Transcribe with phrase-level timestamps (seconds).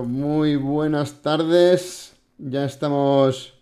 [0.00, 2.14] Muy buenas tardes.
[2.38, 3.52] Ya estamos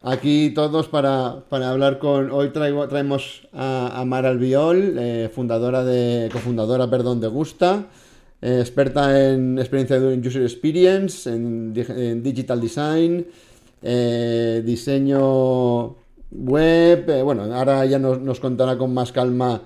[0.00, 2.30] aquí todos para, hablar con.
[2.30, 6.30] Hoy traigo, traemos a, Mara Albiol, eh, fundadora de.
[6.32, 7.86] cofundadora, perdón, de Gusta.
[8.40, 11.74] Eh, experta en experiencia de user experience, en,
[12.22, 13.26] digital design,
[13.82, 15.94] eh, diseño
[16.30, 17.22] web.
[17.22, 19.60] bueno, ahora ya nos contará con más calma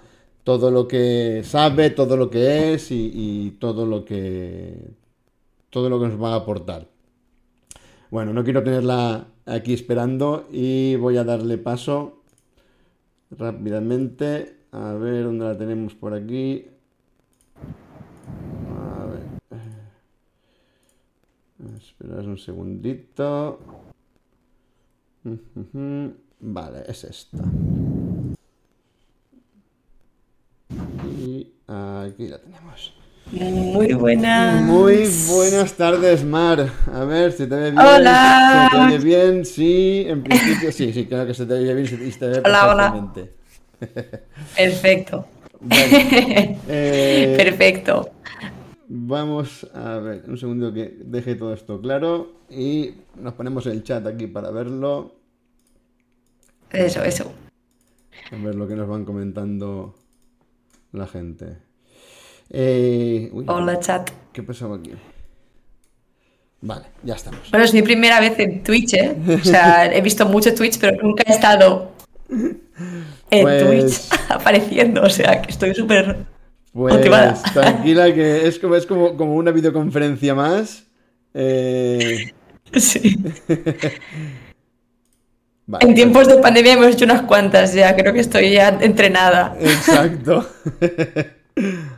[0.45, 5.00] todo lo que sabe, todo lo que es y, todo lo que
[5.71, 6.88] todo lo que nos va a aportar.
[8.11, 12.23] Bueno, no quiero tenerla aquí esperando y voy a darle paso
[13.30, 14.56] rápidamente.
[14.73, 16.66] A ver dónde la tenemos por aquí.
[18.77, 19.23] A ver.
[21.77, 23.61] Esperad un segundito.
[26.41, 27.45] Vale, es esta.
[31.19, 33.00] Y aquí la tenemos.
[33.33, 34.61] Muy buenas.
[34.62, 36.69] Muy buenas tardes, Mar.
[36.93, 37.79] A ver si te ve bien.
[37.79, 38.69] Hola.
[38.70, 39.45] ¿Se te oye bien?
[39.45, 42.39] Sí, en principio sí, sí, creo que se te oye bien y se te ve
[42.41, 43.12] hola,
[44.56, 45.27] Perfecto.
[46.73, 48.11] Eh, Perfecto.
[48.89, 54.05] Vamos a ver, un segundo que deje todo esto claro y nos ponemos el chat
[54.06, 55.14] aquí para verlo.
[56.70, 57.33] Eso, eso.
[58.33, 59.95] A ver lo que nos van comentando
[60.92, 61.70] la gente.
[62.51, 64.11] Eh, Hola, chat.
[64.33, 64.93] ¿Qué pasaba aquí?
[66.62, 67.41] Vale, ya estamos.
[67.51, 69.17] Bueno, es mi primera vez en Twitch, ¿eh?
[69.41, 71.92] O sea, he visto mucho Twitch, pero nunca he estado
[72.29, 75.03] en pues Twitch apareciendo.
[75.03, 76.27] O sea, que estoy súper
[76.73, 77.34] pues, motivada.
[77.55, 80.85] Tranquila, que es como, es como, como una videoconferencia más.
[81.33, 82.33] Eh...
[82.73, 83.17] Sí.
[85.81, 89.57] En tiempos de pandemia hemos hecho unas cuantas ya, creo que estoy ya entrenada.
[89.61, 90.47] Exacto.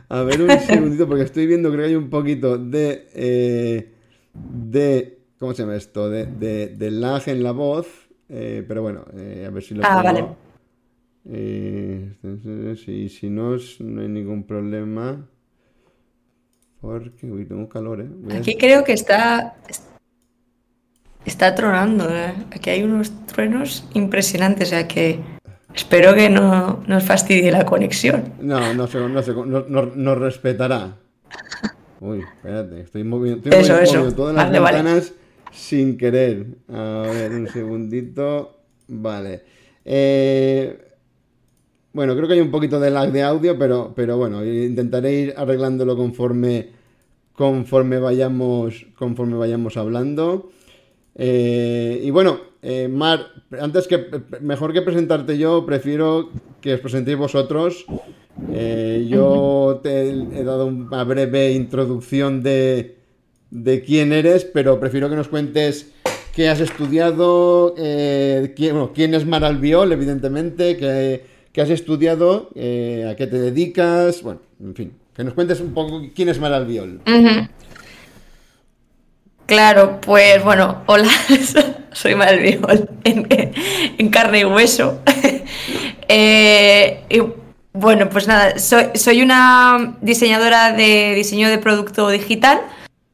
[0.09, 3.07] A ver un segundito, porque estoy viendo, creo que hay un poquito de.
[3.13, 3.93] Eh,
[4.33, 5.19] de.
[5.39, 6.09] ¿Cómo se llama esto?
[6.09, 7.87] De, de, lag en la voz.
[8.29, 10.25] Eh, pero bueno, eh, a ver si lo ah, vale.
[12.75, 15.27] si, si no, no hay ningún problema.
[16.79, 18.37] Porque, uy, tengo calor, ¿eh?
[18.37, 19.55] Aquí creo que está.
[21.25, 22.33] Está tronando, ¿eh?
[22.51, 25.19] Aquí hay unos truenos impresionantes, o sea que
[25.73, 28.33] espero que no nos fastidie la conexión.
[28.41, 30.97] No, no, se, no, no, nos respetará.
[31.99, 33.49] Uy, espérate, estoy moviendo,
[34.15, 35.13] todas las ventanas
[35.51, 36.47] sin querer.
[36.69, 38.59] A ver, un segundito.
[38.87, 39.43] Vale.
[39.85, 40.93] Eh,
[41.93, 45.33] bueno, creo que hay un poquito de lag de audio, pero, pero bueno, intentaré ir
[45.37, 46.69] arreglándolo conforme,
[47.33, 50.51] conforme, vayamos, conforme vayamos hablando.
[51.15, 53.27] Eh, y bueno, eh, Mar,
[53.59, 54.07] antes que
[54.39, 56.29] mejor que presentarte yo, prefiero
[56.61, 57.85] que os presentéis vosotros.
[58.53, 62.95] Eh, yo te he dado una breve introducción de,
[63.85, 65.91] quién eres, pero prefiero que nos cuentes
[66.33, 73.39] qué has estudiado, quién, quién, es Mar Albiol, evidentemente, qué, has estudiado, a qué te
[73.39, 77.01] dedicas, bueno, en fin, que nos cuentes un poco quién es Mar Albiol.
[79.45, 81.09] Claro, pues bueno, hola,
[82.03, 84.99] soy Malviol en, carne y hueso.
[86.09, 87.01] Eh,
[87.71, 92.61] bueno, pues nada, soy, una diseñadora de diseño de producto digital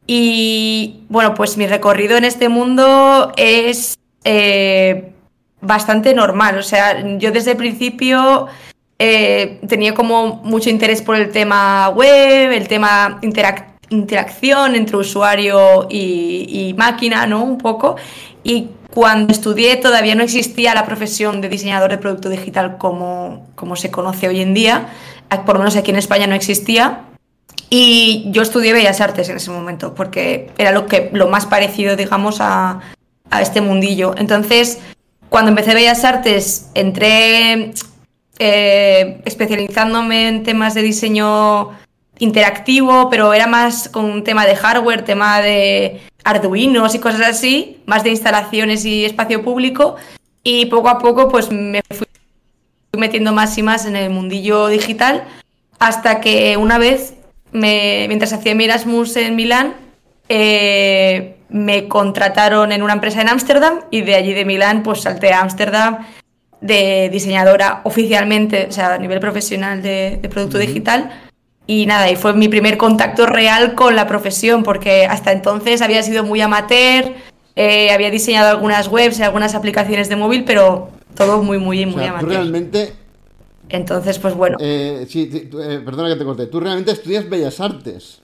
[0.07, 5.13] y bueno, pues mi recorrido en este mundo es eh,
[5.61, 6.57] bastante normal.
[6.57, 8.47] O sea, yo desde el principio
[8.97, 13.19] eh, tenía como mucho interés por el tema web, el tema
[13.89, 17.43] interacción entre usuario y, máquina, ¿no?
[17.43, 17.95] Un poco.
[18.93, 23.91] Cuando estudié todavía no existía la profesión de diseñador de producto digital como, como se
[23.91, 24.89] conoce hoy en día.
[25.45, 27.01] Por lo menos aquí en España no existía.
[27.69, 31.95] Y yo estudié Bellas Artes en ese momento, porque era lo, que, lo más parecido,
[31.95, 32.79] digamos, a,
[33.29, 34.15] a este mundillo.
[34.17, 34.79] Entonces,
[35.29, 37.73] cuando empecé Bellas Artes, entré
[38.39, 41.71] eh, especializándome en temas de diseño
[42.17, 47.81] interactivo, pero era más con un tema de hardware, tema de arduinos y cosas así,
[47.85, 49.95] más de instalaciones y espacio público.
[50.43, 52.07] Y poco a poco pues me fui
[52.97, 55.23] metiendo más y más en el mundillo digital
[55.79, 57.15] hasta que una vez,
[57.51, 59.73] me, mientras hacía mi Erasmus en Milán,
[60.27, 65.33] eh, me contrataron en una empresa en Ámsterdam y de allí de Milán pues salté
[65.33, 66.05] a Ámsterdam
[66.61, 71.11] de diseñadora oficialmente, o sea, a nivel profesional de, producto digital
[71.69, 76.01] y nada, y fue mi primer contacto real con la profesión, porque hasta entonces había
[76.01, 77.13] sido muy amateur,
[77.55, 82.05] eh, había diseñado algunas webs y algunas aplicaciones de móvil, pero todo muy, muy, muy
[82.05, 82.27] amateur.
[82.27, 82.93] Tú realmente.
[83.69, 84.57] Entonces, pues bueno.
[84.59, 86.47] Eh, sí, eh, perdona que te corté.
[86.47, 88.21] Tú realmente estudias Bellas Artes.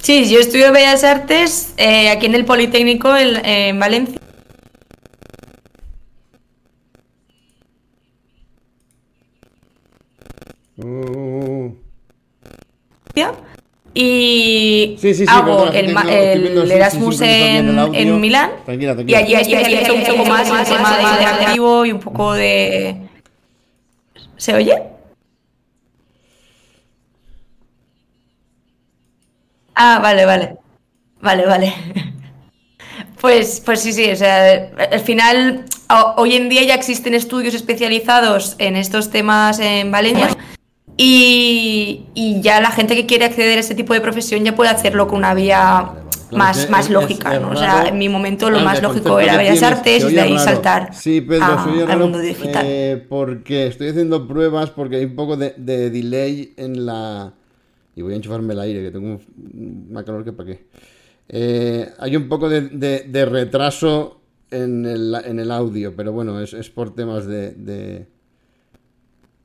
[0.00, 4.18] Sí, yo estudio Bellas Artes eh, aquí en el Politécnico en, Valencia.
[13.92, 14.96] Y
[15.26, 18.50] hago el, Erasmus en, Milán.
[19.06, 22.96] Y allí hay un poco más, más, más interactivo y un poco de.
[24.36, 24.82] ¿Se oye?
[29.74, 30.56] Ah, vale, vale.
[31.20, 31.74] Vale, vale.
[33.20, 35.66] Pues, pues sí, sí, o sea, al final,
[36.16, 40.28] hoy en día ya existen estudios especializados en estos temas en Valencia
[41.02, 45.08] y, ya la gente que quiere acceder a ese tipo de profesión ya puede hacerlo
[45.08, 45.92] con una vía
[46.32, 47.50] más, más lógica, ¿no?
[47.50, 50.94] O sea, en mi momento lo más lógico era Bellas Artes y de ahí saltar
[50.94, 51.26] sí,
[51.88, 52.64] al mundo digital.
[52.66, 57.34] Eh, porque estoy haciendo pruebas porque hay un poco de delay en la
[58.00, 59.20] y voy a enchufarme el aire, que tengo
[59.90, 60.64] más calor que para qué.
[61.28, 64.20] Eh, hay un poco de, retraso
[64.50, 68.06] en el, audio, pero bueno, es, por temas de,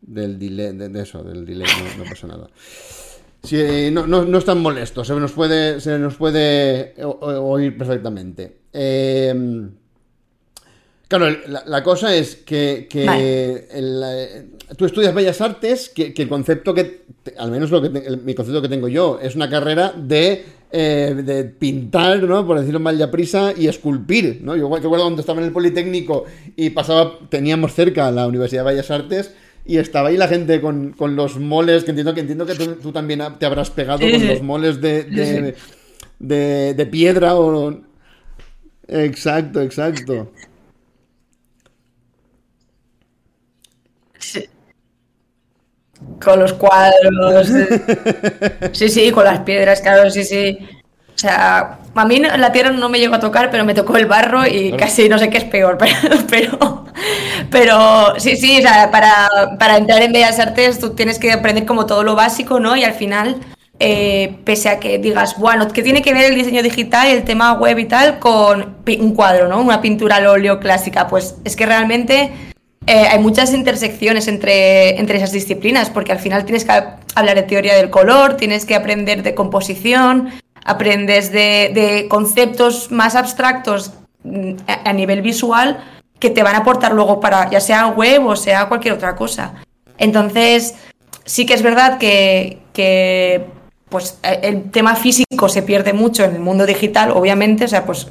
[0.05, 1.67] del delay, de, eso, del delay,
[1.97, 2.49] no, pasa nada.
[3.91, 8.57] no, no, no, es tan molesto, se nos puede, se nos puede oír perfectamente.
[8.73, 9.69] Eh,
[11.07, 11.27] Claro,
[11.67, 17.03] la, cosa es que, eh, tú estudias Bellas Artes, que, el concepto que,
[17.37, 22.23] al menos lo que mi concepto que tengo yo, es una carrera de, eh, pintar,
[22.23, 22.47] ¿no?
[22.47, 24.55] Por decirlo mal ya prisa, y esculpir, ¿no?
[24.55, 26.25] Yo recuerdo cuando estaba en el Politécnico
[26.55, 29.31] y pasaba, teníamos cerca la Universidad de Bellas Artes,
[29.65, 33.21] y estaba ahí la gente con, los moles, que entiendo que entiendo que tú, también
[33.39, 35.55] te habrás pegado con los moles de,
[36.19, 37.81] de, de piedra o...
[38.87, 40.31] Exacto, exacto.
[46.23, 47.49] Con los cuadros.
[48.73, 50.57] Sí, sí, con las piedras, claro, sí, sí.
[51.15, 54.05] O sea, a mí la tierra no me llegó a tocar, pero me tocó el
[54.05, 55.77] barro y casi no sé qué es peor,
[56.29, 56.85] pero,
[57.49, 61.65] pero, sí, sí, o sea, para, para, entrar en Bellas Artes tú tienes que aprender
[61.65, 62.75] como todo lo básico, ¿no?
[62.75, 63.37] Y al final,
[63.79, 67.23] eh, pese a que digas, bueno, ¿qué tiene que ver el diseño digital y el
[67.23, 69.61] tema web y tal con un cuadro, ¿no?
[69.61, 72.31] Una pintura al óleo clásica, pues es que realmente
[72.87, 76.71] eh, hay muchas intersecciones entre, entre esas disciplinas, porque al final tienes que
[77.15, 80.29] hablar de teoría del color, tienes que aprender de composición,
[80.65, 85.81] aprendes de, conceptos más abstractos mm, a, nivel visual
[86.19, 89.53] que te van a aportar luego para ya sea web o sea cualquier otra cosa.
[89.97, 90.75] Entonces,
[91.23, 93.45] sí que es verdad que, que
[93.89, 97.85] pues eh, el tema físico se pierde mucho en el mundo digital, obviamente, o sea,
[97.85, 98.07] pues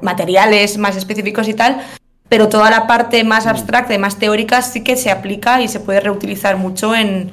[0.00, 1.82] materiales más específicos y tal,
[2.28, 3.48] pero toda la parte más mm.
[3.50, 7.30] abstracta y más teórica sí que se aplica y se puede reutilizar mucho en,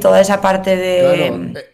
[0.00, 1.73] toda esa parte de, eh,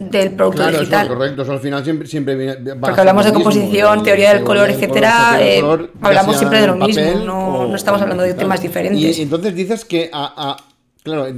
[0.00, 1.06] del producto claro, digital.
[1.06, 5.62] Eso, correcto, al final siempre, siempre Porque hablamos de composición, teoría del color, etcétera, eh,
[6.00, 9.18] hablamos siempre de lo mismo, no, estamos hablando de temas diferentes.
[9.18, 10.56] Y entonces dices que, a,
[11.02, 11.32] claro, y,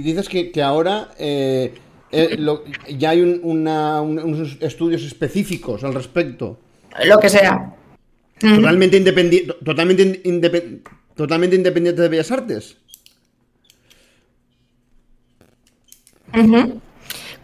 [0.00, 1.74] dices que, ahora eh,
[2.96, 6.58] ya hay unos estudios específicos al respecto.
[7.04, 7.74] Lo que sea.
[8.38, 10.82] Totalmente, independiente, totalmente,
[11.16, 12.76] totalmente independiente de Bellas Artes.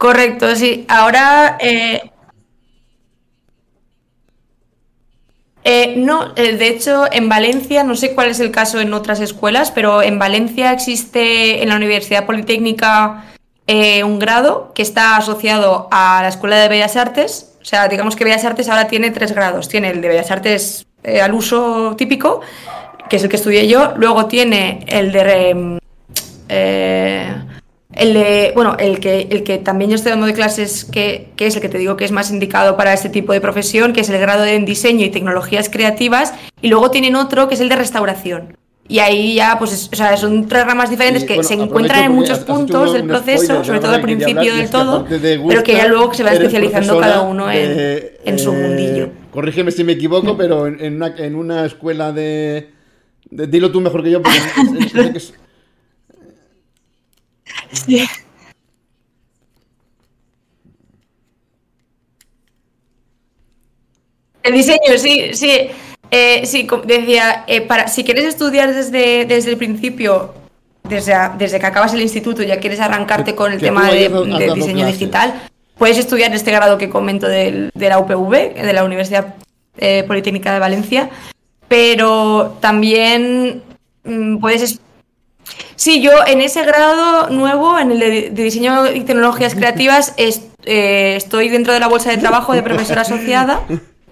[0.01, 0.83] Correcto, sí.
[0.87, 1.57] Ahora.
[1.59, 2.01] Eh,
[5.63, 9.19] eh, no, eh, de hecho, en Valencia, no sé cuál es el caso en otras
[9.19, 13.25] escuelas, pero en Valencia existe en la Universidad Politécnica
[14.03, 17.53] un grado que está asociado a la Escuela de Bellas Artes.
[17.61, 19.69] O sea, digamos que Bellas Artes ahora tiene tres grados.
[19.69, 22.41] Tiene el de Bellas Artes eh, al uso típico,
[23.07, 23.93] que es el que estudié yo.
[23.97, 25.79] Luego tiene el de...
[26.49, 27.50] Eh,
[27.93, 31.55] el de, bueno, el que, el que también yo estoy dando de clases, que, es
[31.55, 34.09] el que te digo que es más indicado para este tipo de profesión, que es
[34.09, 37.75] el grado en diseño y tecnologías creativas, y luego tienen otro que es el de
[37.75, 38.57] restauración.
[38.87, 42.39] Y ahí ya, pues, o sea, son tres ramas diferentes que se encuentran en muchos
[42.39, 46.31] puntos del proceso, sobre todo al principio del todo, pero que ya luego se va
[46.31, 49.09] especializando cada uno en, su mundillo.
[49.31, 52.71] Corrígeme si me equivoco, pero en, una, en una, escuela de,
[53.29, 54.37] Dilo tú mejor que yo, porque
[57.71, 58.07] Sí.
[64.43, 65.69] El diseño, sí, sí.
[66.09, 70.33] Eh, sí, decía, eh, para, si quieres estudiar desde, desde el principio,
[70.83, 74.09] desde, desde que acabas el instituto, ya quieres arrancarte con el tema de,
[74.53, 75.41] diseño digital,
[75.77, 79.35] puedes estudiar este grado que comento de, la UPV, de la Universidad
[79.77, 81.09] eh, Politécnica de Valencia,
[81.69, 83.63] pero también
[84.03, 84.81] mm, puedes
[85.81, 91.49] Sí, yo en ese grado nuevo, en el de, diseño y tecnologías creativas, eh, estoy
[91.49, 93.61] dentro de la bolsa de trabajo de profesora asociada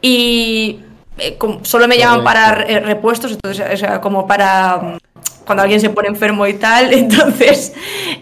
[0.01, 0.79] y
[1.19, 4.97] eh, solo me llaman para repuestos, entonces, o sea, como para mm,
[5.45, 6.91] cuando alguien se pone enfermo y tal.
[7.03, 7.71] Entonces,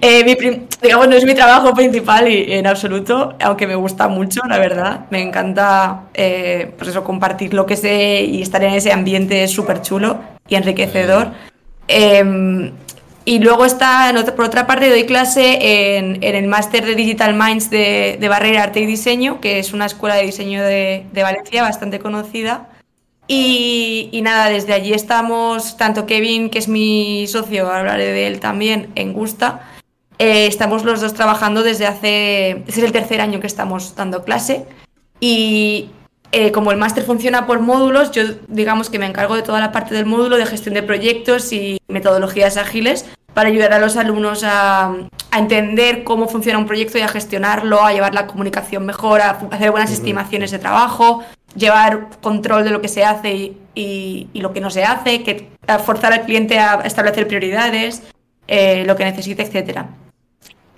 [0.02, 4.58] eh, digamos, no es mi trabajo principal y, en absoluto, aunque me gusta mucho, la
[4.58, 5.06] verdad.
[5.10, 10.20] Me encanta, pues eso, compartir lo que sé y estar en ese ambiente súper chulo
[10.50, 11.32] y enriquecedor.
[11.88, 12.74] Em,
[13.28, 18.26] y luego está, por otra parte, doy clase en, el máster de Digital Minds de,
[18.30, 22.70] Barrera Arte y Diseño, que es una escuela de diseño de, Valencia bastante conocida.
[23.28, 28.94] Y, nada, desde allí estamos, tanto Kevin, que es mi socio, hablaré de él también,
[28.96, 29.74] en Gusta,
[30.20, 34.24] eh, estamos los dos trabajando desde hace, este es el tercer año que estamos dando
[34.24, 34.66] clase.
[35.20, 35.90] Y
[36.32, 39.74] eh, como el máster funciona por módulos, yo digamos que me encargo de toda la
[39.74, 43.06] parte del módulo de gestión de proyectos y metodologías ágiles
[43.38, 44.96] para ayudar a los alumnos a,
[45.38, 49.70] entender cómo funciona un proyecto y a gestionarlo, a llevar la comunicación mejor, a hacer
[49.70, 51.24] buenas estimaciones de trabajo,
[51.56, 55.50] llevar control de lo que se hace y, lo que no se hace, que,
[55.86, 58.02] forzar al cliente a establecer prioridades,
[58.48, 59.82] eh, lo que necesite, etc.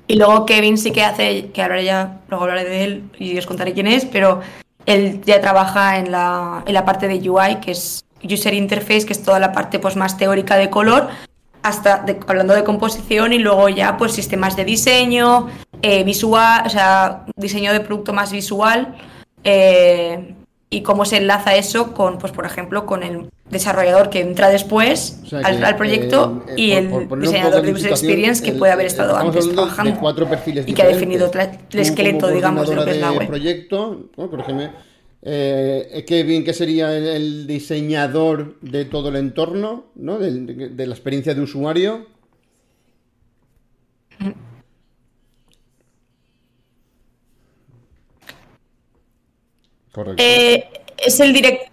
[0.07, 3.45] Y luego Kevin sí que hace, que ahora ya, luego hablaré de él y os
[3.45, 4.41] contaré quién es, pero
[4.85, 9.13] él ya trabaja en la, en la parte de UI, que es User Interface, que
[9.13, 11.07] es toda la parte pues, más teórica de color,
[11.61, 15.47] hasta hablando de composición y luego ya pues sistemas de diseño,
[15.81, 18.95] eh, visual, o sea, diseño de producto más visual
[19.43, 20.35] eh,
[20.69, 25.21] y cómo se enlaza eso con, pues por ejemplo, con el desarrollador que entra después
[25.43, 29.99] al, proyecto eh, y el diseñador de user experience que puede haber estado antes trabajando
[30.65, 33.27] y que ha definido el esqueleto, digamos, de lo que es la web.
[33.27, 34.69] proyecto, por ejemplo,
[35.21, 40.17] eh, Kevin, que sería el, diseñador de todo el entorno, ¿no?
[40.19, 42.07] de, la experiencia de usuario.
[49.91, 50.23] Correcto.
[50.23, 51.67] Eh, es el director.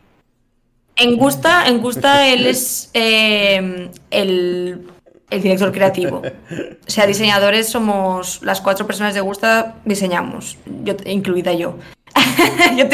[0.97, 4.87] En Gusta, en Gusta él es eh, el,
[5.31, 6.23] director creativo.
[6.23, 11.76] O sea, diseñadores somos las cuatro personas de Gusta, diseñamos, yo, incluida yo.
[12.77, 12.87] Yo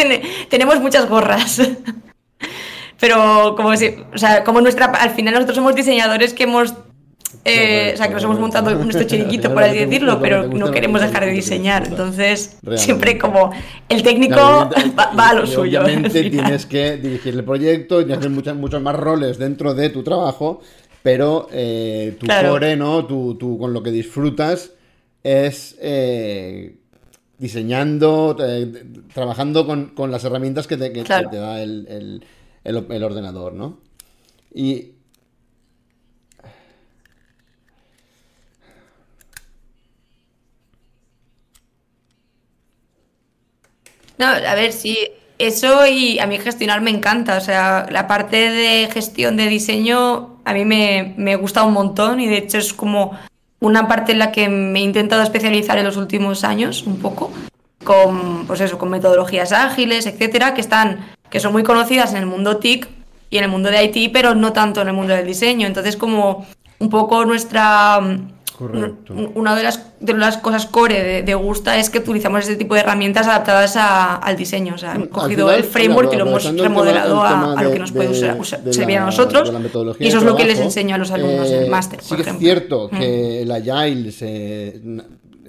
[0.49, 1.61] tenemos muchas gorras.
[2.99, 6.75] Pero como si, o sea, como nuestra, al final nosotros somos diseñadores que hemos
[7.45, 11.01] eh, o sea, que nos hemos montado nuestro chiriquito, por así decirlo, pero no queremos
[11.01, 11.87] dejar de diseñar.
[11.87, 13.53] Entonces, siempre como
[13.89, 15.83] el técnico va, a lo suyo.
[15.83, 20.03] Obviamente tienes que dirigir el proyecto y hacer muchos, muchos más roles dentro de tu
[20.03, 20.61] trabajo,
[21.03, 23.07] pero eh, tu core, ¿no?
[23.07, 24.73] Tu, con lo que disfrutas
[25.25, 26.77] es eh,
[27.43, 32.25] diseñando, eh, trabajando con, las herramientas que te, da el,
[33.03, 33.81] ordenador, ¿no?
[34.55, 34.93] Y...
[44.19, 44.97] No, a ver, sí,
[45.39, 50.41] eso y a mí gestionar me encanta, o sea, la parte de gestión de diseño
[50.45, 53.19] a mí me, me gusta un montón y de hecho es como
[53.63, 57.31] una parte en la que me he intentado especializar en los últimos años, un poco,
[57.85, 62.27] con, pues eso, con metodologías ágiles, etcétera, que están, que son muy conocidas en el
[62.27, 62.89] mundo TIC
[63.31, 65.69] y en el mundo de IT, pero no tanto en el mundo del diseño.
[65.69, 66.45] Entonces, como
[66.81, 68.01] un poco nuestra
[69.35, 72.81] una de las, de las cosas core de, Gusta es que utilizamos este tipo de
[72.81, 74.75] herramientas adaptadas al diseño.
[74.75, 78.15] O sea, hemos cogido el framework y lo hemos remodelado a, lo que nos puede
[78.15, 79.53] servir a nosotros.
[79.99, 82.01] Y eso es lo que les enseño a los alumnos en el eh, máster.
[82.03, 82.99] Sí que es cierto mm.
[82.99, 84.81] que el Agile se,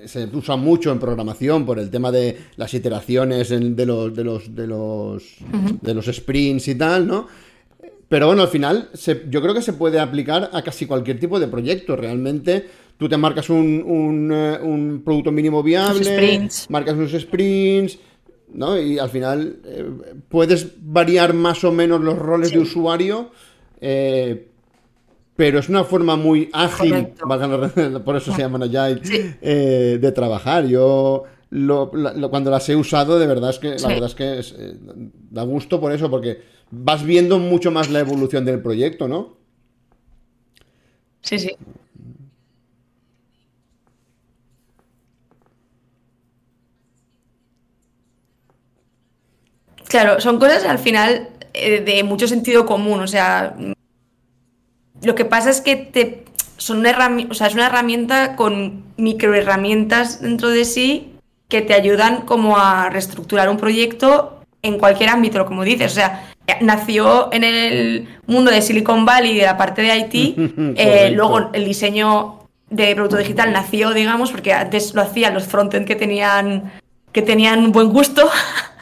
[0.05, 4.55] se usa mucho en programación por el tema de las iteraciones de los, de los,
[4.55, 5.24] de los,
[5.82, 7.27] de los sprints y tal, ¿no?
[8.13, 8.89] Pero bueno, al final
[9.27, 11.96] yo creo que se puede aplicar a casi cualquier tipo de proyecto.
[11.96, 18.00] Realmente tú te marcas un, un, eh, producto mínimo viable, marcas unos sprints,
[18.53, 18.79] ¿no?
[18.79, 19.91] Y al final eh,
[20.29, 23.31] puedes variar más o menos los roles de usuario,
[23.81, 24.47] eh,
[25.35, 27.07] pero es una forma muy ágil,
[28.05, 29.01] por eso se llaman Agile,
[29.41, 30.67] de trabajar.
[30.67, 31.23] Yo
[32.29, 34.75] cuando las he usado, de verdad es que la verdad es que
[35.31, 39.38] da gusto por eso, porque vas viendo mucho más la evolución del proyecto, ¿no?
[41.21, 41.51] Sí, sí.
[49.93, 53.55] Claro, son cosas al final eh, de mucho sentido común, o sea,
[55.03, 56.25] lo que pasa es que te,
[56.57, 61.13] son una o sea, es una herramienta con microherramientas dentro de sí
[61.47, 66.31] que te ayudan como a reestructurar un proyecto en cualquier ámbito, como dices, o sea,
[66.59, 70.35] nació en el mundo de Silicon Valley, de la parte de IT,
[70.75, 75.85] eh, luego el diseño de producto digital nació, digamos, porque antes lo hacían los frontend
[75.85, 76.73] que tenían,
[77.12, 78.27] que tenían buen gusto.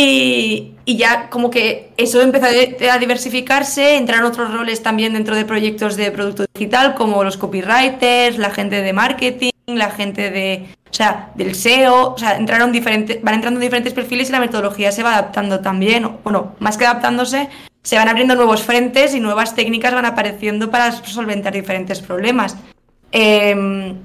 [0.00, 5.96] y, ya como que eso empezó a diversificarse, entraron otros roles también dentro de proyectos
[5.96, 11.32] de producto digital, como los copywriters, la gente de marketing, la gente de, o sea,
[11.34, 15.14] del SEO, o sea, entraron diferentes, van entrando diferentes perfiles y la metodología se va
[15.14, 16.08] adaptando también.
[16.22, 17.48] Bueno, más que adaptándose,
[17.82, 22.56] se van abriendo nuevos frentes y nuevas técnicas van apareciendo para solventar diferentes problemas.
[23.10, 23.96] Em,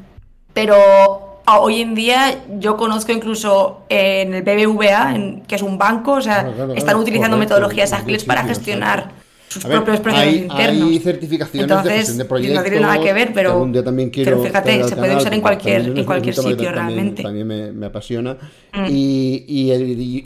[0.54, 5.16] pero hoy en día yo conozco incluso en el BBVA,
[5.48, 9.24] que es un banco, o sea, están utilizando metodologías ágiles para gestionar
[9.54, 10.90] sus propios procesos internos.
[10.90, 12.58] Hay certificaciones de gestión de proyectos.
[12.58, 16.06] No tiene nada que ver, pero, también pero fíjate, se puede usar en cualquier, en
[16.06, 17.22] cualquier sitio realmente.
[17.22, 18.38] También me, apasiona.
[18.74, 18.86] Mm.
[18.90, 19.72] Y, y,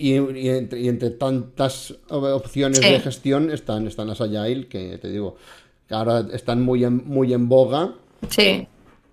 [0.07, 5.35] y, entre, tantas opciones de gestión están, están las Agile, que te digo,
[5.89, 7.93] ahora están muy en, muy en boga.
[8.29, 8.67] Sí.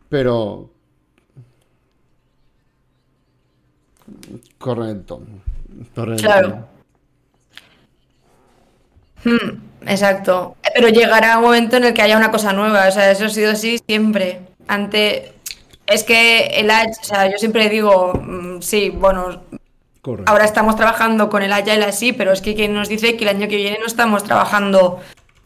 [0.08, 0.70] Pero.
[4.58, 5.22] Correcto.
[5.94, 6.22] Correcto.
[6.22, 6.68] Claro.
[9.24, 10.56] Hmm, exacto.
[10.74, 12.88] Pero llegará un momento en el que haya una cosa nueva.
[12.88, 14.40] O sea, eso ha sido así siempre.
[14.68, 15.32] Ante.
[15.86, 19.42] Es que el Agile, o sea, yo siempre digo, mm, sí, bueno,
[20.26, 23.36] ahora estamos trabajando con el Agile así, pero es que quien nos dice que el
[23.36, 25.00] año que viene no estamos trabajando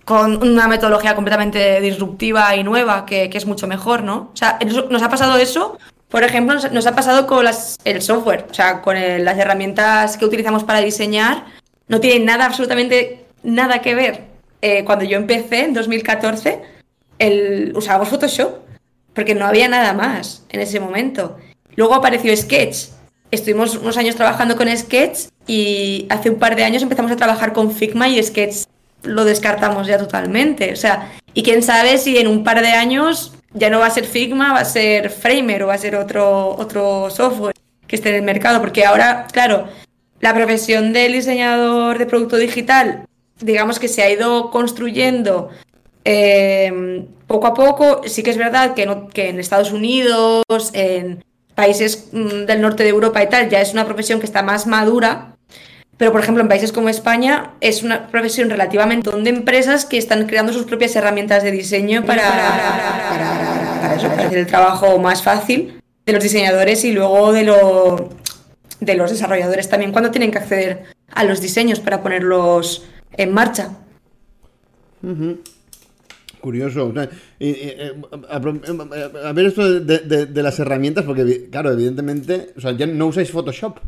[0.05, 4.31] con una metodología completamente disruptiva y nueva, que, es mucho mejor, ¿no?
[4.33, 4.59] O sea,
[4.91, 7.47] nos ha pasado eso, por ejemplo, nos, ha pasado con
[7.85, 11.45] el software, o sea, con las herramientas que utilizamos para diseñar,
[11.88, 14.25] no tienen nada, absolutamente nada que ver.
[14.62, 16.62] Eh, cuando yo empecé en 2014,
[17.19, 18.61] el, usábamos Photoshop,
[19.12, 21.37] porque no había nada más en ese momento.
[21.77, 22.88] Luego apareció Sketch.
[23.31, 27.53] Estuvimos unos años trabajando con Sketch y hace un par de años empezamos a trabajar
[27.53, 28.65] con Figma y Sketch
[29.03, 30.73] lo descartamos ya totalmente.
[30.73, 33.90] O sea, y quién sabe si en un par de años ya no va a
[33.90, 37.55] ser Figma, va a ser Framer o va a ser otro, otro software
[37.87, 38.61] que esté en el mercado.
[38.61, 39.69] Porque ahora, claro,
[40.21, 43.07] la profesión del diseñador de producto digital,
[43.40, 45.50] digamos que se ha ido construyendo
[46.04, 48.02] eh, poco a poco.
[48.06, 52.91] Sí que es verdad que, que en Estados Unidos, en países mm, del norte de
[52.91, 55.38] Europa y tal, ya es una profesión que está más madura
[55.99, 60.26] pero, por ejemplo, en países como España es una profesión relativamente de empresas que están
[60.26, 62.23] creando sus propias herramientas de diseño para,
[63.82, 68.11] para, eso, para hacer el trabajo más fácil de los diseñadores y luego de, lo,
[68.78, 73.71] de los desarrolladores también cuando tienen que acceder a los diseños para ponerlos en marcha.
[76.41, 76.95] Curioso.
[77.41, 77.93] Eh,
[78.30, 78.39] a,
[79.32, 83.78] ver esto de, de, las herramientas, porque, claro, evidentemente, o sea, ya no usáis Photoshop.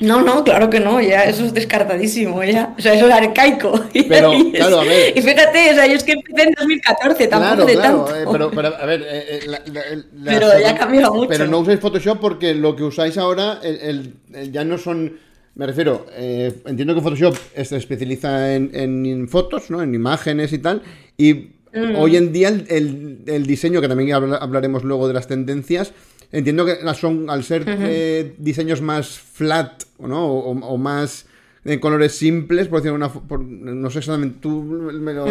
[0.00, 2.74] No, no, claro que no, ya eso es descartadísimo, ya.
[2.76, 3.72] O sea, eso es arcaico.
[4.08, 5.16] Pero, y, claro, a ver.
[5.16, 8.16] Y fíjate, o sea, yo es que empecé en 2014, tampoco de tanto.
[8.16, 11.28] Eh, pero, pero, a ver, eh, eh, pero ya ha cambiado mucho.
[11.28, 14.14] Pero no usáis Photoshop porque lo que usáis ahora el,
[14.50, 15.18] ya no son.
[15.54, 19.82] Me refiero, entiendo que Photoshop se especializa en, fotos, ¿no?
[19.82, 20.82] En imágenes y tal.
[21.18, 21.34] Y
[21.74, 21.96] mm.
[21.96, 25.92] hoy en día el, diseño, que también hablaremos luego de las tendencias,
[26.32, 30.26] Entiendo que son, al ser eh, diseños más flat, ¿no?
[30.26, 31.26] O, más
[31.64, 35.26] en colores simples, por decirlo una no sé exactamente, tú me lo...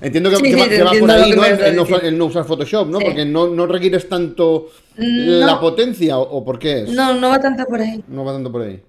[0.00, 1.44] Entiendo que, va, por ahí, ¿no?
[1.44, 3.00] El, no, usar Photoshop, ¿no?
[3.00, 6.90] Porque no, no, requieres tanto la potencia, ¿o, por qué es?
[6.90, 8.04] No, no va tanto por ahí.
[8.08, 8.80] No va tanto por ahí.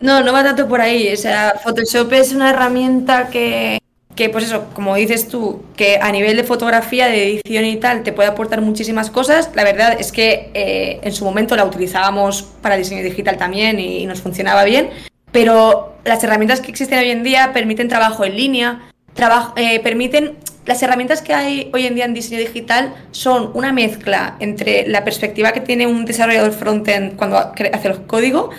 [0.00, 1.12] No, no va tanto por ahí.
[1.12, 3.78] O sea, Photoshop es una herramienta que,
[4.16, 8.02] que, pues eso, como dices tú, que a nivel de fotografía, de edición y tal,
[8.02, 9.50] te puede aportar muchísimas cosas.
[9.54, 14.06] La verdad es que eh, en su momento la utilizábamos para diseño digital también y,
[14.06, 14.90] nos funcionaba bien,
[15.30, 18.80] pero las herramientas que existen hoy en día permiten trabajo en línea,
[19.56, 20.36] eh, permiten...
[20.66, 25.04] Las herramientas que hay hoy en día en diseño digital son una mezcla entre la
[25.04, 28.50] perspectiva que tiene un desarrollador frontend cuando hace el código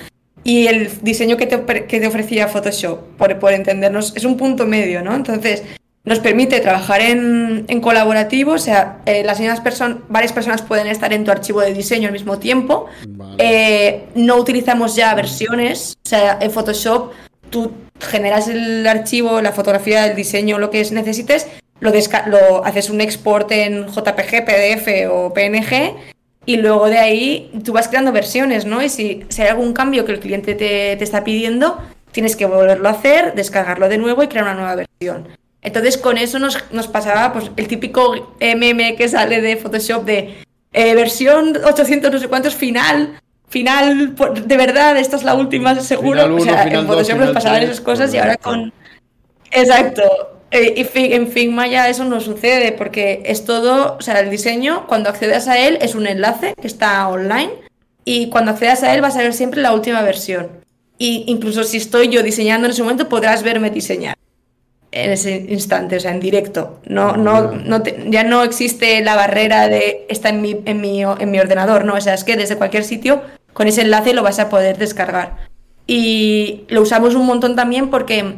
[0.44, 4.66] y el diseño que te, que te ofrecía Photoshop, por, por, entendernos, es un punto
[4.66, 5.16] medio, ¿no?
[5.16, 5.64] Entonces,
[6.04, 10.88] nos permite trabajar en, en colaborativo, o sea, eh, las mismas personas, varias personas pueden
[10.88, 12.88] estar en tu archivo de diseño al mismo tiempo.
[13.38, 17.12] Eh, no utilizamos ya versiones, o sea, en Photoshop
[17.52, 21.48] tú generas el archivo, la fotografía, el diseño, lo que necesites,
[21.82, 21.92] lo,
[22.28, 25.96] lo haces un export en JPG, PDF o PNG
[26.52, 28.82] y luego de ahí tú vas creando versiones, ¿no?
[28.82, 31.78] Y si, hay algún cambio que el cliente te, está pidiendo,
[32.12, 35.30] tienes que volverlo a hacer, descargarlo de nuevo y crear una nueva versión.
[35.62, 36.58] Entonces con eso nos,
[36.92, 42.28] pasaba pues, el típico MM que sale de Photoshop de eh, versión 800 no sé
[42.28, 46.36] cuántos final, final, de verdad, esta es la última seguro.
[46.36, 48.74] o sea, en Photoshop nos pasaban esas cosas y ahora con...
[49.52, 50.04] Exacto.
[50.52, 54.86] Eh, y en Figma ya eso no sucede porque es todo, o sea, el diseño,
[54.88, 57.52] cuando accedas a él es un enlace que está online
[58.04, 60.50] y cuando accedas a él vas a ver siempre la última versión.
[60.98, 64.18] Y incluso si estoy yo diseñando en ese momento podrás verme diseñar
[64.92, 66.82] en ese instante, o sea, en directo.
[66.86, 71.32] No, no, no ya no existe la barrera de está en mi, en, mi, en
[71.32, 73.22] mi ordenador, no, o sea, es que desde cualquier sitio
[73.54, 75.38] con ese enlace lo vas a poder descargar.
[75.88, 78.36] Y lo usamos un montón también porque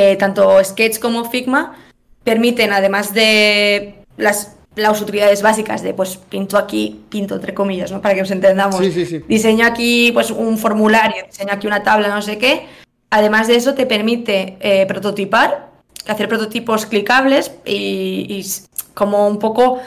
[0.00, 1.74] eh, tanto Sketch como Figma
[2.22, 8.00] permiten, además de las, las utilidades básicas de pues pinto aquí, pinto entre comillas, ¿no?
[8.00, 8.78] Para que os entendamos.
[9.26, 12.66] Diseño aquí pues un formulario, diseño aquí una tabla, no sé qué.
[13.10, 15.70] Además de eso, te permite eh, prototipar,
[16.06, 18.46] hacer prototipos clicables y,
[18.94, 19.80] como un poco...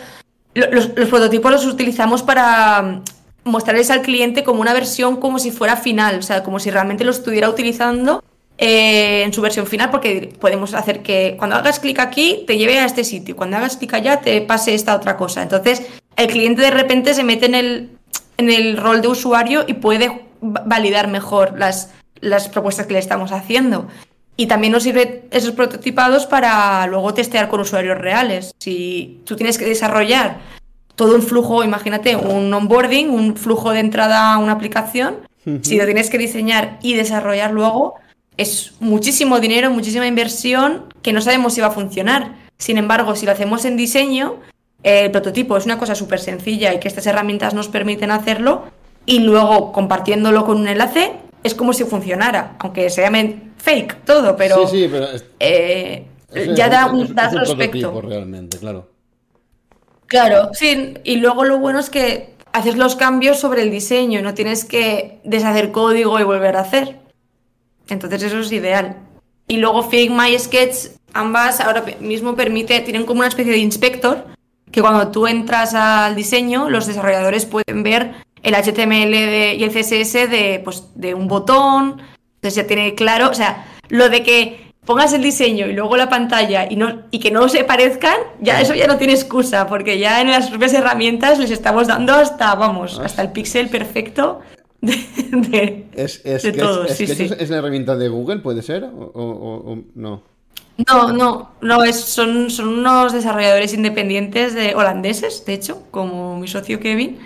[0.54, 3.02] Los, los, prototipos los utilizamos para
[3.46, 7.06] mostrarles al cliente como una versión como si fuera final, o sea, como si realmente
[7.06, 8.22] lo estuviera utilizando
[8.64, 12.78] eh, en su versión final, porque podemos hacer que cuando hagas clic aquí te lleve
[12.78, 15.42] a este sitio, cuando hagas clic allá te pase esta otra cosa.
[15.42, 15.82] Entonces,
[16.16, 17.90] el cliente de repente se mete en el,
[18.38, 23.32] en el rol de usuario y puede validar mejor las, las propuestas que le estamos
[23.32, 23.88] haciendo.
[24.38, 28.54] Y también nos sirve esos prototipados para luego testear con usuarios reales.
[28.60, 30.38] Si tú tienes que desarrollar
[30.96, 35.28] todo un flujo, imagínate, un onboarding, un flujo de entrada a una aplicación,
[35.64, 37.96] si lo tienes que diseñar y desarrollar luego,
[38.38, 42.36] es muchísimo dinero, muchísima inversión que no sabemos si va a funcionar.
[42.58, 44.40] Sin embargo, si lo hacemos en diseño,
[44.84, 48.64] el prototipo es una cosa súper sencilla y que estas herramientas nos permiten hacerlo
[49.06, 51.14] y luego compartiéndolo con un enlace
[51.44, 55.08] es como si funcionara, aunque se llame fake todo, pero, sí, sí, pero
[55.40, 56.06] eh,
[56.56, 58.00] ya da un, da aspecto.
[58.02, 58.90] realmente, claro.
[60.06, 64.34] Claro, sí, y luego lo bueno es que haces los cambios sobre el diseño, no
[64.34, 67.01] tienes que deshacer código y volver a hacer.
[67.92, 68.98] Entonces eso es ideal.
[69.48, 74.26] Y luego Figma y Sketch, ambas ahora mismo permite, tienen como una especie de inspector,
[74.72, 79.14] que cuando tú entras al diseño, los desarrolladores pueden ver el HTML
[79.58, 82.02] y el CSS de, pues, de un botón.
[82.36, 86.10] Entonces ya tiene claro, o sea, lo de que pongas el diseño y luego la
[86.10, 90.00] pantalla y, no, y que no se parezcan, ya eso ya no tiene excusa, porque
[90.00, 94.40] ya en las propias herramientas les estamos dando hasta, vamos, hasta el píxel perfecto
[94.82, 96.86] de, es, es, todo.
[96.86, 98.84] Es, es, la herramienta de Google, puede ser?
[98.84, 100.24] ¿O, no?
[100.88, 106.48] No, no, no, es, son, son unos desarrolladores independientes de holandeses, de hecho, como mi
[106.48, 107.20] socio Kevin.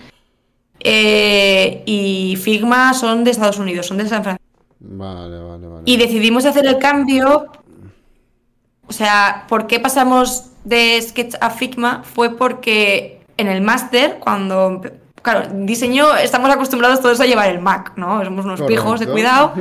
[0.81, 4.45] Eh, y Figma son de Estados Unidos, son de San Francisco.
[4.79, 5.83] Vale, vale, vale.
[5.85, 7.47] Y decidimos hacer el cambio.
[8.87, 12.03] O sea, ¿por qué pasamos de Sketch a Figma?
[12.03, 14.83] Fue porque en el máster, cuando
[15.25, 18.23] claro, diseño estamos acostumbrados todos a llevar el Mac, ¿no?
[18.23, 19.53] Somos unos pijos de cuidado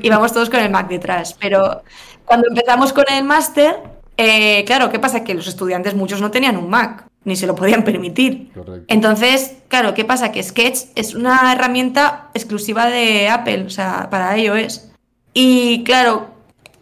[0.00, 1.34] y vamos todos con el Mac detrás.
[1.40, 1.82] Pero
[2.24, 3.74] cuando empezamos con el máster,
[4.16, 5.24] eh, claro, ¿qué pasa?
[5.24, 8.52] Que los estudiantes muchos no tenían un Mac, ni se lo podían permitir.
[8.86, 10.30] Entonces, claro, ¿qué pasa?
[10.30, 14.88] Que Sketch es una herramienta exclusiva de Apple, o sea, para iOS.
[15.34, 16.28] Y claro,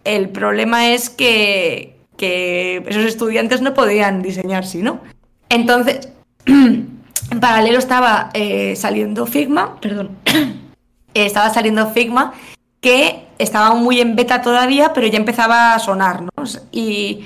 [0.04, 5.00] el problema es que, que esos estudiantes no podían diseñar, ¿sí, no?
[5.48, 6.10] Entonces,
[7.30, 10.10] En paralelo estaba eh, saliendo Figma, perdón,
[11.14, 12.34] estaba saliendo Figma,
[12.80, 16.30] que estaba muy en beta todavía, pero ya empezaba a sonar, ¿no?
[16.70, 17.24] Y,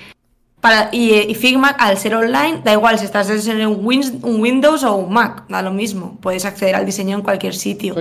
[0.60, 5.12] para, y, Figma, al ser online, da igual si estás en un, Windows o un
[5.12, 7.94] Mac, da lo mismo, puedes acceder al diseño en cualquier sitio.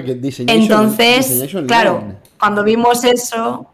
[0.48, 2.04] Entonces, claro,
[2.40, 3.68] cuando vimos eso...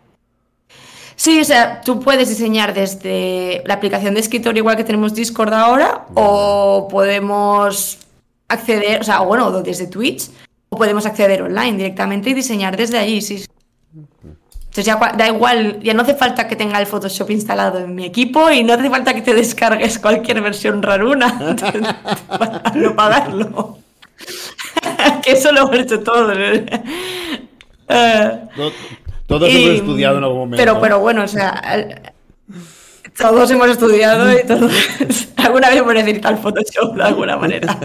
[1.17, 5.53] Sí, o sea, tú puedes diseñar desde la aplicación de escritorio igual que tenemos Discord
[5.53, 8.04] ahora, o podemos
[8.47, 10.29] acceder, o sea, bueno, desde Twitch,
[10.69, 13.45] o podemos acceder online directamente y diseñar desde allí, sí.
[14.75, 18.03] Entonces ya da igual, ya no hace falta que tenga el Photoshop instalado en mi
[18.05, 21.55] equipo y no hace falta que te descargues cualquier versión raruna
[22.27, 23.77] para no pagarlo.
[25.23, 26.33] que eso lo hemos hecho todo.
[29.27, 30.57] Todos hemos estudiado en algún momento.
[30.57, 31.61] Pero, pero bueno, o sea,
[33.17, 34.71] todos hemos estudiado y todos
[35.37, 37.79] alguna vez hemos necesitado el Photoshop de alguna manera.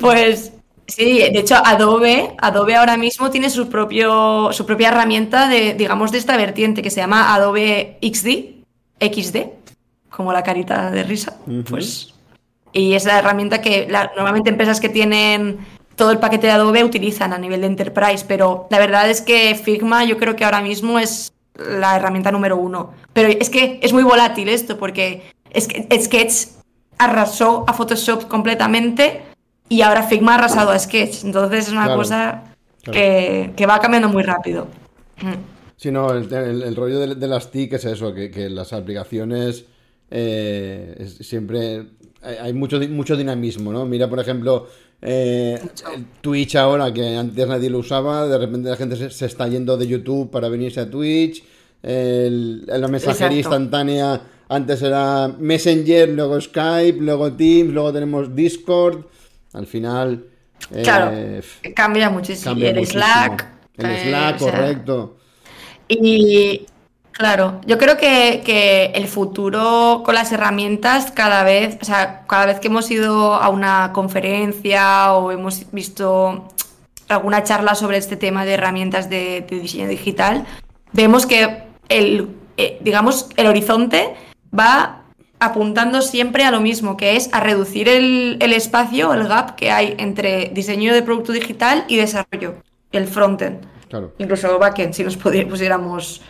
[0.00, 0.52] Pues
[0.86, 6.12] sí, de hecho Adobe, Adobe ahora mismo tiene su propio su propia herramienta de digamos
[6.12, 8.64] de esta vertiente que se llama Adobe XD,
[9.00, 9.36] XD,
[10.10, 11.36] como la carita de risa,
[11.68, 12.14] pues.
[12.72, 13.86] Y es la herramienta que
[14.16, 15.58] normalmente empresas que tienen
[15.94, 19.54] todo el paquete de Adobe utilizan a nivel de enterprise, pero la verdad es que
[19.54, 22.92] Figma yo creo que ahora mismo es la herramienta número uno.
[23.12, 26.48] Pero es que es muy volátil esto, porque es que Sketch
[26.98, 29.22] arrasó a Photoshop completamente
[29.68, 31.24] y ahora Figma ha arrasado a Sketch.
[31.24, 32.44] Entonces es una cosa
[32.82, 34.66] Que, va cambiando muy rápido.
[35.22, 35.54] Mm.
[35.76, 39.64] Sino el, el, rollo de, las TIC es eso, que, las aplicaciones
[40.10, 41.86] eh, siempre
[42.22, 43.84] hay, mucho, mucho dinamismo, ¿no?
[43.84, 44.68] Mira, por ejemplo,
[45.04, 45.60] eh,
[46.20, 49.86] Twitch ahora, que antes nadie lo usaba, de repente la gente se, está yendo de
[49.86, 51.44] YouTube para venirse a Twitch.
[51.82, 59.04] la mensajería instantánea antes era Messenger, luego Skype, luego Teams, luego tenemos Discord.
[59.52, 60.24] Al final.
[60.82, 61.42] Claro, eh,
[61.74, 62.54] cambia muchísimo.
[62.56, 63.46] el Slack.
[63.76, 65.16] El eh, Slack, correcto.
[65.88, 66.66] Y
[67.16, 72.60] claro, yo creo que, el futuro con las herramientas cada vez, o sea, cada vez
[72.60, 76.48] que hemos ido a una conferencia o hemos visto
[77.08, 80.46] alguna charla sobre este tema de herramientas de, diseño digital,
[80.92, 84.14] vemos que el, eh, digamos, el horizonte
[84.56, 85.04] va
[85.38, 89.94] apuntando siempre a lo mismo, que es a reducir el, espacio, el gap que hay
[89.98, 92.56] entre diseño de producto digital y desarrollo,
[92.92, 93.66] el frontend.
[93.88, 94.12] Claro.
[94.18, 96.22] Incluso backend, si nos pusiéramos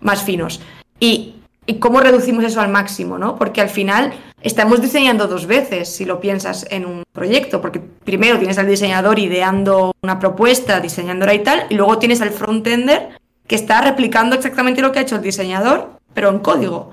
[0.00, 0.60] más finos.
[0.98, 1.36] Y,
[1.78, 3.36] cómo reducimos eso al máximo, ¿no?
[3.36, 8.38] Porque al final estamos diseñando dos veces, si lo piensas en un proyecto, porque primero
[8.38, 13.10] tienes al diseñador ideando una propuesta, diseñándola y tal, y luego tienes al frontender
[13.46, 16.92] que está replicando exactamente lo que ha hecho el diseñador, pero en código.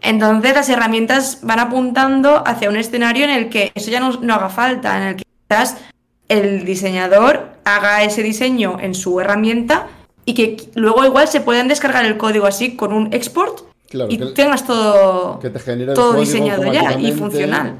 [0.00, 4.48] Entonces las herramientas van apuntando hacia un escenario en el que eso ya no, haga
[4.48, 5.76] falta, en el que quizás
[6.28, 9.88] el diseñador haga ese diseño en su herramienta
[10.28, 13.62] y que luego igual se puedan descargar el código así con un export
[14.10, 15.40] y tengas todo,
[15.94, 17.78] todo diseñado ya y funcional.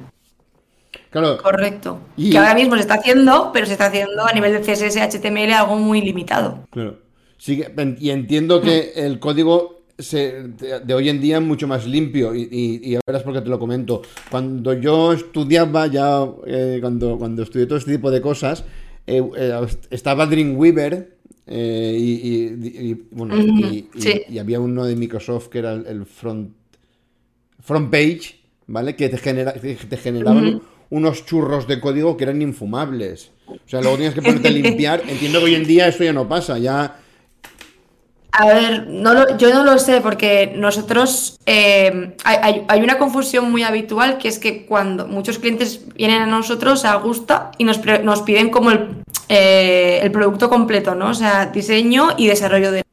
[1.11, 1.37] Claro.
[1.43, 2.01] Correcto.
[2.17, 2.31] Y...
[2.31, 5.53] Que ahora mismo se está haciendo, pero se está haciendo a nivel de CSS, HTML
[5.53, 6.61] algo muy limitado.
[6.71, 6.97] Claro.
[7.37, 7.63] Sí,
[8.01, 8.99] y entiendo que mm.
[8.99, 13.43] el código de, hoy en día es mucho más limpio y, y, y, verás porque
[13.43, 14.01] te lo comento.
[14.31, 18.65] Cuando yo estudiaba ya, eh, cuando, cuando estudié todo este tipo de cosas,
[19.07, 21.18] eh, eh, estaba Dreamweaver
[21.51, 26.53] y, bueno, y, había uno de Microsoft que era el, front,
[27.61, 28.97] front page, ¿vale?
[28.97, 33.31] Que te, genera, te generaban unos churros de código que eran infumables.
[33.47, 35.03] O sea, luego tienes que ponerte a limpiar.
[35.09, 37.01] Entiendo que hoy en día eso ya no pasa, ya
[38.31, 44.19] a ver, no yo no lo sé porque nosotros eh, hay, una confusión muy habitual
[44.19, 48.51] que es que cuando muchos clientes vienen a nosotros a gusto y nos, nos piden
[48.51, 51.09] como el, eh, el, producto completo, ¿no?
[51.09, 52.85] O sea, diseño y desarrollo de...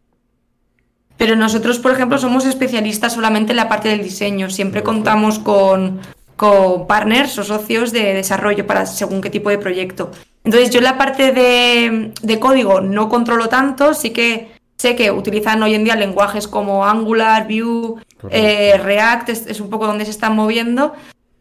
[1.18, 4.50] Pero nosotros, por ejemplo, somos especialistas solamente en la parte del diseño.
[4.50, 6.00] Siempre contamos con,
[6.36, 10.12] con partners o socios de desarrollo para según qué tipo de proyecto.
[10.44, 15.10] Entonces yo en la parte de, de código no controlo tanto, sí que Sé que
[15.12, 20.12] utilizan hoy en día lenguajes como Angular, Vue, eh, React, es, un poco donde se
[20.12, 20.94] están moviendo,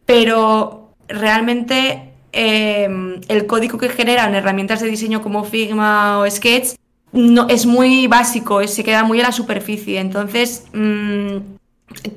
[0.07, 6.77] pero realmente em, el código que generan herramientas de diseño como Figma o Sketch
[7.15, 10.01] no, es muy básico, se queda muy a la superficie.
[10.01, 11.37] Entonces, mm,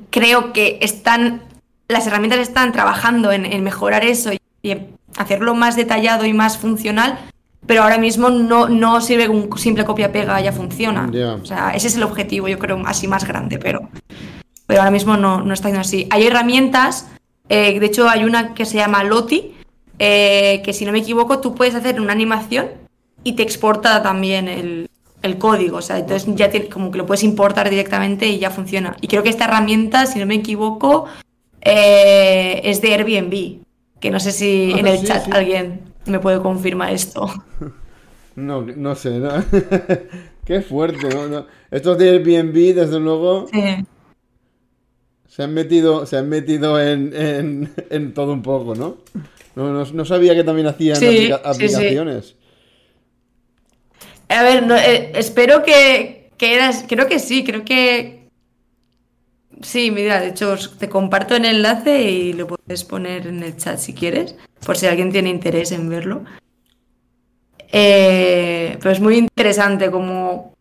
[0.10, 1.44] creo que están,
[1.88, 4.78] las herramientas están trabajando en, mejorar eso y, y
[5.18, 7.20] hacerlo más detallado y más funcional,
[7.68, 11.12] pero ahora mismo no, no sirve un simple copia-pega, ya funciona.
[11.42, 13.90] O sea, ese es el objetivo, yo creo, así más grande, pero,
[14.66, 16.08] pero ahora mismo no, no está yendo así.
[16.10, 17.10] Hay herramientas,
[17.50, 19.54] eh, de hecho hay una que se llama Loti,
[20.00, 22.68] eh, que si no me equivoco tú puedes hacer una animación
[23.24, 24.90] y te exporta también el,
[25.40, 28.96] código, o sea, entonces ya como que lo puedes importar directamente y ya funciona.
[29.02, 31.08] Y creo que esta herramienta, si no me equivoco,
[31.60, 33.60] eh, es de Airbnb,
[34.00, 37.32] que no sé si ah, en el chat alguien me puede confirmar esto.
[38.36, 39.32] No, no sé, ¿no?
[40.46, 41.48] Qué fuerte, ¿no?
[41.72, 43.48] Estos de Airbnb, desde luego,
[45.28, 48.98] se han metido, se han metido en, en, todo un poco, ¿no?
[49.56, 50.98] No, sabía que también hacían
[51.44, 52.36] aplicaciones.
[54.30, 58.17] A ver, eh, espero que, que eras, creo que sí, creo que
[59.62, 63.80] Sí, mira, de hecho te comparto el enlace y lo puedes poner en el chat
[63.80, 66.24] si quieres, por si alguien tiene interés en verlo.
[67.72, 70.54] Eh, pero es muy interesante como,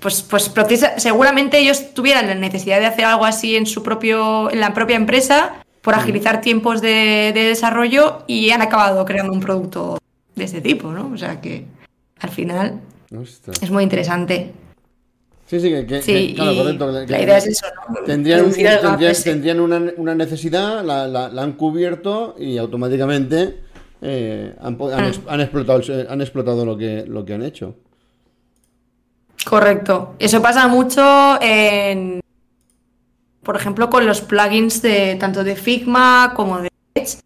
[0.00, 0.52] pues, pues
[0.96, 4.96] seguramente ellos tuvieran la necesidad de hacer algo así en su propio, en la propia
[4.96, 9.98] empresa por agilizar tiempos de, desarrollo y han acabado creando un producto
[10.34, 11.10] de este tipo, ¿no?
[11.12, 11.64] O sea que
[12.20, 12.80] al final
[13.62, 14.52] es muy interesante.
[15.48, 16.92] Sí, sí, que, claro, correcto.
[16.92, 18.04] la idea es eso, ¿no?
[18.04, 18.50] Tendrían,
[19.24, 23.56] tendrían, una, necesidad, la, han cubierto y automáticamente
[24.02, 24.76] eh, han,
[25.26, 27.76] han, explotado, han explotado lo que, lo que han hecho.
[29.46, 30.16] Correcto.
[30.18, 32.20] Eso pasa mucho en,
[33.42, 37.20] por ejemplo, con los plugins de tanto de Figma como de Edge.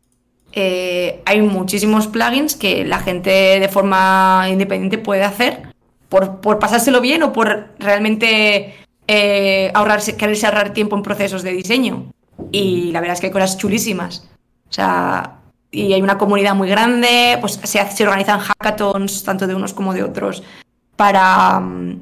[0.52, 5.71] Eh, hay muchísimos plugins que la gente de forma independiente puede hacer
[6.12, 8.74] por, pasárselo bien o por realmente
[9.08, 12.12] eh, ahorrarse, quererse ahorrar tiempo en procesos de diseño.
[12.50, 14.28] Y la verdad es que hay cosas chulísimas.
[14.68, 15.38] O sea,
[15.70, 19.94] y hay una comunidad muy grande, pues se, se organizan hackathons, tanto de unos como
[19.94, 20.42] de otros,
[20.96, 22.00] para, mm,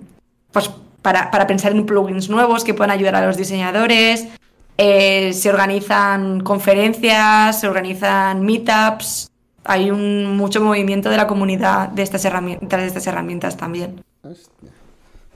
[0.52, 0.70] pues,
[1.02, 4.26] para, para pensar en plugins nuevos que puedan ayudar a los diseñadores.
[4.76, 9.29] Eh, se organizan conferencias, se organizan meetups.
[9.64, 14.02] Hay un mucho movimiento de la comunidad de estas herramientas, de estas herramientas también.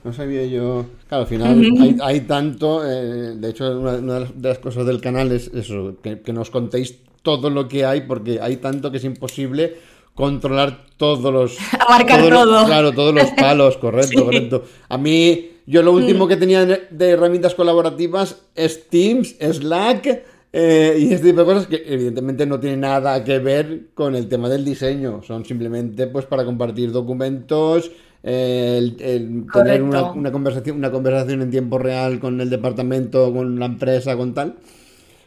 [0.03, 0.85] No sabía yo.
[1.07, 2.85] Claro, al final hay, tanto.
[2.85, 7.49] Eh, de hecho, una, de las cosas del canal es eso, que, nos contéis todo
[7.49, 9.75] lo que hay, porque hay tanto que es imposible
[10.13, 11.57] controlar todos los.
[11.79, 12.65] Abarcar todo.
[12.65, 14.63] claro, todos los palos, correcto, correcto.
[14.89, 16.29] A mí yo lo último mm.
[16.29, 20.23] que tenía de herramientas colaborativas es Teams, Slack
[20.57, 24.29] eh, y este tipo de cosas que evidentemente no tienen nada que ver con el
[24.29, 25.21] tema del diseño.
[25.21, 27.91] Son simplemente pues para compartir documentos,
[28.23, 28.95] el,
[29.51, 34.33] tener una, conversación, una conversación en tiempo real con el departamento, con la empresa, con
[34.33, 34.55] tal.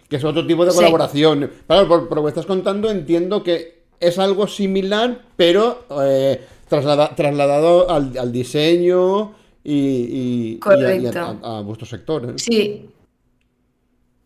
[0.08, 1.50] Que es otro tipo de colaboración.
[1.66, 8.16] Claro, por, lo que estás contando entiendo que es algo similar, pero eh, trasladado al,
[8.16, 12.30] al diseño y, a, vuestro sector.
[12.30, 12.32] ¿eh?
[12.36, 12.88] Sí.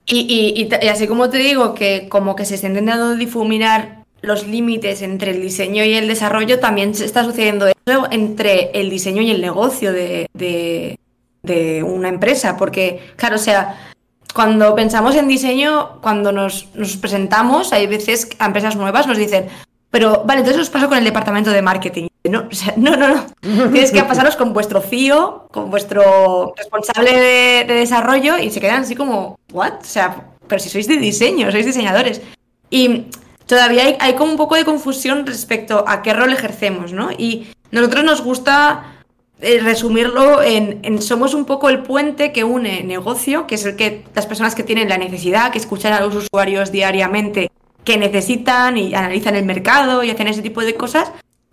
[0.06, 5.32] Y, así como te digo que como que se está intentando difuminar los límites entre
[5.32, 9.40] el diseño y el desarrollo, también se está sucediendo eso entre el diseño y el
[9.40, 12.56] negocio de, de, una empresa.
[12.56, 13.92] Porque, claro, o sea,
[14.34, 19.46] cuando pensamos en diseño, cuando nos, nos, presentamos, hay veces a empresas nuevas nos dicen,
[19.90, 22.06] pero vale, entonces os paso con el departamento de marketing.
[22.24, 23.26] No, no, no, no.
[23.72, 27.12] Tienes que pasaros con vuestro CIO, con vuestro responsable
[27.66, 29.80] de, desarrollo y se quedan así como, ¿what?
[29.80, 32.20] O sea, pero si sois de diseño, sois diseñadores.
[32.70, 33.06] Y
[33.46, 37.10] todavía hay, hay como un poco de confusión respecto a qué rol ejercemos, ¿no?
[37.10, 39.02] Y nosotros nos gusta
[39.40, 43.74] eh, resumirlo en, en, somos un poco el puente que une negocio, que es el
[43.74, 47.50] que las personas que tienen la necesidad, que escuchan a los usuarios diariamente,
[47.82, 51.10] que necesitan y analizan el mercado y hacen ese tipo de cosas,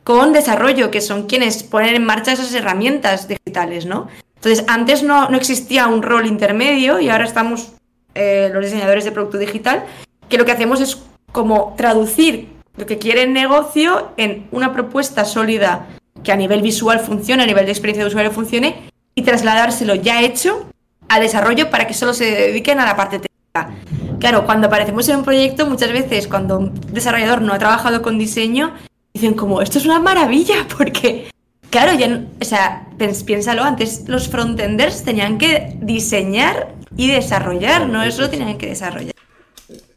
[0.09, 4.07] con desarrollo, que son quienes ponen en marcha esas herramientas digitales, ¿no?
[4.37, 7.73] Entonces, antes no, no existía un rol intermedio y ahora estamos
[8.15, 9.83] eh, los diseñadores de producto digital,
[10.27, 10.97] que lo que hacemos es
[11.31, 15.85] como traducir lo que quiere el negocio en una propuesta sólida
[16.23, 20.23] que a nivel visual funcione, a nivel de experiencia de usuario funcione, y trasladárselo ya
[20.23, 20.71] hecho
[21.07, 23.77] a desarrollo para que solo se dediquen a la parte técnica.
[24.19, 28.17] Claro, cuando aparecemos en un proyecto, muchas veces cuando un desarrollador no ha trabajado con
[28.17, 28.73] diseño,
[29.13, 31.29] dicen como, esto es una maravilla, porque,
[31.69, 32.87] claro, ya, o sea,
[33.25, 39.13] piénsalo, antes los frontenders tenían que diseñar y desarrollar, no eso tenían que desarrollar.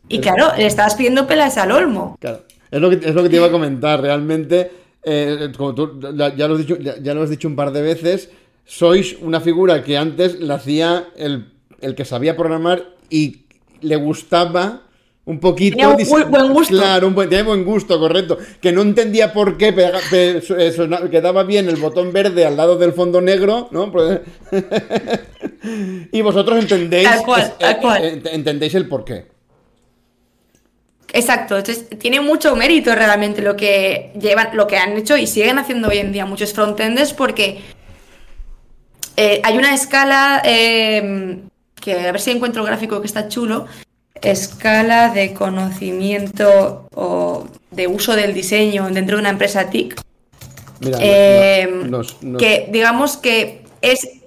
[0.08, 2.16] Y claro, le estabas pidiendo pelas al olmo.
[2.20, 4.70] Claro, es lo que, es lo que te iba a comentar, realmente,
[5.02, 8.30] eh, como tú ya lo, has dicho, ya, lo has dicho un par de veces,
[8.64, 13.46] sois una figura que antes la hacía el, el que sabía programar y
[13.80, 14.82] le gustaba
[15.24, 15.76] un poquito.
[15.76, 16.76] Tenía un buen gusto.
[16.76, 18.38] Claro, un buen, tenía buen gusto, correcto.
[18.60, 19.72] Que no entendía por qué
[21.10, 23.92] quedaba bien el botón verde al lado del fondo negro, ¿no?
[23.92, 24.20] Pues,
[26.12, 27.08] y vosotros entendéis.
[27.58, 29.30] Tal eh, entendéis el por qué.
[31.14, 35.58] Exacto, entonces tiene mucho mérito realmente lo que llevan, lo que han hecho y siguen
[35.58, 37.60] haciendo hoy en día muchos frontenders porque
[39.18, 41.42] eh, hay una escala eh,
[41.78, 43.66] que a ver si encuentro el gráfico que está chulo,
[44.22, 50.00] escala de conocimiento o de uso del diseño dentro de una empresa TIC.
[51.00, 51.90] Eh,
[52.38, 54.20] que digamos que es...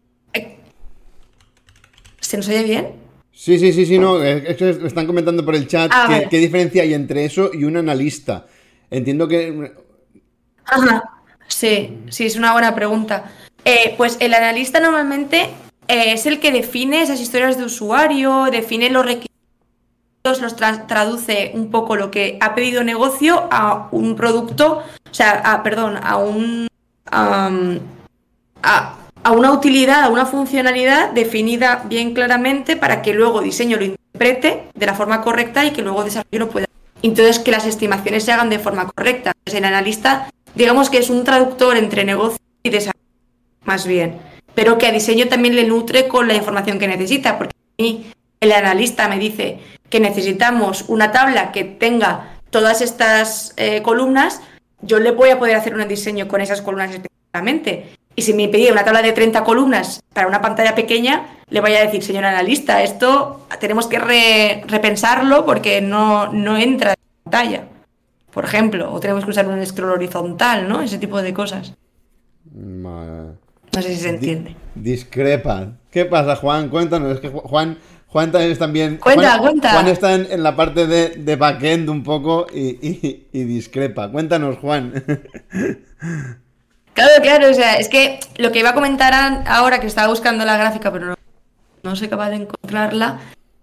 [2.19, 3.05] ¿Se nos oye bien?
[3.31, 4.23] Sí, sí, sí, sí, no.
[4.23, 8.47] están comentando por el chat ah, qué diferencia hay entre eso y un analista.
[8.89, 9.73] Entiendo que.
[10.65, 11.03] Ajá.
[11.47, 13.31] Sí, sí, es una buena pregunta.
[13.65, 15.49] Eh, pues el analista normalmente
[15.87, 19.34] eh, es el que define esas historias de usuario, define los requisitos
[20.25, 25.63] los traduce un poco lo que ha pedido negocio a un producto, o sea, a,
[25.63, 26.67] perdón, a un
[27.11, 34.63] a, una utilidad, a una funcionalidad definida bien claramente para que luego diseño lo interprete
[34.73, 36.65] de la forma correcta y que luego desarrollo lo pueda.
[37.01, 39.33] Entonces que las estimaciones se hagan de forma correcta.
[39.45, 43.05] El analista, digamos que es un traductor entre negocio y desarrollo,
[43.63, 44.19] más bien,
[44.55, 48.11] pero que a diseño también le nutre con la información que necesita, porque a mí
[48.39, 49.59] el analista me dice
[49.89, 54.41] que necesitamos una tabla que tenga todas estas eh, columnas,
[54.81, 57.95] yo le voy a poder hacer un diseño con esas columnas específicamente.
[58.15, 61.73] Y si me pedía una tabla de 30 columnas para una pantalla pequeña, le voy
[61.73, 67.67] a decir, señor analista, esto tenemos que repensarlo porque no, no entra en pantalla,
[68.31, 70.81] por ejemplo, o tenemos que usar un scroll horizontal, ¿no?
[70.81, 71.73] Ese tipo de cosas.
[72.53, 74.55] No sé si se entiende.
[74.75, 75.73] discrepa.
[75.91, 76.69] ¿Qué pasa, Juan?
[76.69, 77.15] Cuéntanos.
[77.15, 77.77] Es que Juan,
[78.15, 78.95] Juan también.
[78.95, 79.71] Cuenta, cuenta.
[79.73, 84.09] Juan está en, la parte de, de, backend un poco y, y discrepa.
[84.09, 85.03] Cuéntanos, Juan.
[86.93, 90.45] Claro, claro, o sea, es que lo que iba a comentar ahora, que estaba buscando
[90.45, 91.13] la gráfica, pero
[91.83, 93.19] no, soy capaz de encontrarla,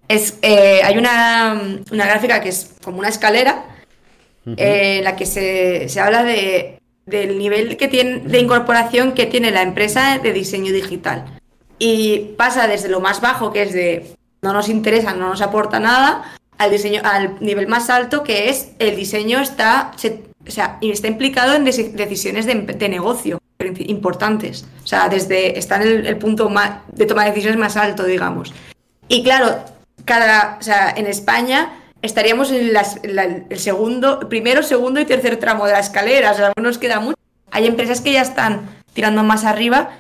[0.07, 1.59] es, eh, hay una,
[1.90, 3.64] gráfica que es como una escalera,
[4.59, 9.50] eh, en la que se, habla de, del nivel que tiene, de incorporación que tiene
[9.50, 11.40] la empresa de diseño digital.
[11.78, 15.78] Y pasa desde lo más bajo, que es de no nos interesa, no nos aporta
[15.78, 21.09] nada, al diseño, al nivel más alto, que es el diseño está, o sea, está
[21.09, 23.38] implicado en decisiones de, negocio
[23.78, 24.64] importantes.
[24.82, 26.51] O sea, desde está en el, punto
[26.93, 28.53] de toma de decisiones más alto, digamos.
[29.07, 29.61] Y claro,
[30.05, 31.72] cada, o sea, en España
[32.03, 32.72] estaríamos en
[33.49, 36.32] el segundo, primero, segundo y tercer tramo de la escalera.
[36.32, 37.18] O sea, no nos queda mucho.
[37.53, 39.90] Hay empresas que ya están tirando más arriba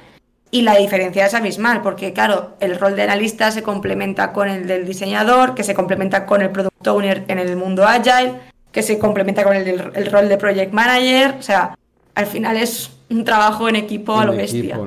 [0.52, 4.68] y la diferencia es abismal, porque claro, el rol de analista se complementa con el
[4.68, 8.34] del diseñador, que se complementa con el product owner en el mundo agile
[8.72, 11.36] que se complementa con el, rol de project manager.
[11.38, 11.76] O sea,
[12.14, 14.78] al final es un trabajo en equipo a lo bestia.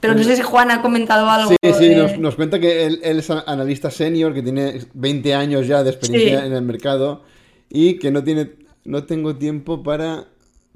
[0.00, 1.50] Pero no sé si Juan ha comentado algo.
[1.50, 5.90] Sí, sí, nos, cuenta que él, es analista senior, que tiene 20 años ya de
[5.90, 7.22] experiencia en el mercado
[7.68, 8.50] y que no tiene,
[8.84, 10.26] no tengo tiempo para...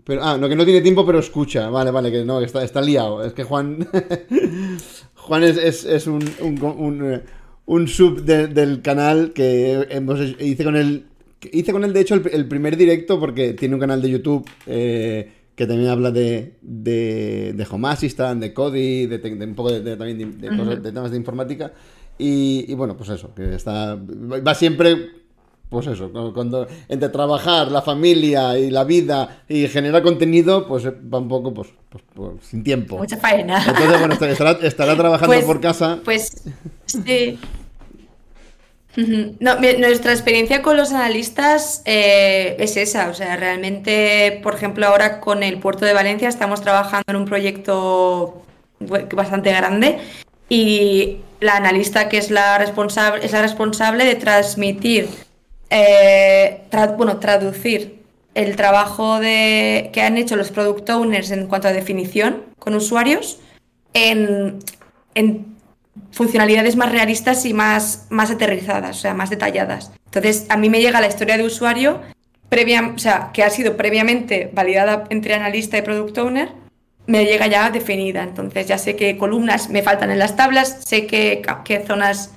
[0.05, 1.69] Pero, ah, no, que no tiene tiempo, pero escucha.
[1.71, 3.25] Vale, vale, que no, que está, está liado.
[3.25, 3.89] Es que Juan.
[5.15, 7.23] Juan es, un, un,
[7.67, 11.07] un, sub del canal que hemos, hice con él
[11.51, 15.33] Hice con él, de hecho, el, primer directo porque tiene un canal de YouTube eh,
[15.57, 20.41] que también habla de, de, de Home Assistant, de Cody, de, un poco de, también
[20.41, 21.73] de, temas de informática.
[22.19, 23.97] Y, bueno, pues eso, que está.
[23.97, 25.22] Va siempre.
[25.73, 31.19] Pues eso, cuando entre trabajar, la familia y la vida y generar contenido, pues va
[31.19, 32.99] un poco pues, pues, pues sin tiempo.
[32.99, 33.65] Mucha faena.
[33.67, 34.15] Entonces, bueno,
[34.61, 35.99] estará, trabajando pues, por casa.
[36.05, 36.43] Pues
[36.85, 37.39] sí.
[39.41, 45.21] No, nuestra experiencia con los analistas eh, es esa, o sea, realmente, por ejemplo, ahora
[45.21, 48.43] con el puerto de Valencia estamos trabajando en un proyecto
[49.15, 50.01] bastante grande
[50.51, 55.09] y la analista que es la responsable es la responsable de transmitir,
[55.73, 56.61] eh,
[56.97, 58.03] bueno, traducir
[58.35, 63.41] el trabajo de, que han hecho los product owners en cuanto a definición con usuarios
[63.95, 64.59] en,
[65.15, 65.57] en
[66.11, 69.93] funcionalidades más realistas y más, más aterrizadas, o sea, más detalladas.
[70.07, 72.01] Entonces, a mí me llega la historia de usuario
[72.49, 76.51] previa, o sea, que ha sido previamente validada entre analista y product owner,
[77.07, 78.23] me llega ya definida.
[78.23, 82.35] Entonces, ya sé qué columnas me faltan en las tablas, sé qué, qué zonas,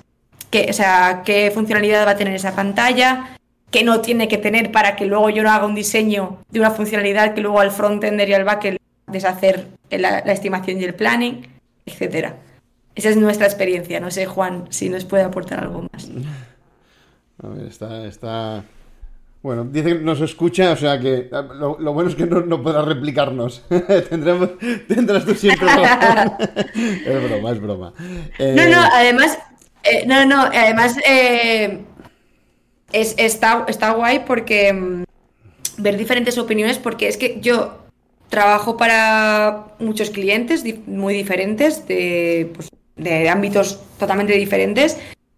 [0.55, 3.37] qué, o sea, qué funcionalidad va a tener esa pantalla,
[3.71, 6.71] qué no tiene que tener para que luego yo no haga un diseño de una
[6.71, 8.77] funcionalidad que luego al frontender y al backend
[9.07, 11.45] deshacer la, la estimación y el planning,
[11.85, 12.37] etcétera.
[12.95, 13.99] Esa es nuestra experiencia.
[13.99, 16.09] No sé, Juan, si nos puede aportar algo más.
[17.43, 18.63] A ver, está, está...
[19.43, 21.29] Bueno, dice que nos escucha, o sea que
[21.59, 23.63] lo, bueno es que no, no podrá replicarnos.
[24.09, 24.51] Tendremos,
[24.87, 25.67] tendrás tú siempre
[27.05, 27.93] es broma, es broma.
[28.39, 29.37] No, no, eh, además,
[29.85, 31.79] eh, no, no, además eh,
[32.91, 35.03] es, está, está guay porque mm,
[35.77, 37.77] ver diferentes opiniones, porque es que yo
[38.29, 44.97] trabajo para muchos clientes muy diferentes, de pues, de ámbitos totalmente diferentes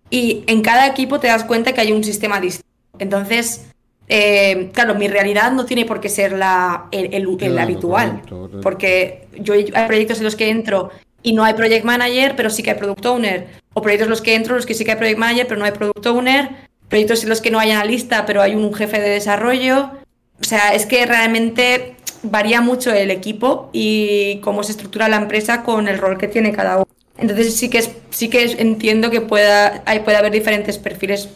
[0.10, 2.68] y en cada equipo te das cuenta que hay un sistema distinto.
[3.00, 3.68] Entonces,
[4.08, 8.22] eh, claro, mi realidad no tiene por qué ser la, el, habitual,
[8.64, 10.92] porque yo hay proyectos en los que entro
[11.24, 14.22] y no hay project manager, pero sí que hay product owner, o proyectos en los
[14.22, 16.50] que entro en los que sí que hay project manager, pero no hay product owner,
[16.90, 19.92] proyectos en los que no hay analista, pero hay un jefe de desarrollo.
[20.40, 25.64] O sea, es que realmente varía mucho el equipo y cómo se estructura la empresa
[25.64, 26.88] con el rol que tiene cada uno.
[27.18, 31.30] Entonces sí que es, sí que entiendo que pueda, hay, puede haber diferentes perfiles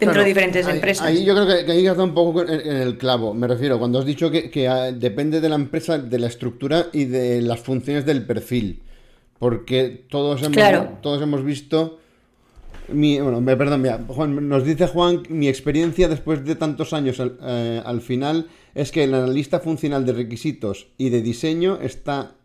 [0.00, 1.06] dentro de diferentes empresas.
[1.06, 3.34] Ahí yo creo que, ahí has un poco en, el clavo.
[3.34, 7.04] Me refiero, cuando has dicho que, ah, depende de la empresa, de la estructura y
[7.04, 8.80] de las funciones del perfil.
[9.38, 11.98] Porque todos hemos, todos hemos visto.
[12.88, 17.82] Mi, bueno, perdón, mira, Juan, nos dice Juan, mi experiencia después de tantos años eh,
[17.84, 22.36] al final es que el analista funcional de requisitos y de diseño está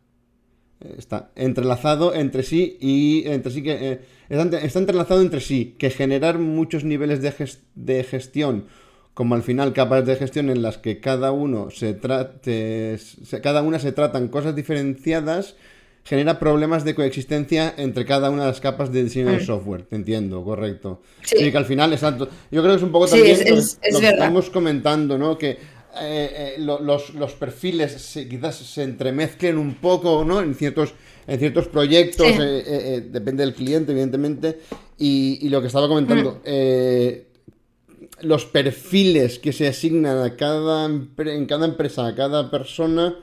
[0.98, 6.40] está entrelazado entre sí y entre sí que eh, está, entrelazado entre sí que generar
[6.40, 7.34] muchos niveles de,
[7.76, 8.66] de, gestión
[9.14, 12.98] como al final capas de gestión en las que cada uno se trate
[13.44, 15.56] cada una se tratan cosas diferenciadas
[16.04, 19.96] genera problemas de coexistencia entre cada una de las capas de diseño de software te
[19.96, 21.52] entiendo correcto sí.
[21.52, 25.18] que al final exacto yo creo que es un poco también lo, que estamos comentando
[25.18, 25.58] no que
[26.00, 30.42] eh, los, perfiles quizás se entremezclen un poco, ¿no?
[30.42, 30.94] En ciertos,
[31.28, 34.60] en ciertos proyectos, depende del cliente, evidentemente.
[34.98, 38.26] Y, lo que estaba comentando, mm.
[38.26, 43.18] los perfiles que se asignan a cada, en cada empresa, a cada persona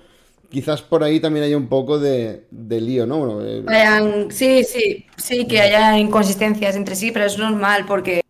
[0.49, 3.40] quizás por ahí también haya un poco de, lío, ¿no?
[4.30, 8.22] sí, sí, sí, que haya inconsistencias entre sí, pero es normal porque,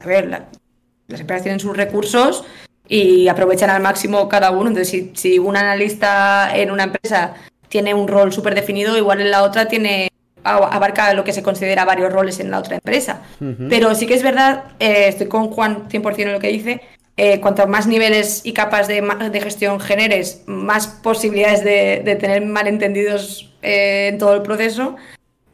[0.00, 2.44] a ver, las empresas tienen sus recursos
[2.88, 4.68] y aprovechan al máximo cada uno.
[4.68, 7.34] Entonces, si, si un analista en una empresa
[7.68, 10.08] tiene un rol súper definido, igual en la otra tiene
[10.46, 13.22] abarca lo que se considera varios roles en la otra empresa.
[13.68, 16.80] Pero sí que es verdad, eh, estoy con Juan 100% en lo que dice,
[17.18, 24.08] eh, cuanto más niveles y capas de, gestión generes, más posibilidades de, tener malentendidos eh,
[24.12, 24.96] en todo el proceso.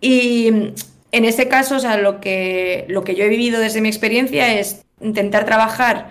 [0.01, 0.49] Y
[1.13, 4.59] en ese caso, o sea, lo que, lo que yo he vivido desde mi experiencia
[4.59, 6.11] es intentar trabajar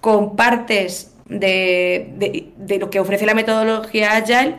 [0.00, 4.56] con partes de, lo que ofrece la metodología Agile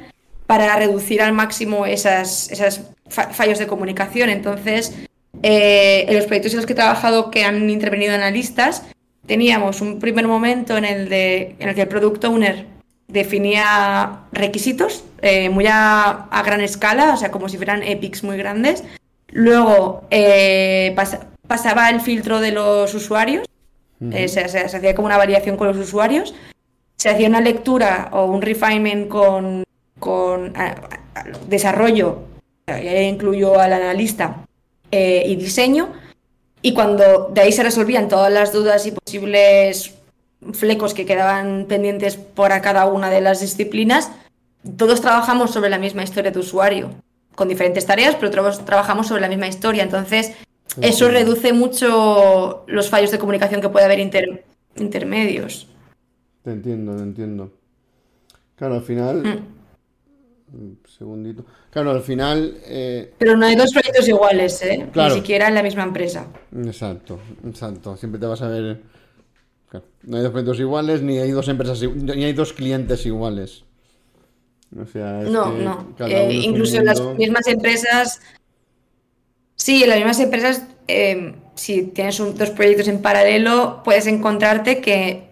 [0.47, 4.29] para reducir al máximo esas, esas fallos de comunicación.
[4.29, 4.93] Entonces,
[5.41, 8.83] eh, en los proyectos en los que he trabajado que han intervenido analistas,
[9.25, 12.65] teníamos un primer momento en el, de, en el que el Product Owner
[13.07, 18.83] definía requisitos eh, muy a, gran escala, o sea, como si fueran epics muy grandes.
[19.29, 20.95] Luego eh,
[21.47, 23.47] pasaba el filtro de los usuarios,
[24.11, 26.35] eh, se, hacía como una variación con los usuarios,
[26.97, 29.63] se hacía una lectura o un refinement con,
[29.99, 30.53] con
[31.47, 32.23] desarrollo,
[32.67, 34.45] ya incluyó al analista,
[34.91, 35.91] y diseño,
[36.63, 39.93] y cuando de ahí se resolvían todas las dudas y posibles
[40.53, 44.09] flecos que quedaban pendientes por cada una de las disciplinas,
[44.77, 46.91] todos trabajamos sobre la misma historia de usuario,
[47.35, 49.83] con diferentes tareas, pero todos trabajamos sobre la misma historia.
[49.83, 50.31] Entonces,
[50.81, 55.67] eso reduce mucho los fallos de comunicación que puede haber intermedios.
[56.43, 57.51] Te entiendo, te entiendo.
[58.55, 59.23] Claro, al final...
[59.23, 59.52] Mm.
[60.53, 61.43] Un segundito.
[61.71, 62.57] Claro, al final.
[62.65, 64.87] Eh, Pero no hay dos proyectos iguales, ¿eh?
[64.93, 66.27] Ni siquiera en la misma empresa.
[66.55, 67.97] Exacto, exacto.
[67.97, 68.81] Siempre te vas a ver.
[70.03, 73.63] No hay dos proyectos iguales, ni hay dos empresas, ni hay dos clientes iguales.
[74.79, 75.95] O sea, no, no.
[75.99, 78.21] Eh, incluso en las mismas empresas.
[79.55, 85.29] Sí, en las mismas empresas, eh, si tienes dos proyectos en paralelo, puedes encontrarte que,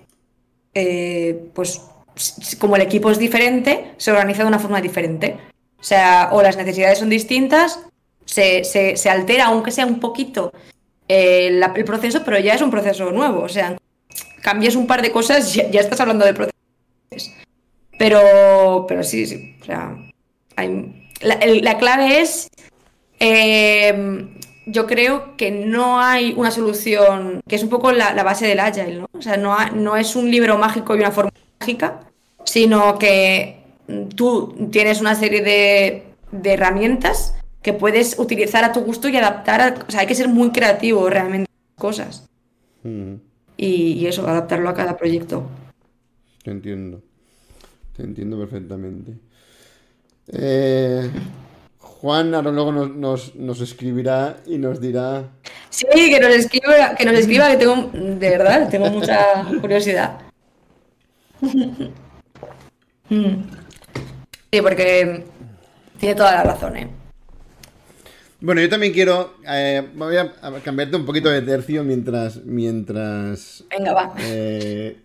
[1.53, 1.81] pues,
[2.59, 5.37] como el equipo es diferente, se organiza de una forma diferente.
[5.79, 7.79] O sea, o las necesidades son distintas,
[8.25, 10.53] se, se, altera, aunque sea un poquito,
[11.07, 13.41] eh, el proceso, pero ya es un proceso nuevo.
[13.41, 13.77] O sea,
[14.41, 17.33] cambias un par de cosas, ya, ya estás hablando de procesos.
[17.97, 19.55] Pero, pero sí, sí.
[19.61, 19.95] O sea,
[21.21, 22.49] la, clave es.
[23.19, 24.27] Eh,
[24.65, 28.99] yo creo que no hay una solución, que es un poco la, base del Agile,
[28.99, 29.09] ¿no?
[29.13, 32.10] O sea, no, no es un libro mágico y una forma mágica,
[32.45, 33.61] sino que
[34.15, 39.85] tú tienes una serie de, herramientas que puedes utilizar a tu gusto y adaptar.
[39.87, 42.27] o sea, hay que ser muy creativo realmente cosas.
[42.83, 43.15] Mm.
[43.57, 45.43] Y, eso, adaptarlo a cada proyecto.
[46.43, 47.01] Te entiendo.
[47.95, 49.13] Te entiendo perfectamente.
[50.27, 51.11] Eh,
[51.77, 55.29] Juan ahora luego nos, escribirá y nos dirá.
[55.69, 60.19] Sí, que nos escriba, que nos escriba, que tengo, de verdad, tengo mucha curiosidad.
[63.11, 65.25] Sí, porque
[65.99, 66.89] tiene toda la razón, ¿eh?
[68.39, 69.33] Bueno, yo también quiero.
[69.47, 70.33] Eh, voy a
[70.63, 72.43] cambiarte un poquito de tercio mientras.
[72.45, 74.15] mientras Venga, va.
[74.19, 74.97] Eh,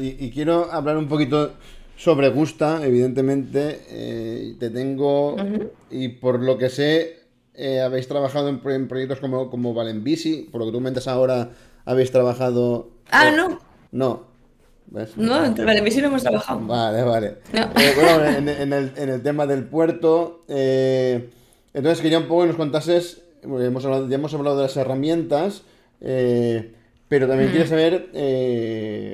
[0.00, 1.54] y, quiero hablar un poquito
[1.96, 3.80] sobre Gusta, evidentemente.
[3.88, 5.36] Eh, te tengo.
[5.90, 7.18] Y por lo que sé,
[7.84, 10.48] habéis trabajado en, proyectos como, como Valenbici.
[10.50, 11.50] Por lo que tú comentas ahora,
[11.84, 12.90] habéis trabajado.
[13.10, 13.58] Ah, no.
[13.92, 14.29] No,
[15.16, 16.60] no, en no hemos trabajado.
[16.66, 17.36] Vale, vale.
[17.52, 21.30] Eh, bueno, en, el, tema del puerto, eh,
[21.72, 25.62] entonces quería un poco que nos contases, hemos hablado, ya hemos hablado de las herramientas,
[26.00, 26.74] eh,
[27.08, 28.08] pero también quiero saber,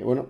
[0.03, 0.29] bueno,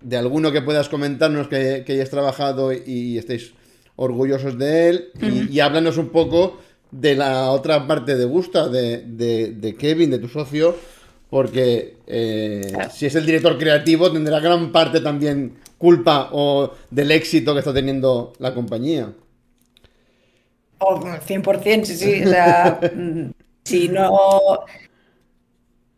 [0.00, 3.54] de alguno que puedas comentarnos que, hayas trabajado y, estéis
[3.94, 5.10] orgullosos de él,
[5.50, 6.58] y, háblanos un poco
[6.90, 10.74] de la otra parte de Gusta, de, de Kevin, de tu socio,
[11.32, 12.60] porque eh,
[12.92, 17.72] si es el director creativo tendrá gran parte también culpa o del éxito que está
[17.72, 19.14] teniendo la compañía.
[20.76, 22.22] Oh, 100%, sí, sí.
[22.22, 23.30] O sea, mm,
[23.64, 24.10] si no...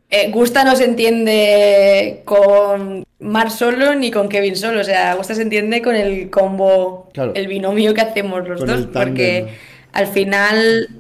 [0.09, 4.83] Eh, Gusta no se entiende con Mar solo ni con Kevin solo.
[4.83, 8.87] O sea, Gusta se entiende con el combo, el binomio que hacemos los dos.
[8.87, 9.49] Porque
[9.91, 10.91] al final...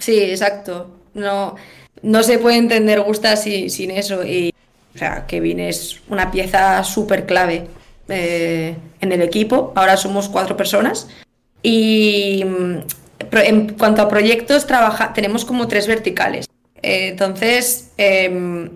[0.00, 0.96] sí, exacto.
[1.14, 1.54] No
[2.02, 4.24] no se puede entender Gusta sin eso.
[4.24, 4.54] Y
[4.94, 7.66] O sea, Kevin es una pieza súper clave
[8.08, 9.72] eh, en el equipo.
[9.76, 11.08] Ahora somos cuatro personas.
[11.62, 12.76] Y mm,
[13.32, 16.46] en cuanto a proyectos, trabaja, tenemos como tres verticales.
[16.82, 18.70] Eh, entonces, em,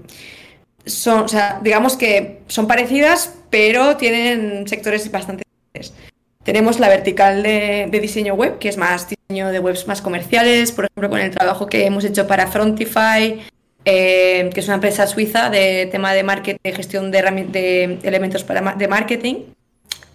[0.85, 1.27] son,
[1.63, 6.14] digamos que son parecidas, pero tienen sectores bastante diferentes.
[6.45, 10.85] Tenemos la vertical de, diseño web, que es más diseño de webs más comerciales, por
[10.85, 13.41] ejemplo, con el trabajo que hemos hecho para Frontify,
[13.87, 18.45] eh, que es una empresa suiza de tema de marketing, de gestión de, elementos
[18.77, 19.35] de marketing.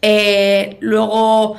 [0.04, 1.56] Eh, luego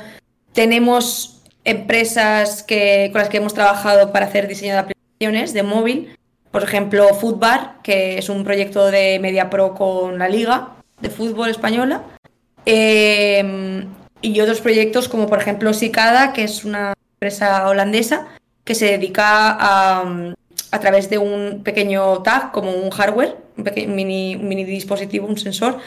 [0.53, 6.17] tenemos empresas que, con las que hemos trabajado para hacer diseño de aplicaciones de móvil.
[6.49, 11.49] Por ejemplo, Footbar, que es un proyecto de Media Pro con la Liga de Fútbol
[11.49, 12.03] Española.
[12.65, 13.85] Eh,
[14.21, 18.27] y otros proyectos como por ejemplo Sicada, que es una empresa holandesa
[18.63, 20.33] que se dedica a,
[20.71, 25.79] a través de un pequeño tag, como un hardware, un mini, mini, dispositivo, un sensor,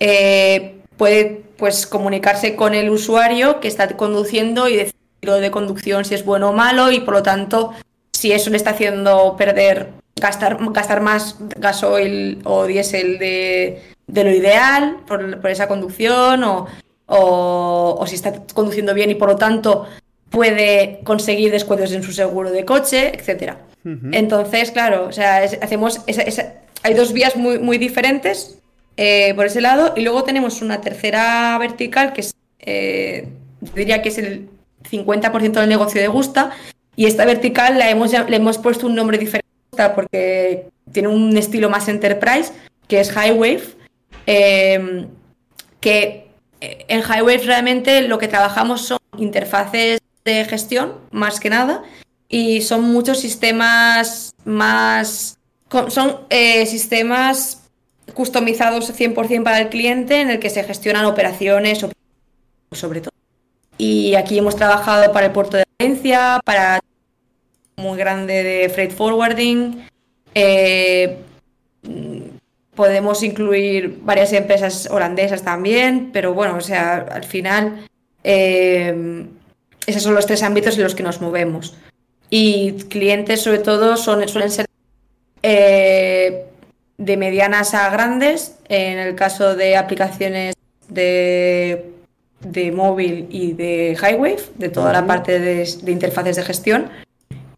[0.00, 6.14] eh, puede pues, comunicarse con el usuario que está conduciendo y decir de conducción si
[6.14, 7.72] es bueno o malo y por lo tanto
[8.12, 14.30] si eso le está haciendo perder, gastar, gastar más gasoil o diésel de, de lo
[14.30, 16.66] ideal por, por esa conducción o
[17.08, 19.86] o, si está conduciendo bien y por lo tanto
[20.30, 23.58] puede conseguir descuentos en su seguro de coche, etcétera.
[24.12, 26.02] Entonces, claro, o sea, hacemos
[26.82, 28.58] hay dos vías muy, muy diferentes
[28.98, 33.28] eh, por ese lado y luego tenemos una tercera vertical que es, eh,
[33.74, 34.48] diría que es el
[34.90, 36.50] 50% del negocio de Gusta
[36.96, 39.48] y esta vertical la hemos, le hemos puesto un nombre diferente
[39.94, 42.52] porque tiene un estilo más enterprise
[42.88, 43.62] que es High Wave,
[44.26, 45.06] eh,
[45.80, 46.27] que
[46.60, 51.82] en Highwave realmente lo que trabajamos son interfaces de gestión, más que nada,
[52.28, 55.38] y son muchos sistemas más...
[55.88, 57.62] Son eh, sistemas
[58.14, 61.84] customizados 100% para el cliente en el que se gestionan operaciones
[62.72, 63.12] sobre todo.
[63.76, 66.80] Y aquí hemos trabajado para el puerto de Valencia, para
[67.76, 69.86] muy grande de freight forwarding,
[70.34, 71.18] eh,
[72.78, 77.88] Podemos incluir varias empresas holandesas también, pero bueno, o sea, al final
[78.22, 79.26] eh,
[79.84, 81.74] esos son los tres ámbitos en los que nos movemos.
[82.30, 84.66] Y clientes sobre todo son, suelen ser
[85.42, 86.44] eh,
[86.98, 90.54] de medianas a grandes, en el caso de aplicaciones
[90.88, 91.90] de,
[92.38, 96.90] de móvil y de Highwave, de toda la parte de, interfaces de gestión.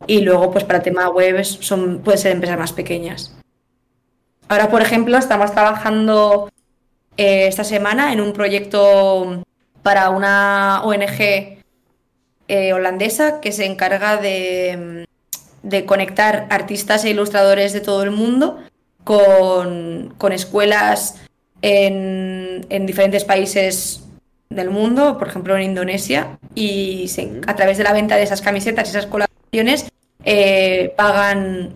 [0.06, 3.36] Y luego, pues para tema web, son, pueden ser empresas más pequeñas.
[4.51, 6.51] Ahora, por ejemplo, estamos trabajando
[7.16, 9.44] eh, esta semana en un proyecto
[9.84, 11.62] para una ONG
[12.48, 15.07] eh, holandesa que se encarga de,
[15.86, 18.59] conectar artistas e ilustradores de todo el mundo
[19.05, 21.14] con, escuelas
[21.62, 24.03] en, diferentes países
[24.48, 27.09] del mundo, por ejemplo en Indonesia, y
[27.46, 29.92] a través de la venta de esas camisetas y esas colaboraciones
[30.24, 31.72] eh, pagan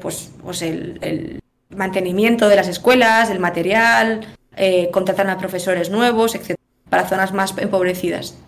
[0.00, 1.40] pues, pues el,
[1.70, 6.56] mantenimiento de las escuelas, el material, eh, contratan a profesores nuevos, etc.
[6.88, 8.38] Para zonas más empobrecidas.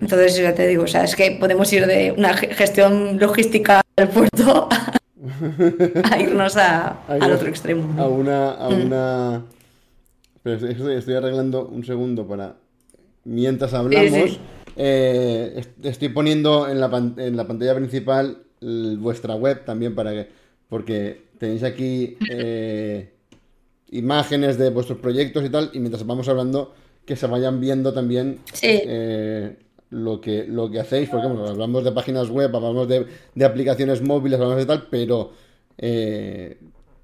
[0.00, 4.08] Entonces, ya te digo, o sea, es que podemos ir de una gestión logística del
[4.08, 4.68] puerto
[6.04, 8.00] a, irnos al otro extremo.
[8.00, 8.52] A una.
[8.52, 8.86] A mm.
[8.86, 9.44] una...
[10.42, 12.56] Pero estoy, arreglando un segundo para.
[13.24, 14.38] Mientras hablamos,
[14.76, 16.86] eh, estoy poniendo en la,
[17.16, 20.28] en la pantalla principal vuestra web también para que.
[20.68, 23.12] Porque Tenéis aquí eh,
[23.90, 26.74] imágenes de vuestros proyectos y tal, y mientras vamos hablando,
[27.04, 29.56] que se vayan viendo también eh,
[29.90, 33.06] lo, que, lo que hacéis, porque hablamos de páginas web, hablamos de,
[33.44, 35.32] aplicaciones móviles, hablamos de tal, pero
[35.78, 36.58] eh,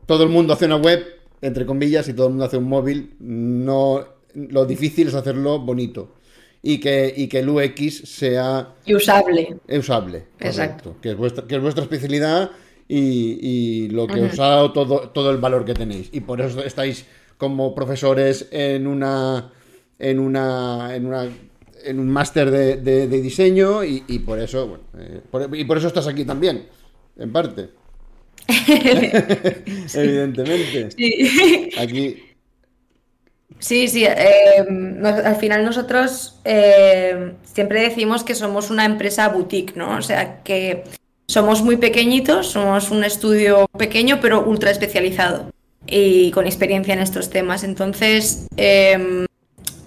[0.07, 1.05] todo el mundo hace una web,
[1.41, 3.15] entre comillas, y todo el mundo hace un móvil.
[3.21, 4.05] No,
[4.35, 6.15] lo difícil es hacerlo bonito
[6.61, 8.75] y que, y que el UX sea...
[8.87, 9.59] usable.
[9.69, 10.25] Usable.
[10.41, 10.97] Exacto.
[11.01, 12.51] Que es, vuestra, que es vuestra especialidad
[12.89, 16.09] y, lo que os ha dado todo, todo el valor que tenéis.
[16.13, 17.07] Y por eso estáis
[17.39, 19.51] como profesores en una
[19.99, 21.29] en una en una
[21.85, 26.25] en un máster de, diseño y, por eso bueno, eh, y por eso estás aquí
[26.25, 26.67] también
[27.19, 27.69] en parte.
[29.95, 30.91] Evidentemente.
[30.91, 31.71] Sí.
[31.79, 32.17] aquí.
[33.59, 34.65] Sí sí eh,
[35.03, 40.85] al final nosotros eh, siempre decimos que somos una empresa boutique no o sea que
[41.27, 45.51] somos muy pequeñitos, somos un estudio pequeño pero ultra especializado
[45.87, 47.65] y con experiencia en estos temas.
[47.65, 49.27] Entonces, em,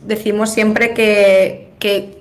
[0.05, 1.65] decimos siempre que,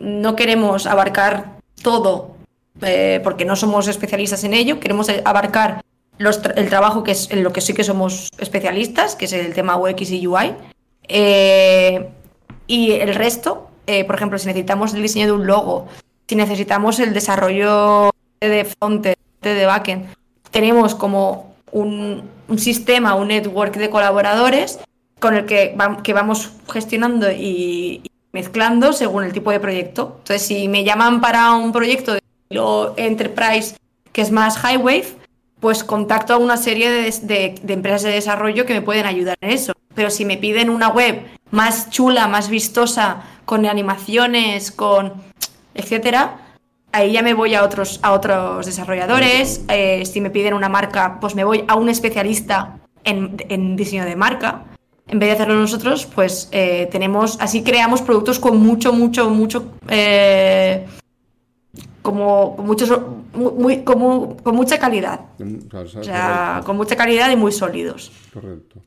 [0.01, 2.37] no queremos abarcar todo
[2.83, 5.83] eh, porque no somos especialistas en ello, queremos abarcar
[6.19, 9.77] el trabajo que es en lo que sí que somos especialistas, que es el tema
[9.77, 10.55] UX y UI.
[11.09, 12.09] Eh,
[12.67, 15.89] y el resto, eh, por ejemplo, si necesitamos el diseño de un logo,
[16.29, 18.11] si necesitamos el desarrollo
[18.49, 20.07] de frontend, de backend,
[20.51, 22.23] tenemos como un,
[22.57, 24.79] sistema, un network de colaboradores
[25.19, 28.03] con el que, que vamos gestionando y,
[28.37, 30.17] mezclando según el tipo de proyecto.
[30.19, 32.21] Entonces, si me llaman para un proyecto de
[32.99, 33.77] enterprise
[34.13, 35.07] que es más high wave,
[35.59, 39.73] pues contacto a una serie de, empresas de desarrollo que me pueden ayudar en eso.
[39.95, 45.15] Pero si me piden una web más chula, más vistosa, con animaciones, con
[45.73, 46.37] etcétera,
[46.97, 49.65] ahí ya me voy a otros, a otros desarrolladores.
[49.69, 54.17] Eh, si me piden una marca, pues me voy a un especialista en, diseño de
[54.17, 54.65] marca.
[55.07, 59.73] En vez de hacerlo nosotros, pues eh, tenemos, así creamos productos con mucho, mucho, mucho,
[59.89, 60.87] eh,
[62.03, 62.91] como muchos,
[63.35, 65.21] muy, como, con mucha calidad.
[65.73, 68.11] o sea, con mucha calidad y muy sólidos.
[68.33, 68.81] Correcto.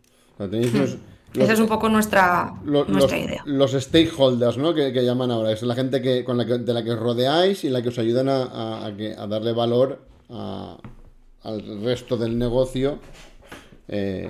[1.34, 3.44] Esa es un poco nuestra, nuestra idea.
[3.46, 4.74] Los stakeholders, ¿no?
[4.74, 5.52] Que, llaman ahora.
[5.52, 7.90] Es la gente que, con la que, de la que os rodeáis y la que
[7.90, 10.00] os ayudan a, a, darle valor
[10.30, 13.00] al resto del negocio.
[13.92, 14.30] Eh,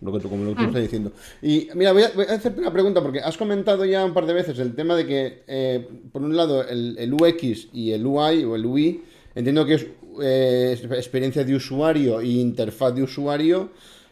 [0.00, 0.66] lo que tú, como lo que tú mm.
[0.66, 1.12] estás diciendo.
[1.40, 4.58] Y mira, voy a, hacerte una pregunta porque has comentado ya un par de veces
[4.58, 8.66] el tema de que, eh, por un lado, el, UX y el UI o el
[8.66, 9.04] UI,
[9.36, 9.86] entiendo que es
[10.20, 13.70] eh, experiencia de usuario e interfaz de usuario.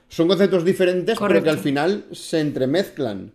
[0.09, 3.33] Son conceptos diferentes, pero que al final se entremezclan.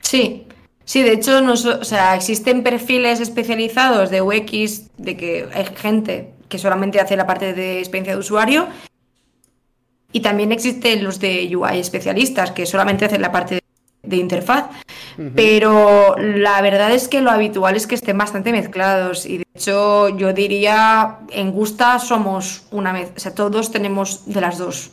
[0.00, 0.46] Sí,
[0.84, 6.32] sí, de hecho, no, o sea, existen perfiles especializados de UX, de que hay gente
[6.48, 8.68] que solamente hace la parte de experiencia de usuario,
[10.12, 13.60] y también existen los de UI especialistas, que solamente hacen la parte
[14.02, 14.66] de interfaz.
[15.34, 19.26] Pero la verdad es que lo habitual es que estén bastante mezclados.
[19.26, 24.40] Y de hecho, yo diría, en Gusta somos una vez, o sea, todos tenemos de
[24.40, 24.90] las dos.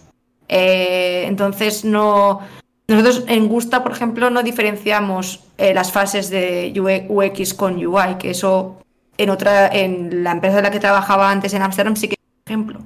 [0.51, 2.41] Eh, entonces no.
[2.87, 8.31] Nosotros en Gusta, por ejemplo, no diferenciamos eh, las fases de UX con UI, que
[8.31, 8.77] eso
[9.17, 12.51] en otra, en la empresa en la que trabajaba antes en Amsterdam sí que por
[12.51, 12.81] ejemplo.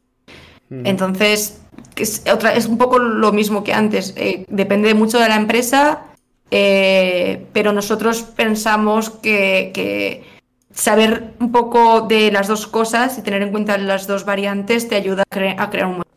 [0.69, 1.61] Entonces,
[1.95, 4.13] es, otra, es un poco lo mismo que antes.
[4.15, 6.03] Eh, depende mucho de la empresa,
[6.49, 10.23] pero nosotros pensamos que,
[10.71, 14.95] saber un poco de las dos cosas y tener en cuenta las dos variantes te
[14.95, 16.14] ayuda a, a crear un producto.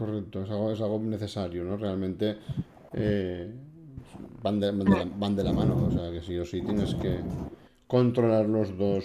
[0.00, 1.76] Correcto, es algo, es algo necesario, ¿no?
[1.76, 2.38] Realmente
[2.94, 3.52] eh,
[4.42, 7.18] van, de, van, de la, mano, o sea que sí o sí tienes que
[7.86, 9.04] controlar los dos.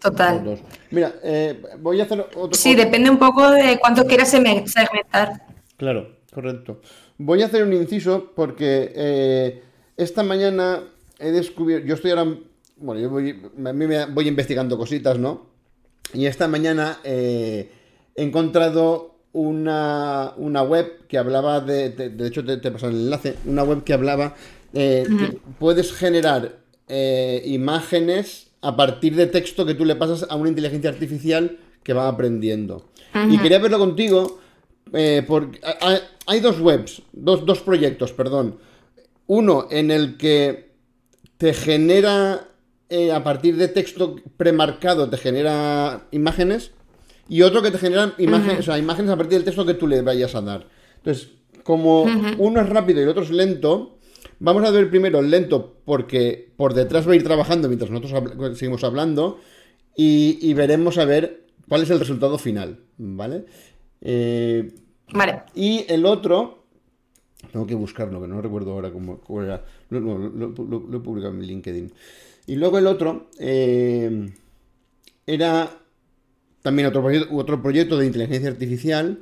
[0.00, 0.56] Total.
[0.92, 2.50] Mira, eh, voy a hacer otro.
[2.52, 5.42] Sí, depende un poco de cuánto quieras segmentar.
[5.76, 6.80] Claro, correcto.
[7.18, 9.64] Voy a hacer un inciso porque eh,
[9.96, 10.78] esta mañana
[11.18, 11.88] he descubierto.
[11.88, 12.36] Yo estoy ahora.
[12.76, 13.32] Bueno, yo voy,
[14.12, 15.46] voy investigando cositas, ¿no?
[16.14, 17.68] Y esta mañana he
[18.14, 23.84] encontrado una, una web que hablaba de, de, hecho te, te el enlace, una web
[23.84, 24.34] que hablaba,
[24.72, 26.56] eh, que puedes generar
[26.88, 31.92] eh, imágenes a partir de texto que tú le pasas a una inteligencia artificial que
[31.92, 32.86] va aprendiendo.
[33.30, 34.40] Y quería verlo contigo,
[34.94, 35.60] eh, porque
[36.26, 38.58] hay, dos webs, dos, dos proyectos, perdón.
[39.26, 40.70] Uno en el que
[41.36, 42.48] te genera,
[43.12, 46.72] a partir de texto premarcado, te genera imágenes
[47.28, 50.34] y otro que te generan imágenes, imágenes a partir del texto que tú le vayas
[50.34, 50.66] a dar.
[50.98, 51.30] Entonces,
[51.62, 52.04] como
[52.38, 53.98] uno es rápido y el otro es lento,
[54.38, 58.58] vamos a ver primero el lento porque por detrás va a ir trabajando mientras nosotros
[58.58, 59.40] seguimos hablando
[59.96, 63.46] y, veremos a ver cuál es el resultado final, ¿vale?
[64.02, 64.74] Eh,
[65.12, 65.42] vale.
[65.54, 66.66] Y el otro,
[67.50, 71.92] tengo que buscarlo, que no recuerdo ahora cómo, era, lo, he publicado en LinkedIn.
[72.46, 74.30] Y luego el otro eh,
[75.26, 75.80] era
[76.66, 79.20] también otro proyecto, otro proyecto de inteligencia artificial.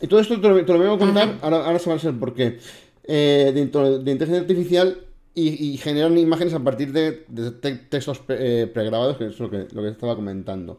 [0.00, 2.32] Y todo esto te lo, voy a contar, ahora, ahora se va a ser por
[2.32, 2.58] qué.
[3.02, 4.98] Eh, de, inteligencia artificial
[5.34, 7.24] y, generan imágenes a partir de,
[7.90, 10.78] textos eh, pregrabados, que es lo que, lo que estaba comentando.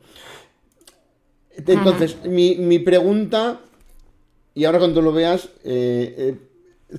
[1.58, 3.60] Entonces, mi, pregunta,
[4.56, 6.38] y ahora cuando lo veas, eh,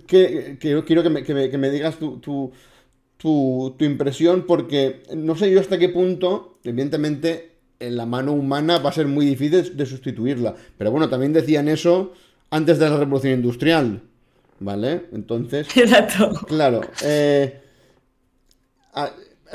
[0.07, 2.53] que, quiero que me, que me, digas tu, tu,
[3.17, 7.52] tu, tu, impresión, porque no sé yo hasta qué punto, evidentemente,
[7.87, 10.55] en la mano humana va a ser muy difícil de sustituirla.
[10.79, 12.13] Pero bueno, también decían eso
[12.51, 14.03] antes de la revolución industrial.
[14.61, 15.07] ¿Vale?
[15.13, 15.67] Entonces.
[15.77, 16.33] Exacto.
[16.47, 16.83] Claro.
[17.05, 17.61] Eh,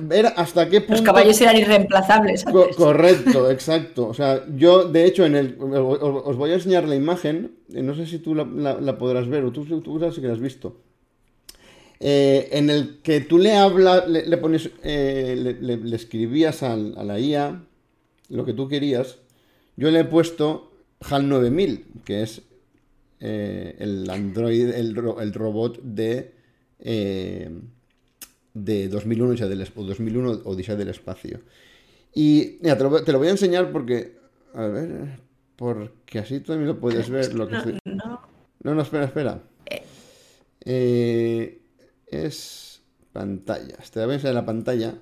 [0.01, 0.95] ver hasta qué punto.
[0.95, 2.43] Los caballos eran irreemplazables.
[2.75, 4.07] correcto, exacto.
[4.07, 5.57] O sea, yo, de hecho, en el.
[5.59, 7.57] Os, voy a enseñar la imagen.
[7.73, 10.34] Eh, no sé si tú la, podrás ver, o tú, tú sabes si que la
[10.34, 10.82] has visto.
[11.99, 17.61] Eh, en el que tú le hablas, le, pones, le, escribías a la IA
[18.30, 19.17] lo que tú querías,
[19.75, 20.71] yo le he puesto
[21.01, 22.41] HAL 9000, que es
[23.19, 26.34] eh, el Android, el, robot de,
[26.80, 27.49] eh,
[28.53, 31.41] de 2001, Odisea del, 2001 Odisea del Espacio.
[32.13, 34.17] Y mira, te lo, voy a enseñar porque,
[34.53, 35.19] a ver,
[35.55, 37.34] porque así tú también lo puedes ver.
[37.34, 38.21] Lo que no,
[38.63, 38.75] no.
[38.75, 39.43] no, espera, espera.
[40.65, 41.61] Eh,
[42.07, 42.82] es
[43.13, 43.78] pantalla.
[43.91, 44.95] Te voy a enseñar la pantalla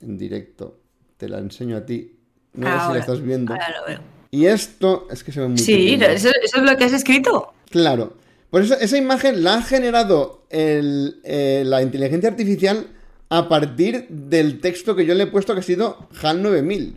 [0.00, 0.83] en directo.
[1.16, 2.16] Te la enseño a ti.
[2.54, 3.52] No sé si la estás viendo.
[3.52, 4.00] Ahora lo veo.
[4.30, 7.52] Y esto es que se ve muy Sí, eso, es lo que has escrito.
[7.70, 8.14] Claro.
[8.50, 12.88] Por eso esa imagen la ha generado eh, la inteligencia artificial
[13.28, 16.96] a partir del texto que yo le he puesto que ha sido HAL 9000.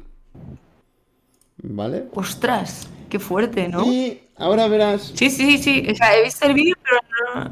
[1.63, 2.05] ¿Vale?
[2.13, 3.86] Ostras, qué fuerte, ¿no?
[3.86, 5.11] Y ahora verás.
[5.15, 5.88] Sí, sí, sí.
[5.91, 7.51] O sea, he visto el vídeo, pero no.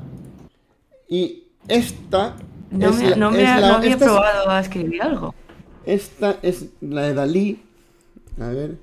[1.07, 2.35] Y esta.
[2.71, 5.33] No me, no me había probado a escribir algo.
[5.85, 7.61] Esta es la de Dalí.
[8.39, 8.77] A ver.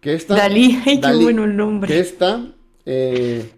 [0.00, 0.36] Que esta.
[0.36, 1.88] Dalí, ay, qué bueno el nombre.
[1.88, 2.52] Que esta.
[2.86, 3.50] Eh,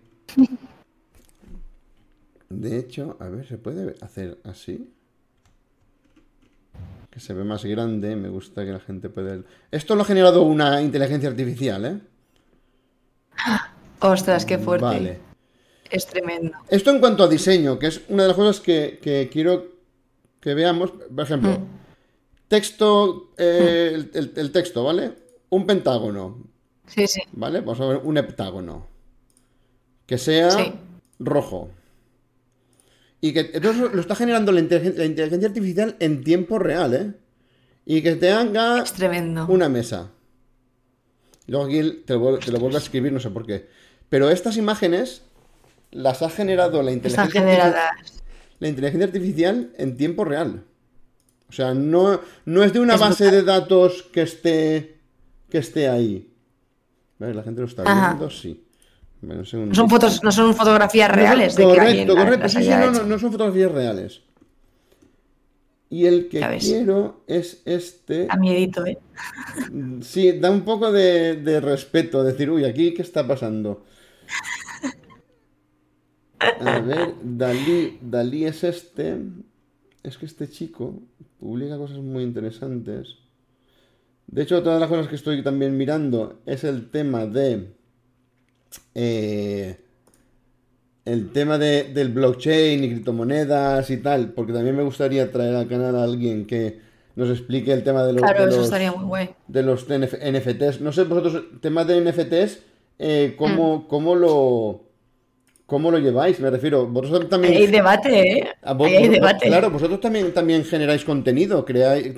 [2.49, 4.93] de hecho, a ver, ¿se puede hacer así?
[7.11, 9.39] Que se ve más grande, me gusta que la gente pueda...
[9.71, 12.01] Esto lo ha generado una inteligencia artificial, ¿eh?
[14.01, 14.85] Ostras, qué fuerte.
[14.85, 15.19] Vale.
[15.91, 16.57] Es tremendo.
[16.69, 19.67] Esto en cuanto a diseño, que es una de las cosas que, quiero
[20.41, 20.91] que veamos.
[20.91, 21.86] Por ejemplo, mm.
[22.49, 25.13] Texto, eh, el, texto, ¿vale?
[25.51, 26.45] Un pentágono.
[26.87, 27.23] Sí, sí.
[27.33, 27.61] ¿Vale?
[27.61, 28.87] Vamos a ver un heptágono.
[30.07, 30.51] Que sea
[31.19, 31.71] rojo.
[33.21, 37.13] Y que entonces lo está generando la inteligencia, artificial en tiempo real, ¿eh?
[37.85, 38.85] Y que te haga
[39.49, 40.11] una mesa.
[41.47, 43.69] Luego aquí te lo, te lo vuelvo a escribir, no sé por qué.
[44.09, 45.23] Pero estas imágenes
[45.91, 47.75] las ha generado la inteligencia, artificial,
[48.59, 50.65] la inteligencia artificial en tiempo real.
[51.49, 54.99] O sea, no, no es de una base de datos que esté,
[55.49, 56.33] que esté ahí.
[57.19, 58.65] La gente lo está viendo, sí.
[59.23, 61.55] no, son fotos, no son fotografías reales.
[61.55, 62.49] correcto, correcto.
[62.49, 64.23] Sí, sí, no, no, son fotografías reales.
[65.89, 68.27] Y el que quiero es este.
[68.29, 68.99] A miedito, ¿eh?
[70.03, 72.25] Sí, da un poco de, de respeto.
[72.25, 73.85] Decir, uy, aquí, ¿qué está pasando?
[76.61, 79.17] A ver, Dalí, Dalí es este.
[80.07, 81.03] Es que este chico
[81.41, 83.17] publica cosas muy interesantes.
[84.29, 87.73] De hecho, otra de las cosas que estoy también mirando es el tema de.
[88.95, 89.81] Eh,
[91.05, 95.69] el tema de, del blockchain y criptomonedas y tal, porque también me gustaría traer al
[95.69, 96.79] canal a alguien que
[97.17, 100.81] nos explique el tema de los, claro, de los NFTs.
[100.83, 102.61] No sé vosotros, tema de NFTs,
[103.01, 103.87] eh, ¿cómo, mm.
[103.89, 104.86] ¿cómo, lo
[105.67, 106.39] ¿Cómo lo lleváis?
[106.39, 107.57] Me refiero, vosotros también...
[107.57, 108.49] Hay debate, ¿eh?
[108.63, 109.49] hay debate.
[109.49, 112.15] Claro, vosotros también, también generáis contenido, creáis,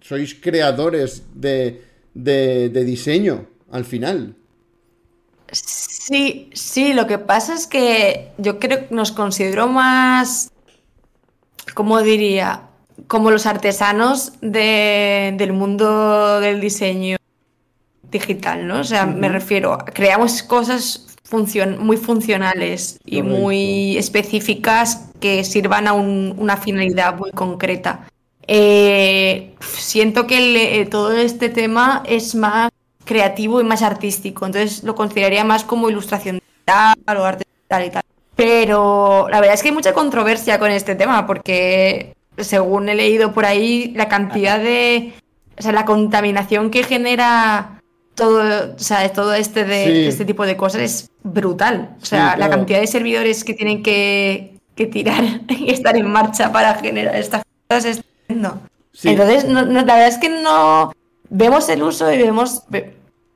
[0.00, 1.80] sois creadores de,
[2.14, 4.34] diseño, al final.
[5.52, 10.50] Sí, sí, lo que pasa es que yo creo que nos considero más,
[11.74, 12.62] ¿cómo diría?
[13.06, 17.18] Como los artesanos del mundo del diseño
[18.10, 18.80] digital, ¿no?
[18.80, 21.13] O sea, me refiero, creamos cosas
[21.78, 28.06] muy funcionales y muy específicas que sirvan a una finalidad muy concreta.
[28.46, 32.70] Eh, siento que eh, todo este tema es más
[33.04, 37.90] creativo y más artístico, entonces lo consideraría más como ilustración digital o arte digital y
[37.90, 38.02] tal.
[38.36, 43.32] Pero la verdad es que hay mucha controversia con este tema porque según he leído
[43.32, 45.14] por ahí, la cantidad de...
[45.56, 47.80] O sea, la contaminación que genera
[48.14, 51.96] todo, o sea, todo este, de, este tipo de cosas es brutal.
[52.02, 54.58] O sea, la cantidad de servidores que tienen que,
[54.92, 58.60] tirar y estar en marcha para generar estas cosas es tremendo.
[59.02, 60.92] Entonces, la verdad es que no
[61.28, 62.62] vemos el uso y vemos,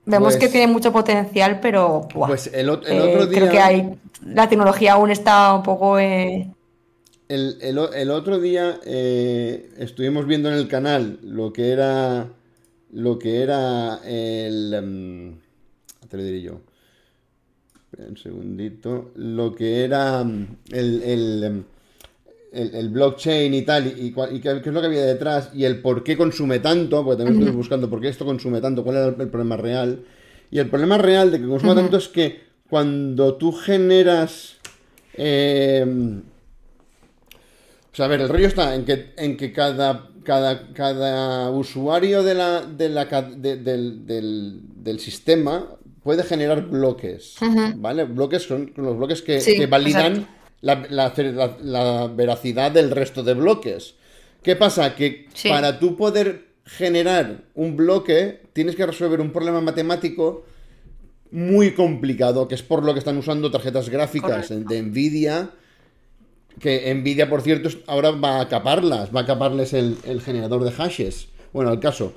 [0.05, 3.39] vemos que pues tiene mucho potencial, pero pues el, otro eh, día...
[3.39, 5.99] creo que hay, la tecnología aún está un poco...
[5.99, 6.49] Eh,
[7.29, 12.29] el, otro día eh, estuvimos viendo en el canal lo que era
[12.93, 14.74] lo que era el...
[14.74, 15.39] Um,
[16.09, 16.61] te lo diré yo.
[17.99, 19.12] un segundito.
[19.16, 21.64] Lo que era em, el,
[22.53, 26.16] el, blockchain y tal, y, qué, es lo que había detrás, y el por qué
[26.16, 29.57] consume tanto, porque también estoy buscando por qué esto consume tanto, cuál era el, problema
[29.57, 30.05] real.
[30.51, 34.57] Y el problema real de que consuma tanto es que cuando tú generas...
[35.14, 35.84] Eh,
[37.91, 42.35] o sea, a ver, el rollo está en que, en que cada cada, usuario de
[42.35, 42.61] la,
[43.37, 47.37] del, sistema puede generar bloques,
[47.76, 48.05] ¿vale?
[48.05, 50.29] Bloques son los bloques que, validan
[50.61, 53.95] la, veracidad del resto de bloques.
[54.43, 54.95] ¿Qué pasa?
[54.95, 60.45] Que para tú poder generar un bloque, tienes que resolver un problema matemático
[61.31, 65.51] muy complicado, que es por lo que están usando tarjetas gráficas de Nvidia.
[66.61, 71.28] Que Nvidia, por cierto, ahora va a caparlas, va a caparles el, generador de hashes.
[71.52, 72.12] Bueno, el caso,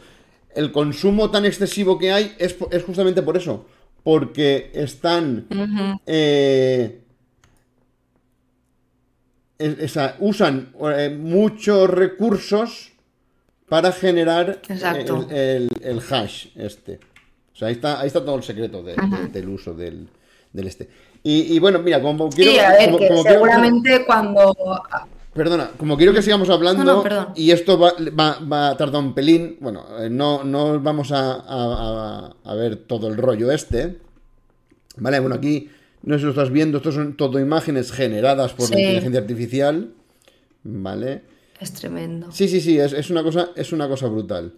[0.55, 3.65] el consumo tan excesivo que hay es, justamente por eso.
[4.03, 5.47] Porque están.
[6.05, 7.01] Eh,
[10.19, 12.93] usan eh, muchos recursos
[13.69, 16.99] para generar el, el, hash este
[17.65, 20.07] ahí está, ahí está todo el secreto del uso del,
[20.53, 20.89] este.
[21.23, 22.51] Y, bueno, mira, como quiero.
[22.97, 24.55] que seguramente cuando.
[25.33, 27.03] Perdona, como quiero que sigamos hablando,
[27.35, 33.07] y esto va, a tardar un pelín, bueno, eh, no, no vamos a, ver todo
[33.07, 33.99] el rollo este.
[34.97, 35.69] Vale, bueno, aquí
[36.03, 39.93] no sé si lo estás viendo, esto son todo imágenes generadas por la inteligencia artificial.
[40.63, 41.21] Vale.
[41.59, 42.31] Es tremendo.
[42.31, 44.53] Sí, sí, sí, es, es, una cosa, es una cosa brutal.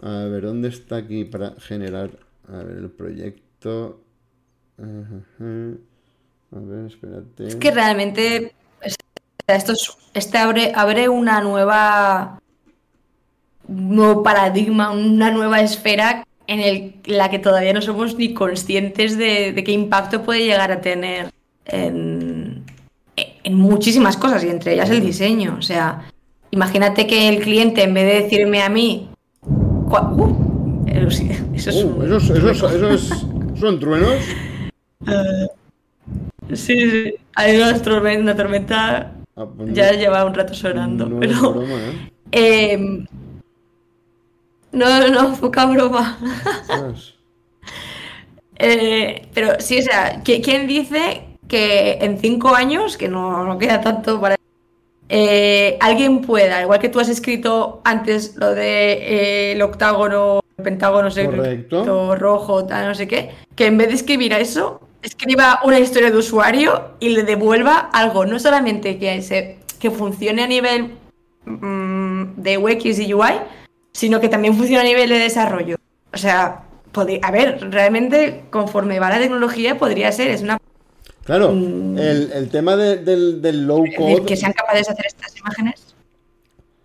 [0.00, 2.10] A ver, ¿dónde está aquí para generar
[2.48, 4.00] a ver, el proyecto.
[6.54, 7.48] A ver, espérate.
[7.48, 8.52] Es que realmente.
[9.46, 9.72] Esto
[10.14, 12.40] este abre, abre una nueva.
[13.68, 19.16] Un nuevo paradigma, una nueva esfera en el, la que todavía no somos ni conscientes
[19.16, 21.30] de, qué impacto puede llegar a tener
[21.64, 22.64] en,
[23.16, 25.56] en, muchísimas cosas y entre ellas el diseño.
[25.58, 26.10] O sea,
[26.50, 29.08] imagínate que el cliente en vez de decirme a mí,
[31.54, 34.14] eso es uh, son truenos.
[35.06, 35.46] Eh,
[36.50, 37.14] sí, sí.
[37.34, 41.06] Hay una tormenta, una tormenta ah, pues ya lleva un rato sonando.
[41.06, 41.62] No pero.
[41.62, 42.10] ¿eh?
[42.32, 43.06] Em,
[44.72, 46.18] no, no, poca broma.
[48.64, 53.80] Eh, pero sí, o sea, ¿quién dice que en cinco años, que no, no queda
[53.80, 54.36] tanto para
[55.80, 62.64] alguien pueda, igual que tú has escrito antes lo de el octágono pentágono secreto rojo,
[62.64, 66.16] tal, no sé qué, que en vez de escribir a eso, escriba una historia de
[66.16, 70.92] usuario y le devuelva algo, no solamente que, se, que funcione a nivel
[71.44, 73.32] mm, de UX y UI,
[73.92, 75.76] sino que también funcione a nivel de desarrollo.
[76.12, 76.64] O sea,
[77.22, 80.58] a ver, realmente conforme va la tecnología podría ser, es una...
[81.24, 81.98] Claro, mm.
[81.98, 84.24] el, tema del, del low code...
[84.24, 85.81] Que sean capaces de hacer estas imágenes.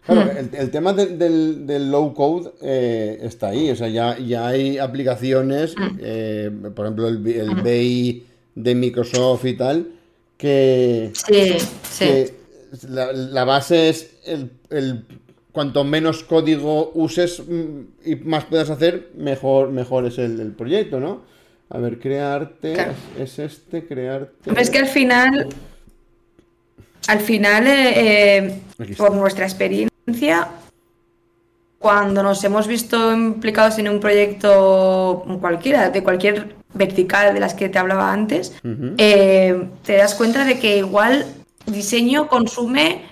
[0.08, 0.56] Claro, hmm.
[0.56, 5.98] el, tema del, low code eh, está ahí, o sea, ya, ya hay aplicaciones, hmm.
[6.00, 7.64] eh, por ejemplo, el, el hmm.
[7.64, 8.24] BI
[8.56, 9.88] de Microsoft y tal,
[10.38, 11.12] que,
[12.90, 15.06] la, base es el,
[15.52, 21.24] cuanto menos código uses mm, y más puedas hacer, mejor, mejor es el, proyecto, ¿no?
[21.70, 22.78] A ver, crearte,
[23.20, 24.52] es, este, crearte.
[24.56, 25.50] Es que al final,
[27.08, 28.62] al final, eh,
[28.96, 29.97] por nuestra experiencia,
[31.80, 37.70] cuando nos hemos visto implicados en un proyecto cualquiera, de cualquier vertical de las que
[37.70, 38.54] te hablaba antes,
[38.98, 41.26] eh, te das cuenta de que igual
[41.66, 43.04] diseño consume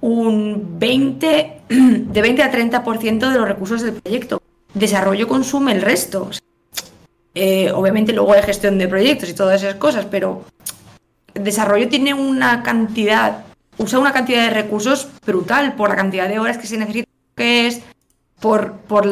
[0.00, 4.42] un 20, de 20 a 30% de los recursos del proyecto.
[4.74, 6.30] Desarrollo consume el resto.
[7.34, 10.44] Eh, obviamente luego hay gestión de proyectos y todas esas cosas, pero
[11.34, 13.44] desarrollo tiene una cantidad
[13.82, 17.66] usa una cantidad de recursos brutal por la cantidad de horas que se necesita, que
[17.66, 17.82] es
[18.40, 19.06] por, por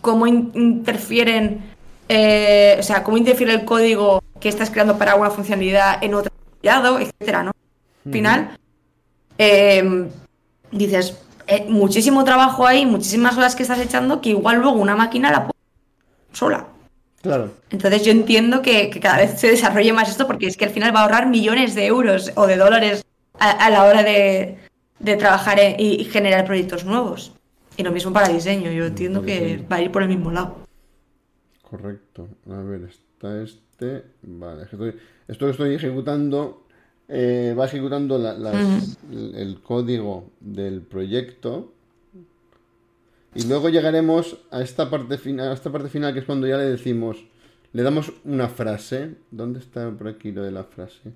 [0.00, 1.62] cómo interfieren,
[2.08, 6.32] eh, o sea, cómo interfiere el código que estás creando para una funcionalidad en otro
[6.62, 7.52] etcétera, ¿no?
[8.06, 8.58] Al final,
[9.36, 10.08] em,
[10.70, 15.30] dices, eh, muchísimo trabajo ahí, muchísimas horas que estás echando, que igual luego una máquina
[15.30, 15.60] la pone
[16.32, 16.66] sola.
[17.20, 17.52] Claro.
[17.70, 20.70] Entonces yo entiendo que, que, cada vez se desarrolle más esto porque es que al
[20.70, 23.04] final va a ahorrar millones de euros o de dólares
[23.38, 24.58] a, la hora de,
[25.18, 27.32] trabajar y, generar proyectos nuevos.
[27.76, 30.58] Y lo mismo para diseño, yo entiendo que va a ir por el mismo lado.
[31.62, 32.28] Correcto.
[32.50, 34.04] A ver, está este.
[34.22, 34.94] Vale, estoy,
[35.26, 36.64] esto que estoy ejecutando
[37.08, 41.72] eh, va ejecutando el, código del proyecto.
[43.34, 46.56] Y luego llegaremos a esta parte final, a esta parte final que es cuando ya
[46.56, 47.24] le decimos,
[47.72, 49.16] le damos una frase.
[49.30, 51.12] ¿Dónde está por aquí lo de la frase?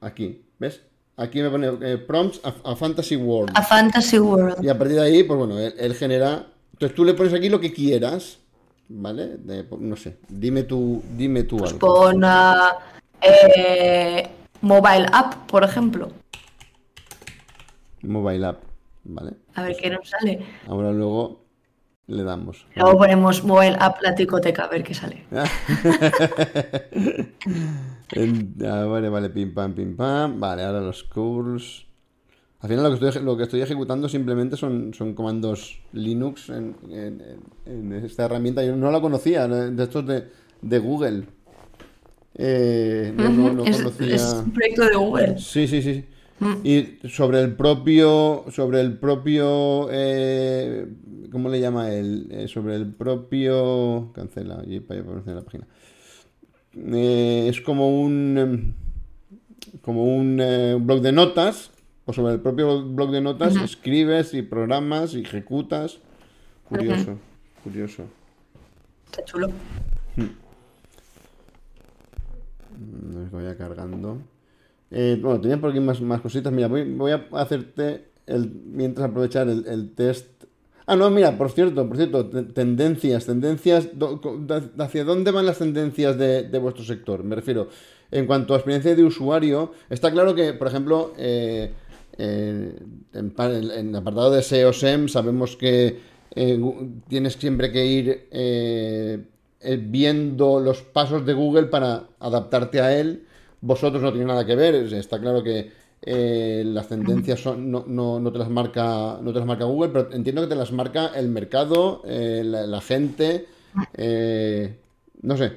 [0.00, 0.82] Aquí, ¿ves?
[1.18, 3.52] Aquí me pone eh, prompts a, Fantasy World.
[3.54, 4.62] A Fantasy World.
[4.62, 6.46] Y a partir de ahí, pues bueno, él, genera.
[6.72, 8.38] Entonces tú le pones aquí lo que quieras,
[8.88, 9.38] ¿vale?
[9.78, 12.22] no sé, dime tú, dime tú pues Pon
[13.22, 14.28] eh,
[14.60, 16.10] mobile app, por ejemplo.
[18.02, 18.62] Mobile app,
[19.04, 19.32] ¿vale?
[19.54, 20.44] A ver qué nos sale.
[20.68, 21.45] Ahora luego
[22.08, 22.66] le damos.
[22.74, 25.24] Luego ponemos mobile app la ticoteca, a ver qué sale.
[28.64, 30.38] Ah, vale, vale, pim pam, pim pam.
[30.38, 31.86] Vale, ahora los curls.
[32.60, 36.76] Al final lo que estoy, lo que estoy ejecutando simplemente son, son comandos Linux en,
[38.04, 38.64] esta herramienta.
[38.64, 40.28] Yo no la conocía, de estos de,
[40.62, 41.24] de Google.
[42.36, 44.14] Eh, no, conocía...
[44.14, 45.38] es, un proyecto de Google.
[45.38, 46.04] Sí, sí, sí.
[46.38, 46.54] Mm.
[46.64, 50.86] Y sobre el propio, sobre el propio, eh,
[51.30, 52.28] ¿cómo le llama él?
[52.30, 55.66] Eh, sobre el propio, cancela, y para la página.
[56.74, 58.74] Eh, es como un, em,
[59.82, 60.36] como un
[60.80, 61.70] blog de notas,
[62.04, 65.98] o sobre el propio blog de notas escribes y programas y ejecutas.
[66.68, 67.18] Curioso,
[67.62, 68.04] curioso.
[69.06, 69.48] Está chulo.
[70.16, 70.46] Hmm.
[73.30, 74.18] Voy cargando.
[74.90, 76.52] Eh, bueno, tenía por aquí más, más cositas.
[76.52, 80.35] Mira, voy, a hacerte el, mientras aprovechar el, test.
[80.86, 83.88] Ah, no, mira, por cierto, por cierto, tendencias, tendencias,
[84.78, 87.24] ¿hacia dónde van las tendencias de, vuestro sector?
[87.24, 87.68] Me refiero,
[88.10, 91.72] en cuanto a experiencia de usuario, está claro que, por ejemplo, eh,
[92.18, 92.72] eh,
[93.12, 95.98] en, el apartado de SEO SEM sabemos que
[97.08, 98.28] tienes siempre que ir
[99.88, 103.26] viendo los pasos de Google para adaptarte a él
[103.60, 104.74] vosotros no tiene nada que ver.
[104.74, 105.70] Está claro que
[106.06, 110.12] eh, las tendencias son, no, no, te las marca, no te las marca Google, pero
[110.12, 113.46] entiendo que te las marca el mercado, eh, la, gente.
[113.94, 114.76] Eh,
[115.22, 115.52] no sé,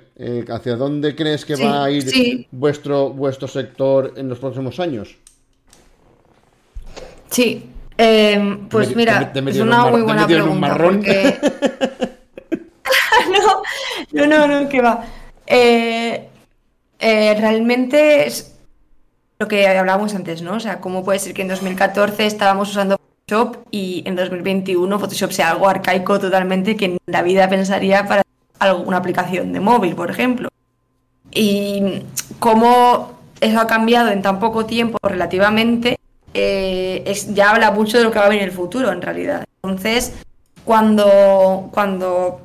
[0.50, 5.16] ¿hacia dónde crees que va a ir vuestro, vuestro sector en los próximos años?
[7.30, 7.70] Sí,
[8.70, 10.76] pues mira, es una muy buena pregunta.
[13.32, 13.62] no,
[14.26, 15.06] no, no, no, que va.
[15.52, 16.30] Eh,
[17.00, 18.49] eh, realmente es
[19.40, 20.56] lo que hablábamos antes, ¿no?
[20.56, 25.32] O sea, ¿cómo puede ser que en 2014 estábamos usando Photoshop y en 2021 Photoshop
[25.32, 28.24] sea algo arcaico totalmente que en la vida pensaría para
[28.60, 30.50] alguna aplicación de móvil, por ejemplo?
[31.32, 32.04] Y
[32.40, 35.98] cómo eso ha cambiado en tan poco tiempo relativamente,
[36.34, 39.02] eh, es, ya habla mucho de lo que va a venir en el futuro, en
[39.02, 39.46] realidad.
[39.64, 40.16] Entonces,
[40.66, 42.42] cuando, cuando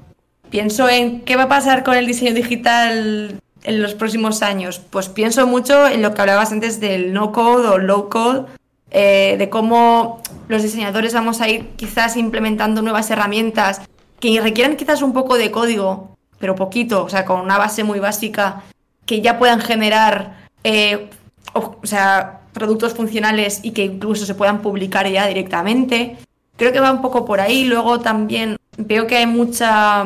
[0.49, 4.81] pienso en qué va a pasar con el diseño digital en los próximos años?
[4.91, 8.47] Pues pienso mucho en lo que hablabas antes del no code o low code,
[8.91, 13.81] eh, de cómo los diseñadores vamos a ir quizás implementando nuevas herramientas
[14.21, 17.99] que requieran quizás un poco de código, pero poquito, o sea, con una base muy
[17.99, 18.63] básica,
[19.05, 21.11] que ya puedan generar, eh,
[21.53, 26.17] o, sea, productos funcionales y que incluso se puedan publicar ya directamente.
[26.57, 27.65] Creo que va un poco por ahí.
[27.65, 30.05] Luego también veo que hay mucha...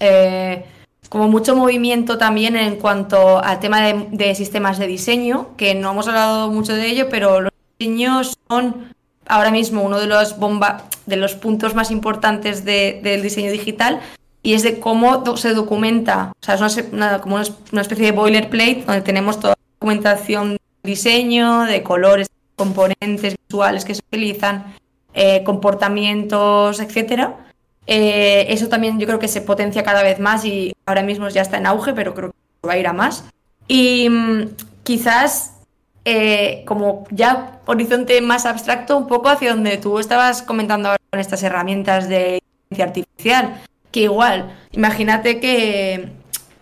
[0.00, 0.64] Eh,
[1.08, 6.08] como mucho movimiento también en cuanto al tema de, sistemas de diseño, que no hemos
[6.08, 8.94] hablado mucho de ello, pero los diseños son
[9.26, 14.00] ahora mismo uno de los bomba, de los puntos más importantes del diseño digital
[14.42, 17.36] y es de cómo se documenta, o sea, es una, como
[17.72, 23.84] una especie de boilerplate donde tenemos toda la documentación de diseño, de colores, componentes visuales
[23.84, 24.74] que se utilizan,
[25.14, 27.46] eh, comportamientos, etcétera
[27.86, 31.42] eh, eso también yo creo que se potencia cada vez más y ahora mismo ya
[31.42, 33.24] está en auge, pero creo que va a ir a más.
[33.68, 34.48] Y mm,
[34.82, 35.56] quizás
[36.08, 41.18] eh, como ya horizonte más abstracto, un poco hacia donde tú estabas comentando ahora con
[41.18, 46.10] estas herramientas de inteligencia artificial, que igual, imagínate que,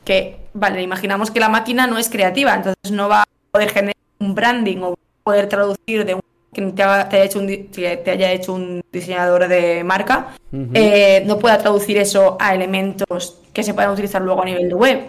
[0.06, 3.96] que, vale, imaginamos que la máquina no es creativa, entonces no va a poder generar
[4.18, 6.22] un branding o poder traducir de un
[6.54, 10.34] que te, haya hecho un, te haya hecho un diseñador de marca
[10.72, 14.74] eh, no pueda traducir eso a elementos que se puedan utilizar luego a nivel de
[14.74, 15.00] web.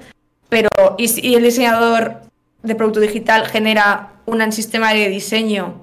[0.49, 2.21] Pero, y, si el diseñador
[2.63, 5.81] de producto digital genera un sistema de diseño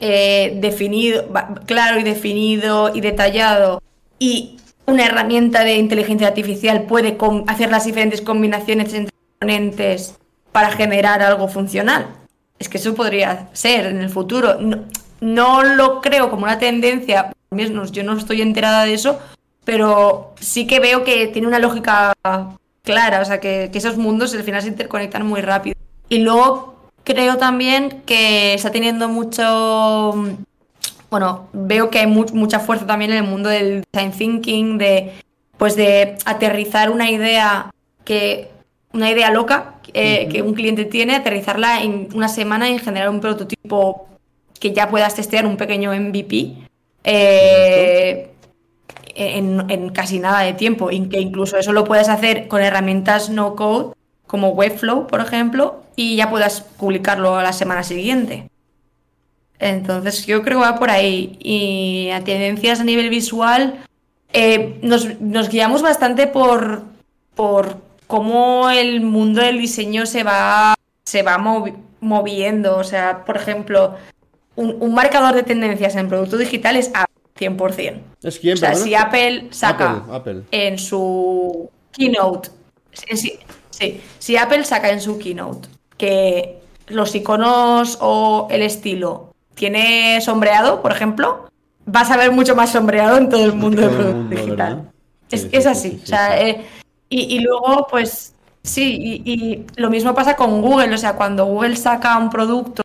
[0.00, 1.26] eh, definido,
[1.66, 3.80] claro y definido y detallado,
[4.18, 4.56] y
[4.86, 7.16] una herramienta de inteligencia artificial puede
[7.46, 10.16] hacer las diferentes combinaciones entre componentes
[10.50, 12.06] para generar algo funcional.
[12.58, 14.60] Es que eso podría ser en el futuro.
[14.60, 14.84] No
[15.24, 19.18] lo creo como una tendencia, menos yo no estoy enterada de eso,
[19.64, 22.12] pero sí que veo que tiene una lógica
[22.82, 25.76] clara, o sea, que, esos mundos al final se interconectan muy rápido.
[26.08, 30.14] Y luego creo también que está teniendo mucho,
[31.10, 35.14] bueno, veo que hay mucha fuerza también en el mundo del design thinking, de,
[35.56, 37.70] pues de aterrizar una idea
[38.04, 38.50] que,
[38.92, 43.20] una idea loca eh, que un cliente tiene, aterrizarla en una semana y generar un
[43.20, 44.08] prototipo
[44.60, 46.54] que ya puedas testear un pequeño MVP
[47.04, 48.30] eh,
[49.14, 53.54] en, casi nada de tiempo, y que incluso eso lo puedes hacer con herramientas no
[53.54, 53.94] code
[54.26, 58.48] como Webflow, por ejemplo, y ya puedas publicarlo a la semana siguiente.
[59.58, 61.38] Entonces yo creo que va por ahí.
[61.40, 63.84] Y a tendencias a nivel visual,
[64.32, 66.82] eh, nos, nos, guiamos bastante por,
[67.34, 70.74] por cómo el mundo del diseño se va,
[71.04, 71.38] se va
[72.00, 72.76] moviendo.
[72.76, 73.94] O sea, por ejemplo,
[74.56, 78.00] un, marcador de tendencias en producto digital es Apple, 100%.
[78.22, 78.54] ¿Es quién?
[78.54, 80.04] O sea, si Apple saca
[80.50, 82.50] en su keynote,
[83.14, 83.38] sí,
[84.18, 90.92] si Apple saca en su keynote que los iconos o el estilo tiene sombreado, por
[90.92, 91.48] ejemplo,
[91.86, 94.90] vas a ver mucho más sombreado en todo el mundo del producto digital.
[95.30, 96.02] es, así.
[97.08, 100.94] y, luego, pues sí, y, lo mismo pasa con Google.
[100.94, 102.83] O sea, cuando Google saca un producto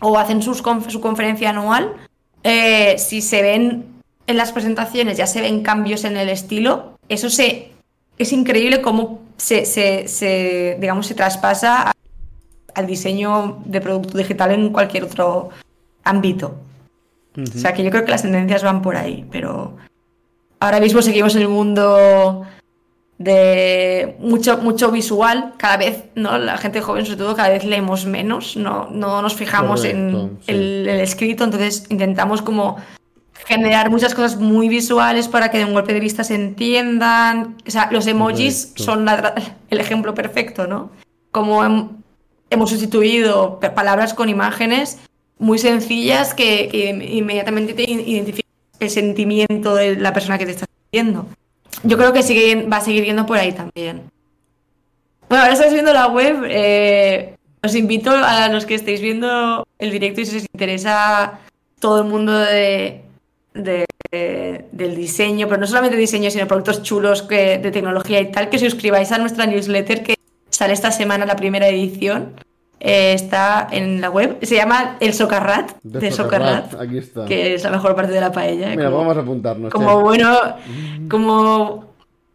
[0.00, 1.94] o hacen sus su conferencia anual,
[2.42, 3.84] eh, si se ven
[4.26, 7.72] en las presentaciones, ya se ven cambios en el estilo, eso se,
[8.18, 11.92] es increíble cómo se, se digamos, se traspasa
[12.74, 15.50] al diseño de producto digital en cualquier otro
[16.04, 16.56] ámbito.
[17.36, 19.76] O sea que yo creo que las tendencias van por ahí, pero
[20.58, 22.42] ahora mismo seguimos en el mundo
[23.20, 26.38] de mucho, mucho visual, cada vez, ¿no?
[26.38, 30.88] La gente joven sobre todo cada vez leemos menos, no, no nos fijamos en el,
[30.88, 32.78] escrito, entonces intentamos como
[33.44, 37.58] generar muchas cosas muy visuales para que de un golpe de vista se entiendan.
[37.66, 39.06] O sea, los emojis son
[39.70, 40.90] el ejemplo perfecto, ¿no?
[41.30, 42.00] Como
[42.48, 44.98] hemos sustituido palabras con imágenes
[45.38, 46.70] muy sencillas que,
[47.12, 51.26] inmediatamente te identifican el sentimiento de la persona que te está viendo.
[51.82, 54.10] Yo creo que sigue, va a seguir yendo por ahí también.
[55.28, 56.44] Bueno, ahora estáis viendo la web.
[56.46, 61.40] Eh, os invito a los que estéis viendo el directo y si os interesa
[61.78, 63.02] todo el mundo de,
[63.54, 69.12] del diseño, pero no solamente diseño, sino productos chulos de tecnología y tal, que suscribáis
[69.12, 70.16] a nuestra newsletter que
[70.50, 72.34] sale esta semana la primera edición.
[72.82, 74.38] Eh, está en la web.
[74.40, 77.26] Se llama El Socarrat, de, Socarrat, Aquí está.
[77.26, 78.70] que es la mejor parte de la paella.
[78.70, 79.70] Mira, vamos a apuntarnos.
[79.70, 80.38] Como bueno,
[81.10, 81.90] como...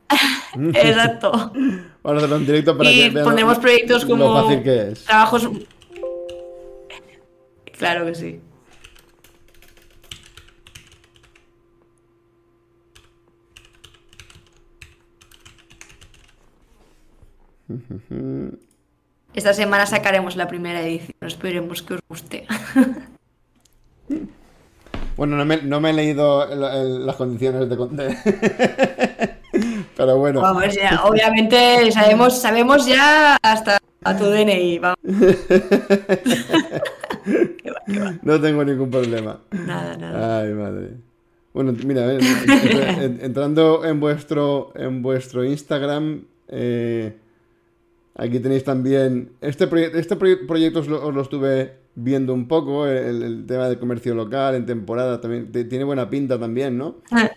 [0.56, 1.32] Exacto.
[2.04, 5.04] Vamos a hacer un directo para y que pondremos proyectos como lo fácil que es.
[5.04, 5.50] trabajos...
[7.78, 8.40] Claro que sí.
[19.36, 21.18] Esta semana sacaremos la primera edición.
[21.22, 22.48] Esperemos que os guste.
[25.18, 27.78] Bueno, no me, no me he leído las condiciones de...
[29.96, 30.42] Pero bueno.
[30.42, 34.80] Vamos, ya, obviamente sabemos, sabemos ya hasta a tu DNI.
[34.80, 35.00] Vamos.
[38.22, 39.40] No tengo ningún problema.
[39.52, 40.42] Nada, nada.
[40.42, 40.90] Ay, madre.
[41.54, 42.12] Bueno, mira,
[43.22, 47.16] entrando en vuestro, en vuestro Instagram, eh,
[48.18, 49.34] Aquí tenéis también.
[49.42, 49.70] Este,
[50.00, 55.20] este proyecto os lo, estuve viendo un poco, el, tema del comercio local en temporada
[55.20, 55.52] también.
[55.52, 56.96] tiene buena pinta también, ¿no?
[57.12, 57.30] Ah.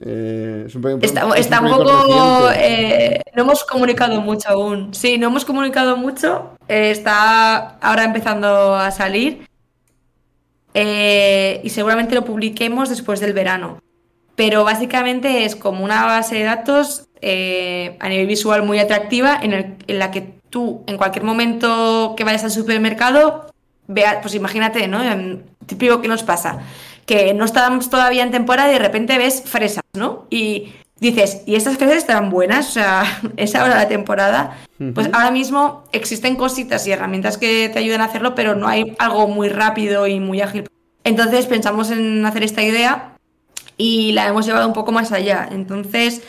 [0.00, 1.26] Eh, es un, está,
[1.60, 2.48] un, poco.
[2.54, 4.94] Eh, no hemos comunicado mucho aún.
[4.94, 6.56] Sí, no hemos comunicado mucho.
[6.66, 9.46] Eh, está ahora empezando a salir.
[10.74, 13.82] y seguramente lo publiquemos después del verano.
[14.34, 19.76] Pero básicamente es como una base de datos eh, a nivel visual muy atractiva en,
[19.86, 23.46] la que tú en cualquier momento que vayas al supermercado
[23.86, 25.00] veas, pues imagínate, ¿no?
[25.66, 26.58] Típico que nos pasa,
[27.06, 30.26] que no estamos todavía en temporada y de repente ves fresas, ¿no?
[30.30, 32.70] Y dices, ¿y estas fresas están buenas?
[32.70, 33.04] O sea,
[33.36, 34.58] es ahora la temporada.
[34.92, 38.96] Pues ahora mismo existen cositas y herramientas que te ayudan a hacerlo, pero no hay
[38.98, 40.68] algo muy rápido y muy ágil.
[41.04, 43.12] Entonces pensamos en hacer esta idea
[43.76, 45.48] y la hemos llevado un poco más allá.
[45.52, 46.22] Entonces,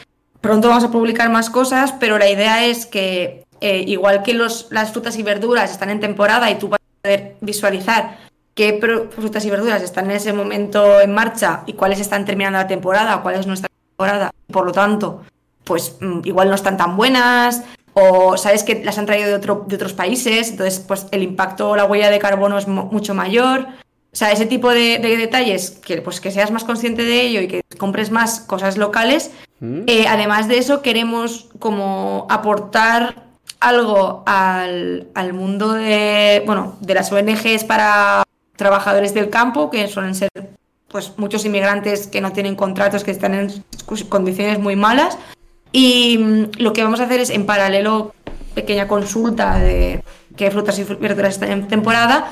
[0.44, 4.68] Pronto vamos a publicar más cosas, pero la idea es que eh, igual que los,
[4.72, 8.18] las frutas y verduras están en temporada y tú vas a poder visualizar
[8.53, 8.78] qué
[9.15, 13.22] frutas y verduras están en ese momento en marcha y cuáles están terminando la temporada,
[13.22, 15.22] cuáles no están temporada, por lo tanto,
[15.64, 17.64] pues mm, igual no están tan buenas
[17.94, 21.70] o sabes que las han traído de, otro, de otros países, entonces pues el impacto
[21.70, 23.68] o la huella de carbono es mucho mayor.
[24.14, 27.48] O sea, ese tipo de, detalles, que, pues, que seas más consciente de ello y
[27.48, 29.31] que compres más cosas locales.
[29.60, 29.81] Mm.
[29.88, 33.23] Eh, además de eso, queremos como aportar
[33.60, 38.23] algo al, mundo de, bueno, de las ONGs para
[38.56, 40.30] trabajadores del campo, que suelen ser
[40.90, 43.64] pues, muchos inmigrantes que no tienen contratos, que están en
[44.10, 45.18] condiciones muy malas.
[45.72, 48.14] Y mm, lo que vamos a hacer es, en paralelo,
[48.53, 50.03] pequeña consulta de
[50.38, 52.31] qué frutas y verduras están en temporada,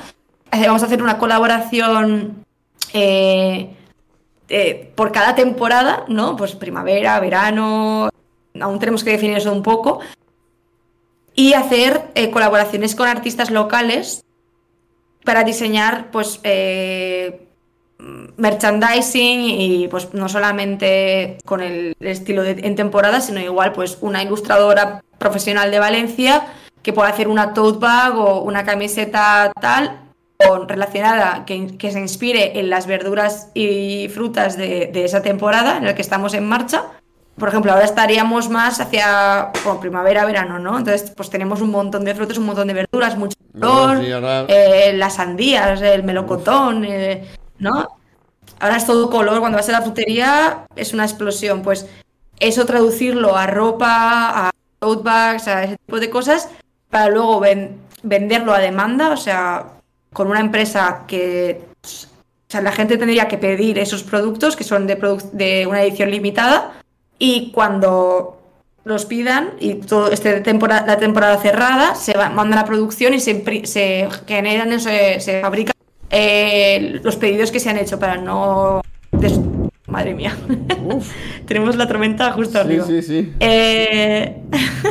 [0.60, 2.44] vamos a hacer una colaboración
[2.92, 3.74] eh,
[4.48, 6.36] eh, por cada temporada, ¿no?
[6.36, 8.10] Pues primavera, verano,
[8.60, 10.00] aún tenemos que definir eso un poco.
[11.34, 14.24] Y hacer eh, colaboraciones con artistas locales
[15.24, 16.40] para diseñar, pues,
[18.36, 25.02] merchandising y, pues, no solamente con el estilo en temporada, sino igual, pues, una ilustradora
[25.18, 26.52] profesional de Valencia
[26.82, 30.02] que pueda hacer una tote bag o una camiseta tal
[30.66, 36.02] relacionada que, se inspire en las verduras y frutas de, esa temporada en la que
[36.02, 36.84] estamos en marcha.
[37.36, 39.50] Por ejemplo, ahora estaríamos más hacia
[39.80, 40.78] primavera, verano, ¿no?
[40.78, 43.98] Entonces, pues tenemos un montón de frutas, un montón de verduras, mucho color,
[44.48, 47.26] eh, las sandías, el melocotón, eh,
[47.58, 47.88] ¿no?
[48.60, 51.62] Ahora es todo color, cuando vas a la frutería es una explosión.
[51.62, 51.88] Pues
[52.38, 56.50] eso traducirlo a ropa, a tote bags, a ese tipo de cosas,
[56.90, 57.40] para luego
[58.02, 59.81] venderlo a demanda, o sea,
[60.12, 64.86] con una empresa que o sea, la gente tendría que pedir esos productos que son
[64.86, 64.96] de,
[65.32, 66.72] de una edición limitada
[67.18, 68.42] y cuando
[68.84, 73.20] los pidan y todo este temporada, la temporada cerrada se va, manda la producción y
[73.20, 75.74] se, se generan, se, se fabrican
[76.10, 78.82] eh, los pedidos que se han hecho para no...
[79.86, 80.36] Madre mía.
[81.46, 82.86] Tenemos la tormenta justo arriba.
[82.86, 83.32] Sí, sí.
[83.40, 84.42] Eh,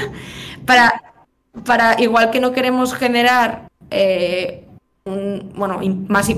[0.66, 1.02] para,
[1.66, 4.68] para, igual que no queremos generar eh,
[5.06, 6.30] bueno, más,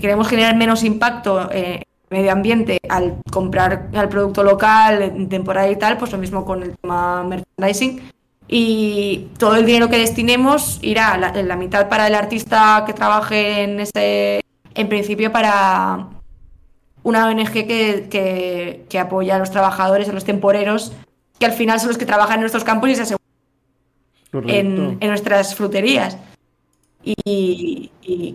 [0.00, 5.70] queremos generar menos impacto en el medio ambiente al comprar al producto local en temporada
[5.70, 8.10] y tal, pues lo mismo con el tema merchandising.
[8.50, 13.62] Y todo el dinero que destinemos irá la, la mitad para el artista que trabaje
[13.62, 14.40] en ese,
[14.74, 16.08] en principio para
[17.02, 20.92] una ONG que, que, apoya a los trabajadores, a los temporeros,
[21.38, 25.08] que al final son los que trabajan en nuestros campos y se aseguran en, en,
[25.08, 26.16] nuestras fruterías.
[27.16, 28.34] Y,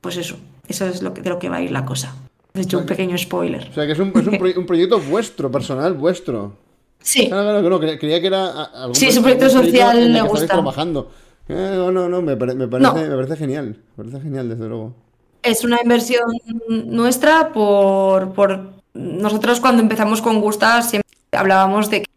[0.00, 0.36] pues eso,
[0.66, 2.14] eso es lo que, de lo que va a ir la cosa.
[2.52, 3.68] De hecho, un pequeño spoiler.
[3.70, 4.12] O sea, que es un,
[4.66, 6.56] proyecto vuestro, personal, vuestro.
[7.00, 7.28] Sí.
[7.28, 10.46] Claro, creía que era algún Sí, es un proyecto social, me gusta.
[10.46, 11.10] trabajando.
[11.48, 13.76] Eh, no, no, no, me, parece, me parece genial.
[13.96, 14.94] Me parece genial, desde luego.
[15.42, 16.24] Es una inversión
[16.68, 18.72] nuestra por, por...
[18.94, 22.10] Nosotros cuando empezamos con Gusta siempre hablábamos de que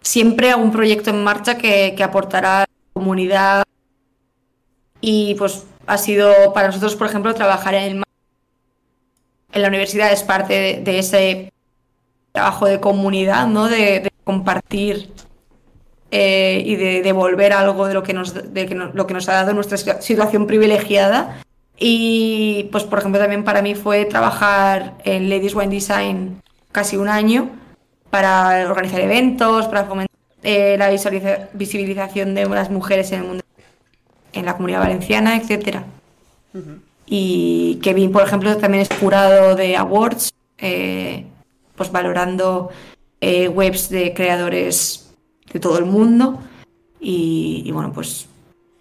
[0.00, 3.64] siempre algún proyecto en marcha que, que aportará a la comunidad
[5.00, 8.02] y pues ha sido para nosotros, por ejemplo, trabajar en,
[9.52, 11.52] en la universidad es parte de, ese
[12.32, 13.68] trabajo de comunidad, ¿no?
[13.68, 15.12] De, compartir
[16.10, 19.52] eh, y de devolver algo de lo que nos, de lo que nos ha dado
[19.52, 21.40] nuestra situación privilegiada.
[21.78, 26.42] Y pues, por ejemplo, también para mí fue trabajar en Ladies Wine Design
[26.72, 27.50] casi un año
[28.10, 30.90] para organizar eventos, para fomentar eh, la
[31.52, 33.45] visibilización de las mujeres en el mundo
[34.36, 35.84] en la comunidad valenciana, etcétera.
[37.06, 41.24] Y Kevin, por ejemplo, también es jurado de awards, eh,
[41.76, 42.70] pues valorando
[43.20, 45.10] eh, webs de creadores
[45.52, 46.40] de todo el mundo.
[47.00, 48.26] Y, bueno, pues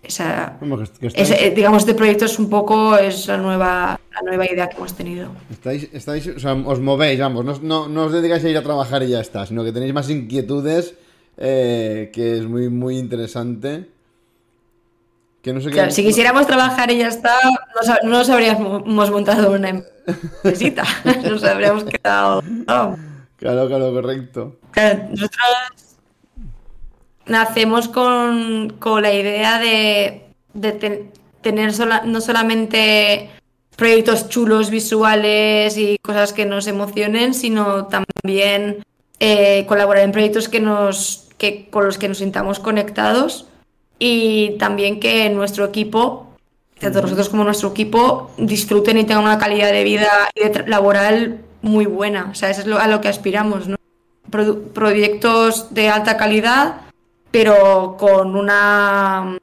[0.02, 0.58] esa,
[1.02, 4.96] eh, digamos, este proyecto es un poco es la nueva, la nueva idea que hemos
[4.96, 5.30] tenido.
[5.52, 9.04] Estáis, estáis, o sea, os movéis, ambos, no, no, os dedicáis a ir a trabajar
[9.04, 10.96] y ya está, sino que tenéis más inquietudes,
[11.38, 13.95] que es muy, muy interesante
[15.90, 17.36] si quisiéramos trabajar y ya está,
[18.04, 20.84] no, nos habríamos montado una empresita,
[21.30, 22.42] nos habríamos quedado.
[23.38, 24.58] Claro, claro, correcto.
[25.12, 25.46] nosotros
[27.28, 30.26] nacemos con, la idea de,
[31.42, 31.74] tener
[32.06, 33.30] no solamente
[33.76, 38.84] proyectos chulos, visuales y cosas que nos emocionen, sino también
[39.20, 43.48] eh, colaborar en proyectos que nos, que, con los que nos sintamos conectados
[44.00, 46.28] y también que nuestro equipo,
[46.80, 51.86] tanto nosotros como nuestro equipo, disfruten y tengan una calidad de vida y laboral muy
[51.86, 52.30] buena.
[52.32, 53.76] O sea, eso es a lo que aspiramos, ¿no?
[54.74, 56.82] proyectos de alta calidad,
[57.32, 59.38] pero con una,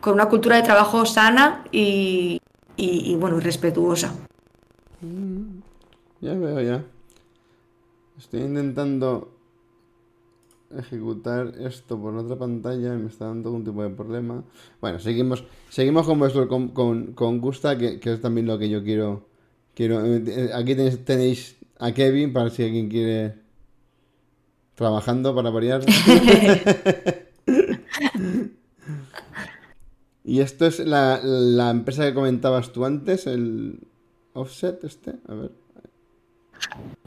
[0.00, 2.40] con una cultura de trabajo sana y,
[2.76, 4.14] y, y bueno, respetuosa.
[5.02, 5.58] Mm,
[6.20, 6.84] ya veo, ya.
[8.16, 9.35] Estoy intentando
[10.78, 14.44] ejecutar esto por otra pantalla me está dando algún tipo de problema.
[14.80, 16.68] Bueno, seguimos, seguimos con vuestro con,
[17.12, 19.26] con, Gusta, que, es también lo que yo quiero.
[19.74, 23.34] quiero eh, aquí tenéis, tenéis a Kevin para si alguien quiere
[24.74, 25.82] trabajando para variar.
[30.24, 33.80] y esto es la, la, empresa que comentabas tú antes, el
[34.34, 35.50] Offset este, a ver.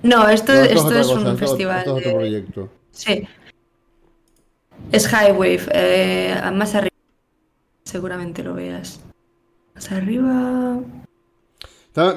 [0.04, 1.80] No, esto, esto, es un festival.
[1.80, 2.70] Esto, es otro proyecto.
[2.91, 3.28] Sí.
[4.92, 6.96] Es High Wave, eh, más arriba.
[7.84, 9.00] Seguramente lo veas.
[9.76, 10.80] Más arriba.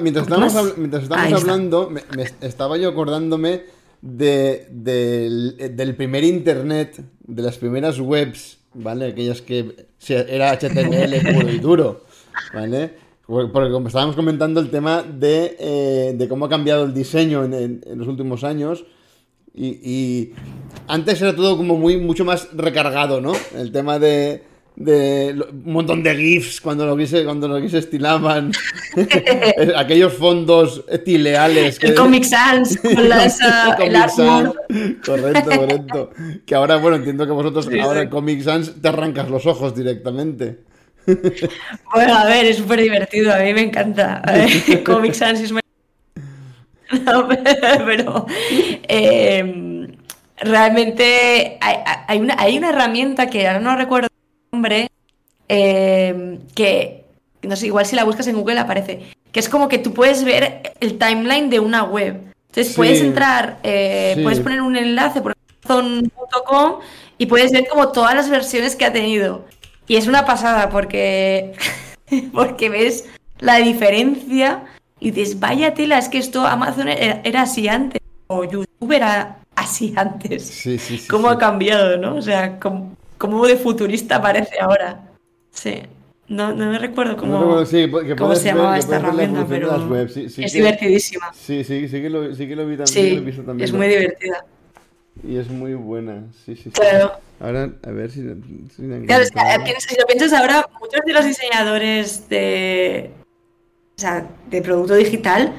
[0.01, 2.01] mientras estábamos, mientras hablando, me,
[2.41, 3.63] estaba yo acordándome
[4.01, 9.07] de, del primer internet, de las primeras webs, ¿vale?
[9.07, 12.05] Aquellas que era HTML puro y duro,
[12.53, 12.93] ¿vale?
[13.25, 17.81] Porque como estábamos comentando el tema de, eh, de cómo ha cambiado el diseño en
[17.95, 18.85] los últimos años
[19.55, 20.31] y,
[20.87, 23.33] antes era todo como muy mucho más recargado, ¿no?
[23.55, 24.43] El tema de,
[24.75, 28.51] de un montón de GIFs cuando lo quise, cuando lo quise estilaban.
[29.77, 31.79] Aquellos fondos etileales.
[31.79, 31.87] Que...
[31.89, 36.09] El Comic Sans con esa, el Correcto, correcto.
[36.45, 40.59] Que ahora, bueno, entiendo que vosotros ahora el Comic Sans te arrancas los ojos directamente.
[41.05, 44.21] Bueno, a ver, es súper divertido, a mí me encanta.
[44.83, 45.51] Comic Sans es
[47.05, 47.27] no,
[47.85, 48.25] pero
[48.87, 49.87] eh,
[50.37, 54.91] realmente hay, una, hay una herramienta que ahora no recuerdo el nombre,
[55.49, 57.03] eh, que
[57.43, 59.01] no sé, igual si la buscas en Google aparece,
[59.31, 62.21] que es como que tú puedes ver el timeline de una web.
[62.49, 65.33] Entonces puedes entrar, eh, puedes poner un enlace por
[65.65, 66.79] Amazon.com
[67.17, 69.45] y puedes ver como todas las versiones que ha tenido.
[69.87, 71.53] Y es una pasada porque,
[72.33, 73.05] porque ves
[73.39, 74.63] la diferencia
[75.03, 79.93] y dices, vaya tela, es que esto Amazon era, así antes, o YouTube era así
[79.97, 80.45] antes.
[80.45, 81.07] Sí, sí, sí.
[81.09, 82.15] ¿Cómo ha cambiado, no?
[82.15, 85.11] O sea, cómo, de futurista parece ahora.
[85.51, 85.81] Sí.
[86.29, 87.37] No, no me recuerdo cómo,
[88.17, 91.33] cómo se llamaba esta herramienta, pero es divertidísima.
[91.33, 93.25] Sí, sí, sí que lo, sí que lo vi también.
[93.35, 94.45] Sí, es muy divertida.
[95.27, 96.69] Y es muy buena, sí, sí.
[96.69, 97.11] Claro.
[97.41, 98.21] Ahora, a ver si...
[99.05, 103.11] claro, es que, si lo piensas ahora, muchos de los diseñadores de,
[103.95, 105.53] o sea, de producto digital,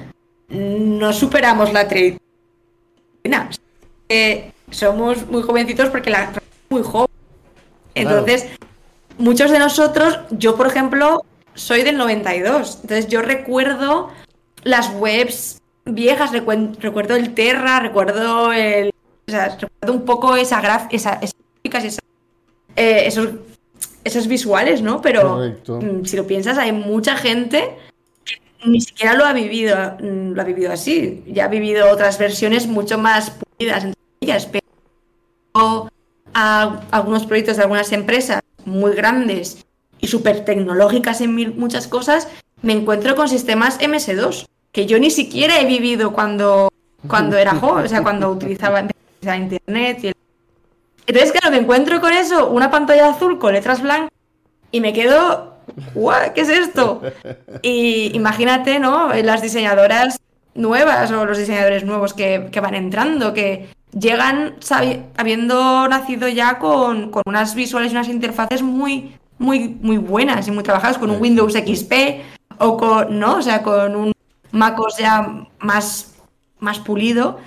[0.48, 2.20] no superamos la treinta.
[4.70, 6.30] somos muy jovencitos porque la es
[6.68, 7.10] muy joven.
[7.94, 8.46] Entonces,
[9.18, 11.24] muchos de nosotros, yo por ejemplo,
[11.54, 12.80] soy del 92.
[12.82, 14.10] Entonces, yo recuerdo
[14.64, 18.92] las webs viejas, recuerdo el Terra, recuerdo el.
[19.26, 21.20] O sea, recuerdo un poco esa gráfica, esa,
[22.76, 23.30] eh, esos,
[24.02, 25.00] esos visuales, ¿no?
[25.00, 27.76] Pero mm, si lo piensas, hay mucha gente
[28.64, 31.22] ni siquiera lo ha vivido, mm, lo ha vivido así.
[31.26, 35.90] Ya ha vivido otras versiones mucho más pulidas entre ellas, pero
[36.34, 39.64] a algunos proyectos de algunas empresas muy grandes
[40.00, 42.28] y súper tecnológicas en muchas cosas,
[42.62, 46.72] me encuentro con sistemas MS2, que yo ni siquiera he vivido cuando,
[47.06, 48.86] cuando era joven, o sea, cuando utilizaba
[49.36, 49.98] internet.
[50.02, 50.12] Y
[51.06, 54.10] Entonces, claro, me encuentro con eso, una pantalla azul con letras blancas,
[54.74, 55.54] y me quedo
[56.34, 57.00] ¿Qué es esto?
[57.62, 59.14] Y imagínate, ¿no?
[59.14, 60.20] Las diseñadoras
[60.54, 63.68] nuevas o los diseñadores nuevos que, van entrando, que
[63.98, 64.56] llegan
[65.16, 70.64] habiendo nacido ya con, unas visuales y unas interfaces muy, muy, muy buenas y muy
[70.64, 71.92] trabajadas, con un Windows XP
[72.58, 73.36] o con, ¿no?
[73.36, 74.12] O sea, con un
[74.50, 76.14] MacOS ya más,
[76.58, 77.38] más pulido.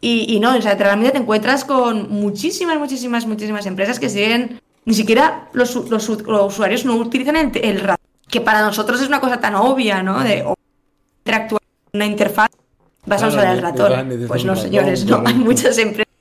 [0.00, 4.94] Y, no, o sea, realmente te encuentras con muchísimas, muchísimas, muchísimas empresas que siguen ni
[4.94, 9.54] siquiera los, usuarios no utilizan el, el ratón, que para nosotros es una cosa tan
[9.54, 10.24] obvia, ¿no?
[10.24, 10.42] De
[11.18, 12.48] interactuar con una interfaz,
[13.04, 14.26] vas a usar el ratón.
[14.26, 15.22] Pues no, señores, no.
[15.26, 16.14] Hay muchas empresas.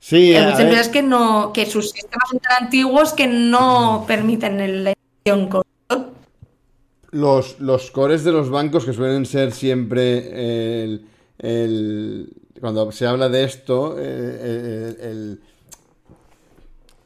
[0.00, 4.82] Sí, hay muchas empresas que no, que sus sistemas son tan antiguos que no permiten
[4.82, 5.62] la edición con
[7.12, 10.88] los, los cores de los bancos que suelen ser siempre
[11.38, 15.40] el, cuando se habla de esto, eh, el,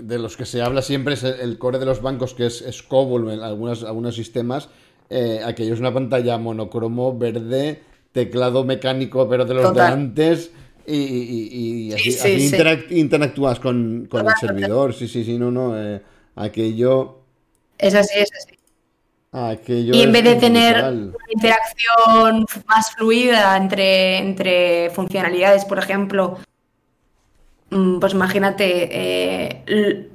[0.07, 2.83] de los que se habla siempre es el, core de los bancos, que es, es
[2.83, 4.69] COBOL en algunos, algunos sistemas.
[5.09, 10.51] Eh, aquello es una pantalla monocromo verde, teclado mecánico, pero de los de antes.
[10.87, 12.51] Y, así,
[12.91, 14.95] interactúas con, el servidor.
[14.95, 15.81] Sí, sí, sí, no, no.
[15.81, 16.03] Eh,
[16.35, 17.21] aquello.
[17.79, 18.59] Es así, es así.
[19.35, 26.39] Aquello y en vez de tener una interacción más fluida entre, entre funcionalidades, por ejemplo,
[28.01, 30.11] pues imagínate, eh,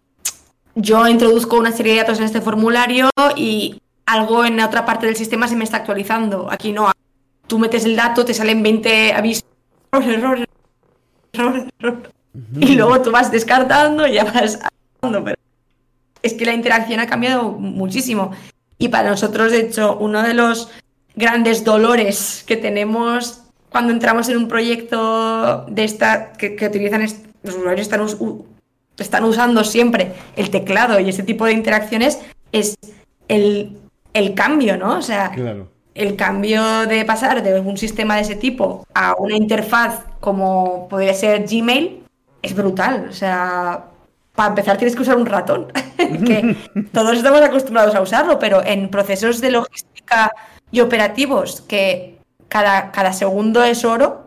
[0.75, 5.15] yo introduzco una serie de datos en este formulario y algo en otra parte del
[5.15, 6.47] sistema se me está actualizando.
[6.51, 6.91] Aquí no.
[7.47, 9.45] Tú metes el dato, te salen 20 avisos,
[9.93, 10.45] error,
[11.33, 12.11] error, error,
[12.59, 14.59] Y luego tú vas descartando y ya vas
[15.01, 15.35] pero
[16.21, 18.31] es que la interacción ha cambiado muchísimo.
[18.77, 20.69] Y para nosotros, de hecho, uno de los
[21.15, 27.01] grandes dolores que tenemos cuando entramos en un proyecto de esta que, que utilizan
[27.47, 28.05] los usuarios están,
[28.97, 32.19] están usando siempre el teclado y ese tipo de interacciones,
[32.51, 32.77] es
[33.27, 33.77] el,
[34.35, 34.97] cambio, ¿no?
[34.97, 35.31] O sea,
[35.93, 41.13] el cambio de pasar de un sistema de ese tipo a una interfaz como podría
[41.13, 42.03] ser Gmail
[42.41, 43.07] es brutal.
[43.09, 43.85] O sea,
[44.35, 46.55] para empezar tienes que usar un ratón, que
[46.93, 50.31] todos estamos acostumbrados a usarlo, pero en procesos de logística
[50.71, 54.26] y operativos que cada, cada segundo es oro,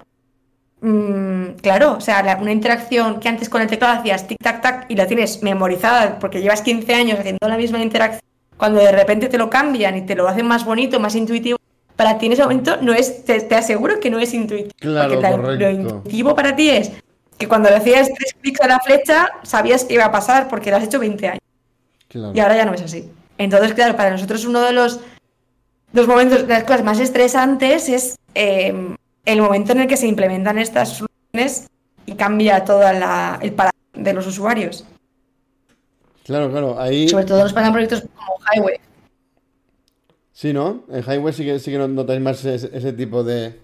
[0.82, 5.06] Mm, claro, o sea, una interacción que antes con el teclado hacías tic-tac-tac y la
[5.06, 8.22] tienes memorizada porque llevas 15 años haciendo la misma interacción,
[8.56, 11.58] cuando de repente te lo cambian y te lo hacen más bonito, más intuitivo,
[11.96, 14.70] para ti en ese momento no es, te, aseguro que no es intuitivo.
[14.78, 15.20] Claro,
[15.56, 16.92] Lo intuitivo para ti es
[17.36, 20.70] que cuando le hacías tres clics a la flecha sabías que iba a pasar porque
[20.70, 21.40] lo has hecho 20 años.
[22.34, 23.10] Y ahora ya no es así.
[23.36, 25.00] Entonces, claro, para nosotros uno de los,
[25.92, 28.96] dos momentos, de las cosas más estresantes es em,
[29.32, 31.68] el momento en el que se implementan estas soluciones
[32.06, 34.84] y cambia todo el paradigma de los usuarios.
[36.24, 37.08] Claro, claro, ahí...
[37.08, 38.76] Sobre todo nos pasan proyectos como Highway.
[40.32, 40.84] Sí, ¿no?
[40.90, 43.58] En Highway sí que, sí que notáis más ese, tipo de...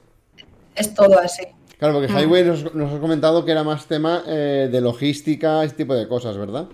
[0.75, 1.45] Es todo así.
[1.79, 2.19] Claro, porque mm.
[2.19, 6.09] Highway nos, nos has comentado que era más tema eh, de logística, ese tipo de
[6.09, 6.67] cosas, ¿verdad?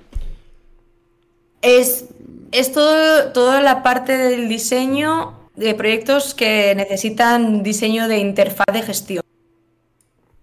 [1.61, 2.07] Es,
[2.51, 8.83] es todo, toda la parte del diseño de proyectos que necesitan diseño de interfaz de
[8.83, 9.23] gestión.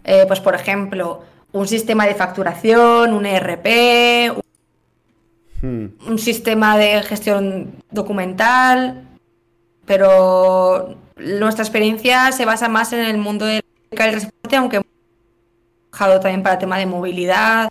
[0.03, 1.21] Eh, pues, por ejemplo,
[1.51, 4.33] un sistema de facturación, un ERP,
[5.61, 5.85] hmm.
[6.07, 9.07] un, sistema de gestión documental,
[9.85, 14.87] pero nuestra experiencia se basa más en el mundo del transporte, aunque hemos
[15.91, 17.69] trabajado también para el tema de movilidad,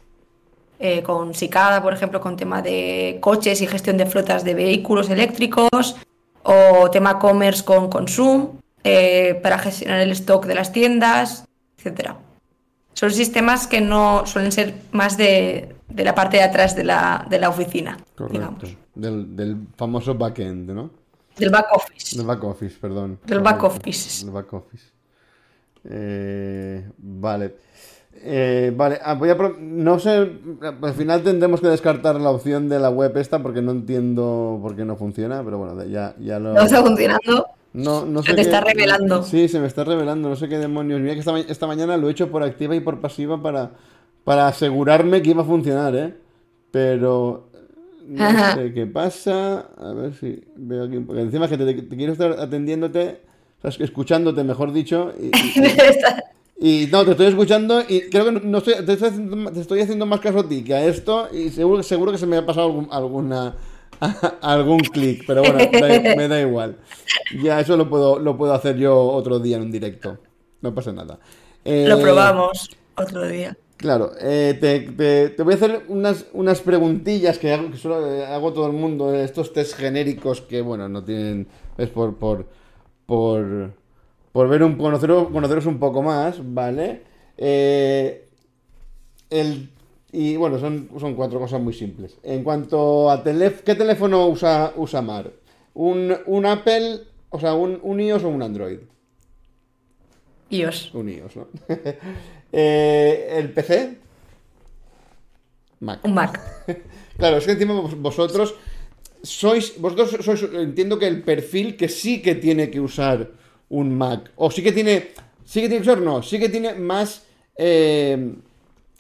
[0.81, 5.11] eh, con Sicada, por ejemplo, con tema de coches y gestión de flotas de vehículos
[5.11, 5.97] eléctricos,
[6.49, 11.45] o tema commerce con Consum, eh, para gestionar el stock de las tiendas,
[11.77, 12.17] etcétera.
[12.95, 17.99] Son sistemas que no suelen ser más de, la parte de atrás de la, oficina,
[18.31, 18.65] digamos.
[18.95, 20.91] Del, famoso backend, ¿no?
[21.37, 22.17] Del back office.
[22.17, 23.21] Del back office, perdón.
[23.27, 24.25] Del back office.
[24.25, 24.87] Del back office.
[25.85, 27.57] Eh, vale.
[28.21, 32.79] Eh, vale, ah, voy a no sé, al final tendremos que descartar la opción de
[32.79, 36.53] la web esta porque no entiendo por qué no funciona, pero bueno, ya, ya lo...
[36.53, 37.47] ¿No está funcionando?
[37.73, 39.23] No, no sé se te está revelando.
[39.23, 41.01] Sí, se me está revelando, no sé qué demonios.
[41.01, 43.73] Mira que esta, mañana lo he hecho por activa y por pasiva para,
[44.25, 46.15] para asegurarme que iba a funcionar, ¿eh?
[46.71, 47.51] Pero
[48.07, 49.69] no sé qué pasa.
[49.77, 50.99] A ver si veo aquí.
[50.99, 53.21] Porque encima que te, quiero estar atendiéndote,
[53.63, 55.13] escuchándote, mejor dicho.
[55.21, 55.63] Y, Y
[56.61, 60.49] no, te estoy escuchando y creo que no estoy, te, estoy haciendo, más caso a
[60.49, 63.55] ti que a esto y seguro, seguro que se me ha pasado algún, alguna,
[64.43, 65.59] algún clic, pero bueno,
[66.17, 66.77] me, da igual.
[67.41, 70.19] Ya eso lo puedo, lo puedo hacer yo otro día en un directo.
[70.61, 71.21] No pasa nada.
[71.65, 73.57] lo eh, probamos otro día.
[73.77, 78.27] Claro, eh, te, te, voy a hacer unas, unas preguntillas que hago, que solo eh,
[78.27, 81.47] hago todo el mundo, estos test genéricos que, bueno, no tienen...
[81.77, 82.17] Es por...
[82.17, 82.47] por,
[83.07, 83.78] por
[84.33, 87.03] por ver un, conoceros, conoceros un poco más, ¿vale?
[87.37, 88.29] Eh,
[89.31, 89.71] el,
[90.13, 92.17] y bueno, son, son cuatro cosas muy simples.
[92.23, 95.31] En cuanto a teléfono, ¿qué teléfono usa, usa Mar?
[95.75, 97.01] ¿Un, ¿Un, Apple,
[97.31, 98.79] o sea, un, un, iOS o un Android?
[100.51, 100.95] iOS.
[100.95, 101.47] Un iOS, ¿no?
[102.53, 103.99] eh, ¿El PC?
[105.81, 106.01] Mac.
[106.05, 106.41] Un Mac.
[107.17, 108.55] claro, es que encima vosotros
[109.23, 113.31] sois, vosotros sois, entiendo que el perfil que sí que tiene que usar
[113.71, 114.31] un Mac.
[114.37, 115.09] O sí que tiene.
[115.45, 116.23] Sí que tiene que ser, no.
[116.23, 117.25] Sí que tiene más.
[117.57, 118.35] Eh,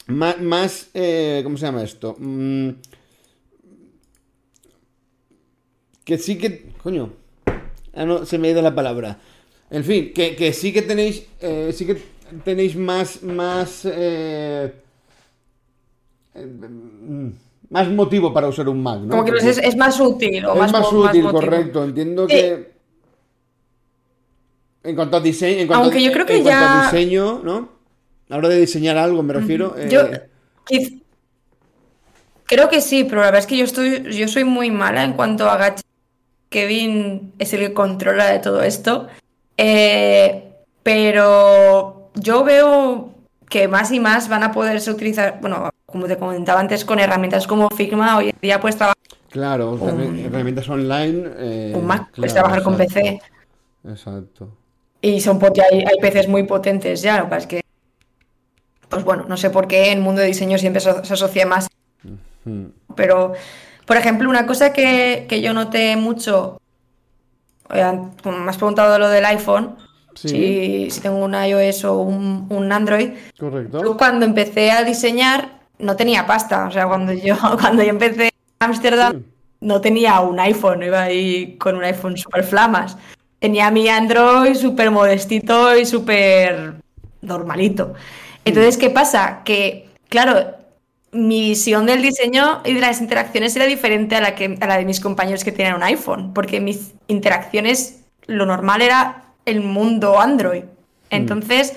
[0.08, 0.90] más.
[0.94, 2.16] eh, ¿Cómo se llama esto?
[2.18, 2.70] Mm,
[6.04, 6.70] que sí que.
[6.82, 7.12] Coño.
[7.94, 9.18] Ah, no, se me ha ido la palabra.
[9.70, 11.26] En fin, que, sí que tenéis.
[11.40, 11.98] Eh, sí que
[12.44, 13.22] tenéis más.
[13.22, 13.82] Más.
[13.84, 14.72] Eh,
[17.70, 19.10] más motivo para usar un Mac, ¿no?
[19.10, 20.46] Como que es, más útil.
[20.46, 21.84] O es más, útil, correcto.
[21.84, 22.77] Entiendo que.
[24.82, 26.58] En cuanto a diseño, en cuanto, Aunque yo creo que en ya...
[26.58, 27.56] cuanto a diseño, ¿no?
[27.56, 29.74] A la hora de diseñar algo, me refiero.
[29.88, 30.02] Yo
[30.70, 31.00] eh,
[32.44, 35.14] creo que sí, pero la verdad es que yo estoy, yo soy muy mala en
[35.14, 35.82] cuanto a gacha.
[36.48, 39.08] Kevin es el que controla de todo esto.
[39.56, 40.52] Eh,
[40.82, 43.14] pero yo veo
[43.48, 47.46] que más y más van a poderse utilizar, bueno, como te comentaba antes, con herramientas
[47.46, 48.96] como Figma, hoy en día puedes trabajar.
[49.30, 49.78] Claro,
[50.24, 51.30] herramientas online.
[51.36, 53.20] Eh, un Mac, puedes trabajar con PC.
[53.86, 54.50] Exacto.
[55.00, 57.60] Y son hay, hay PCs muy potentes ya, lo que es que.
[58.88, 61.68] Pues bueno, no sé por qué en el mundo de diseño siempre se, asocia más.
[62.94, 63.34] Pero,
[63.86, 66.60] por ejemplo, una cosa que, yo noté mucho.
[67.70, 69.76] Eh, me has preguntado lo del iPhone.
[70.14, 73.10] Si, tengo un iOS o un, Android.
[73.38, 73.96] Correcto.
[73.96, 76.66] cuando empecé a diseñar no tenía pasta.
[76.66, 79.22] O sea, cuando yo, cuando yo empecé en Ámsterdam
[79.60, 80.82] no tenía un iPhone.
[80.82, 82.96] Iba ahí con un iPhone super flamas
[83.38, 86.74] tenía mi Android súper modestito y súper
[87.20, 87.94] normalito.
[88.44, 89.42] Entonces, ¿qué pasa?
[89.44, 90.54] Que, claro,
[91.12, 94.78] mi visión del diseño y de las interacciones era diferente a la, que, a la
[94.78, 100.20] de mis compañeros que tenían un iPhone, porque mis interacciones, lo normal era el mundo
[100.20, 100.64] Android.
[100.64, 100.66] Mm.
[101.10, 101.74] Entonces,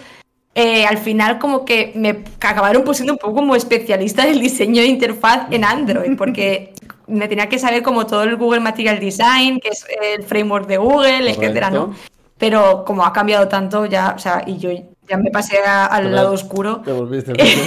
[0.53, 4.88] eh, al final como que me acabaron pusiendo un poco como especialista del diseño de
[4.88, 6.73] interfaz en Android, porque
[7.11, 10.77] me tenía que saber como todo el Google Material Design, que es el framework de
[10.77, 11.93] Google, etcétera, ¿no?
[12.38, 14.71] Pero como ha cambiado tanto ya, o sea, y yo
[15.07, 16.81] ya me pasé al lado oscuro.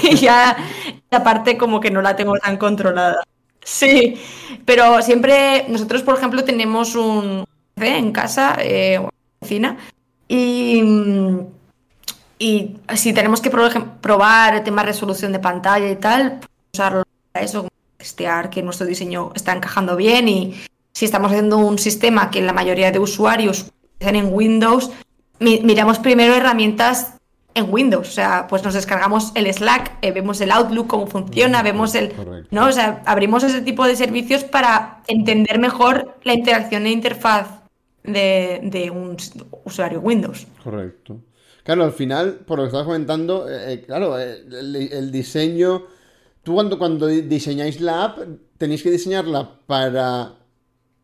[0.02, 0.56] Y ya
[1.10, 3.22] esa parte como que no la tengo tan controlada.
[3.62, 4.20] Sí,
[4.64, 7.44] pero siempre nosotros, por ejemplo, tenemos un
[7.76, 9.00] en casa, eh,
[9.40, 9.76] oficina,
[10.28, 10.82] y,
[12.38, 16.40] y si tenemos que probar el tema resolución de pantalla y tal,
[16.72, 17.68] usarlo para eso,
[18.04, 20.54] testear que nuestro diseño está encajando bien y
[20.92, 24.90] si estamos haciendo un sistema que la mayoría de usuarios están en Windows,
[25.40, 27.14] miramos primero herramientas
[27.54, 28.06] en Windows.
[28.08, 32.12] O sea, pues nos descargamos el Slack, eh, vemos el Outlook, cómo funciona, vemos el.
[32.50, 32.66] ¿No?
[32.66, 37.48] O sea, abrimos ese tipo de servicios para entender mejor la interacción e interfaz
[38.02, 39.16] de, un
[39.64, 40.46] usuario Windows.
[40.62, 41.20] Correcto.
[41.62, 45.86] Claro, al final, por lo que estabas comentando, eh, eh, claro, el, diseño.
[46.44, 48.18] Tú cuando, cuando diseñáis la app,
[48.58, 50.36] tenéis que diseñarla para.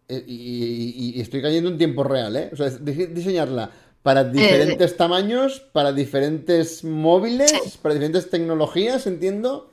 [0.08, 2.50] Y, y, estoy cayendo en tiempo real, ¿eh?
[2.52, 3.70] O sea, diseñarla
[4.02, 9.70] para eh, diferentes tamaños, para diferentes móviles, para diferentes tecnologías, entiendo.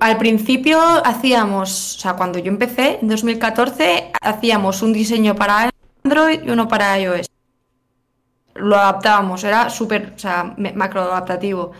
[0.00, 5.70] Al principio hacíamos, o sea, cuando yo empecé, en 2014, hacíamos un diseño para
[6.04, 7.26] Android y uno para iOS.
[8.54, 11.72] Lo adaptábamos, era súper, o sea, macro adaptativo.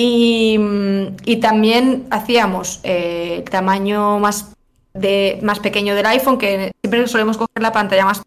[0.00, 4.54] Y, también hacíamos eh, el tamaño más,
[4.94, 8.22] de, más pequeño del iPhone, que siempre solemos coger la pantalla más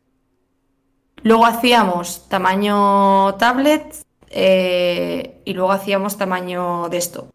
[1.23, 3.95] Luego hacíamos tamaño tablet
[4.31, 7.27] eh, y luego hacíamos tamaño de esto.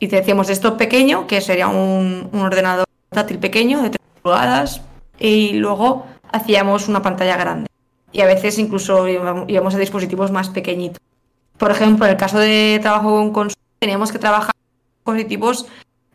[0.00, 4.80] Y decíamos esto pequeño, que sería un, ordenador táctil pequeño de 3 pulgadas,
[5.18, 7.68] y luego hacíamos una pantalla grande.
[8.10, 11.00] Y a veces incluso íbamos a dispositivos más pequeñitos.
[11.58, 14.54] Por ejemplo, en el caso de trabajo con consola, teníamos que trabajar
[15.04, 15.66] con dispositivos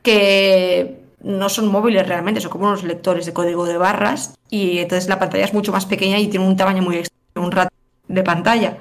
[0.04, 5.08] que no son móviles realmente, son como unos lectores de código de barras y entonces
[5.08, 7.74] la pantalla es mucho más pequeña y tiene un tamaño muy extraño, un rato
[8.08, 8.78] de pantalla.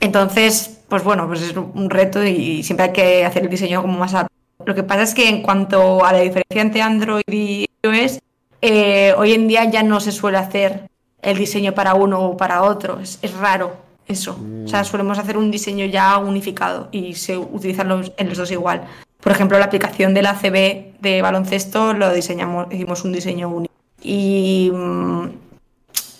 [0.00, 3.98] Entonces, pues bueno, pues es un reto y siempre hay que hacer el diseño como
[3.98, 4.32] más alto.
[4.64, 8.20] Lo que pasa es que en cuanto a la diferencia entre Android y iOS,
[8.60, 10.88] eh, hoy en día ya no se suele hacer
[11.22, 14.38] el diseño para uno o para otro, es, raro eso.
[14.64, 14.84] O sea, mm.
[14.84, 18.84] solemos hacer un diseño ya unificado y se utilizan en los dos igual.
[19.20, 23.74] Por ejemplo, la aplicación del ACB de baloncesto lo diseñamos, hicimos un diseño único.
[24.02, 25.24] Y mm,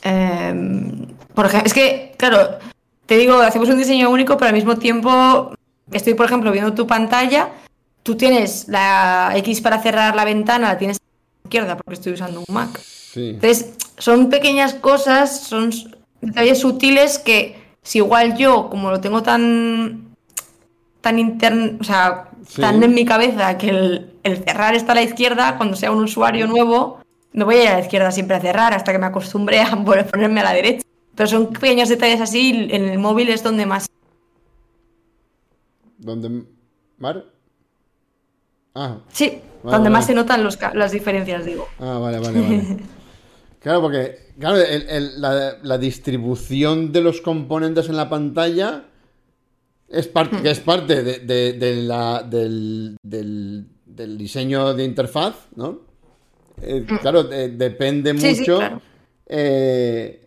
[0.02, 2.58] em, por ejemplo, es que, claro,
[3.06, 5.54] te digo, hacemos un diseño único, pero al mismo tiempo
[5.92, 7.50] estoy, por ejemplo, viendo tu pantalla,
[8.02, 12.12] tú tienes la X para cerrar la ventana, la tienes a la izquierda porque estoy
[12.12, 12.80] usando un Mac.
[13.14, 15.72] Entonces, son pequeñas cosas, son
[16.20, 20.14] detalles sutiles que si igual yo, como lo tengo tan
[21.00, 22.28] tan interno, o sea,
[22.60, 24.12] tan en mi cabeza que el,
[24.44, 27.00] cerrar está a la izquierda, cuando sea un usuario nuevo,
[27.32, 29.70] no voy a ir a la izquierda siempre a cerrar hasta que me acostumbre a
[30.10, 30.84] ponerme a la derecha.
[31.14, 33.86] Pero son pequeños detalles así, en el móvil es donde más.
[35.96, 36.44] ¿Dónde?
[36.98, 37.24] ¿Mar?
[38.74, 38.98] Ah.
[39.10, 40.44] Sí, donde más se notan
[40.74, 41.66] las diferencias, digo.
[41.80, 42.78] Ah, vale, vale, vale.
[43.60, 44.58] claro, porque claro,
[45.16, 48.84] la, la distribución de los componentes en la pantalla
[49.88, 50.42] es parte, hmm.
[50.42, 52.96] que es parte de, la, del,
[54.18, 55.80] diseño de interfaz, ¿no?
[56.60, 58.80] Eh, claro, depende mucho
[59.26, 60.26] eh,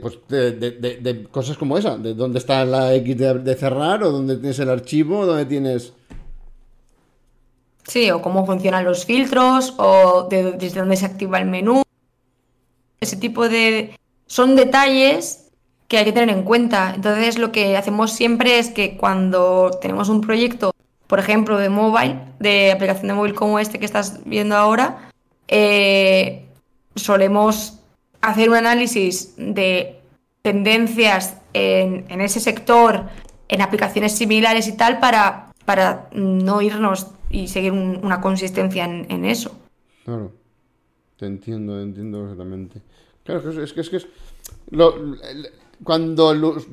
[0.00, 4.58] pues, de, cosas como esa, de dónde está la X de, cerrar, o dónde tienes
[4.58, 5.92] el archivo, o dónde tienes...
[7.84, 11.81] Sí, o cómo funcionan los filtros, o desde dónde se activa el menú.
[13.02, 13.98] Ese tipo de...
[14.26, 15.50] Son detalles
[15.88, 16.92] que hay que tener en cuenta.
[16.94, 20.72] Entonces lo que hacemos siempre es que cuando tenemos un proyecto,
[21.08, 25.10] por ejemplo, de mobile, de aplicación de móvil como este que estás viendo ahora,
[25.48, 26.46] eh,
[26.94, 27.80] solemos
[28.20, 30.00] hacer un análisis de
[30.42, 33.08] tendencias en, ese sector,
[33.48, 39.58] en aplicaciones similares y tal, para, para no irnos y seguir una consistencia en, eso.
[40.04, 40.30] Claro,
[41.22, 42.82] te entiendo, entiendo perfectamente.
[43.22, 44.06] Claro, es que es, que es,
[45.84, 46.66] cuando los,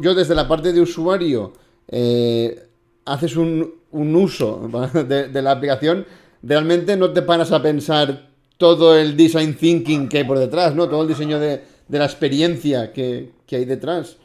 [0.00, 1.52] yo desde la parte de usuario
[1.88, 2.68] eh,
[3.04, 4.70] haces un, uso
[5.08, 6.06] de, la aplicación,
[6.40, 10.88] realmente no te paras a pensar todo el design thinking que hay por detrás, ¿no?
[10.88, 14.18] Todo el diseño de, la experiencia que, hay detrás.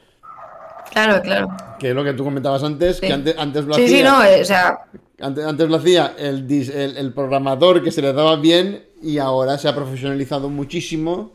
[0.96, 1.48] Claro, claro.
[1.78, 3.88] Que es lo que tú comentabas antes, que antes, antes lo hacía.
[3.90, 4.80] Sí, no, eh, o sea.
[5.20, 9.68] Antes, antes lo hacía el, el, programador que se le daba bien y ahora se
[9.68, 11.34] ha profesionalizado muchísimo.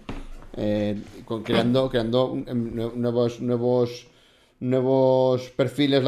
[0.56, 0.98] Eh,
[1.44, 4.06] creando, creando nuevos, nuevos,
[4.60, 6.02] nuevos perfiles,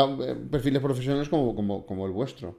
[0.51, 1.55] perfiles profesionales como,
[1.85, 2.57] como, el vuestro.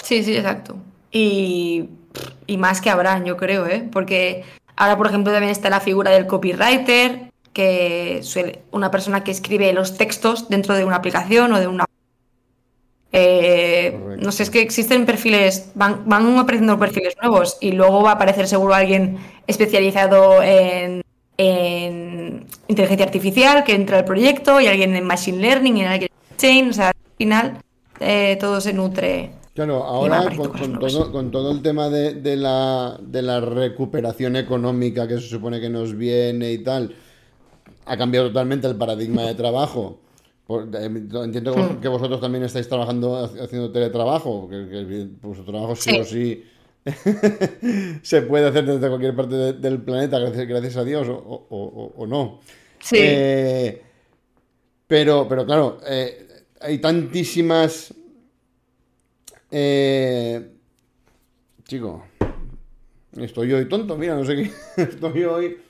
[0.00, 0.76] Sí, sí, exacto.
[1.10, 1.88] Y,
[2.56, 3.88] más que habrán, yo creo, ¿eh?
[3.90, 4.44] Porque
[4.76, 7.27] ahora, por ejemplo, también está la figura del copywriter,
[7.58, 11.86] que suele, una persona que escribe los textos dentro de una aplicación o de una...
[13.10, 18.10] Eh, No sé, es que existen perfiles, van, van apareciendo perfiles nuevos y luego va
[18.10, 19.18] a aparecer seguro alguien
[19.48, 21.02] especializado en,
[22.68, 26.70] inteligencia artificial que entra al proyecto y alguien en machine learning y alguien en chain.
[26.70, 27.58] O sea, al final
[27.98, 29.32] eh, todo se nutre.
[29.54, 35.14] Claro, ahora con, todo, con, todo, el tema de, la, de la recuperación económica que
[35.14, 36.94] se supone que nos viene y tal,
[37.88, 40.00] ha cambiado totalmente el paradigma de trabajo.
[40.48, 46.44] Eh, entiendo que vosotros también estáis trabajando haciendo teletrabajo, que, vuestro trabajo sí, o sí
[48.02, 52.40] se puede hacer desde cualquier parte del planeta, gracias, a Dios, o, no.
[52.80, 52.96] Sí.
[52.98, 53.82] Eh,
[54.86, 56.28] pero, pero claro, eh,
[56.60, 57.94] hay tantísimas.
[61.64, 62.04] chico,
[63.18, 64.50] estoy hoy tonto, mira, no sé qué.
[64.82, 65.67] Estoy hoy.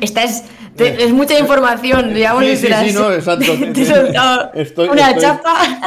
[0.00, 0.44] Esta es,
[0.78, 2.44] es mucha información, digamos.
[2.44, 3.52] Sí, sí, sí, no, exacto.
[4.54, 5.78] estoy, una chapa.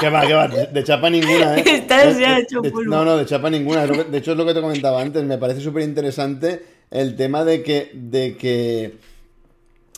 [0.00, 1.64] Que va, que va, de chapa ninguna, ¿eh?
[1.66, 3.86] Estás ya hecho No, no, de chapa ninguna.
[3.86, 5.24] De hecho, es lo que te comentaba antes.
[5.24, 8.98] Me parece súper interesante el tema de que, de que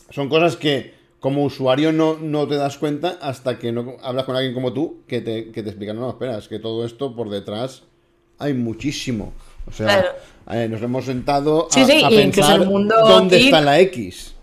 [0.09, 4.35] son cosas que como usuario no, no te das cuenta hasta que no hablas con
[4.35, 7.15] alguien como tú que te, que te explica, no, no, espera, es que todo esto
[7.15, 7.83] por detrás
[8.39, 9.33] hay muchísimo.
[9.67, 10.15] O sea,
[10.51, 14.35] eh, nos hemos sentado a, pensar el mundo dónde está la X.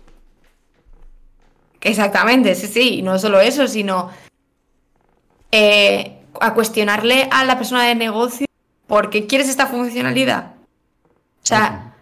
[1.81, 2.95] Exactamente, sí, sí.
[2.99, 4.09] Y no solo eso, sino
[5.51, 8.47] eh, a cuestionarle a la persona de negocio
[8.87, 10.53] por qué quieres esta funcionalidad.
[11.43, 11.95] O sea,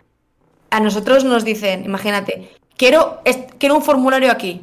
[0.70, 3.22] a nosotros nos dicen, imagínate, quiero,
[3.58, 4.62] quiero un formulario aquí.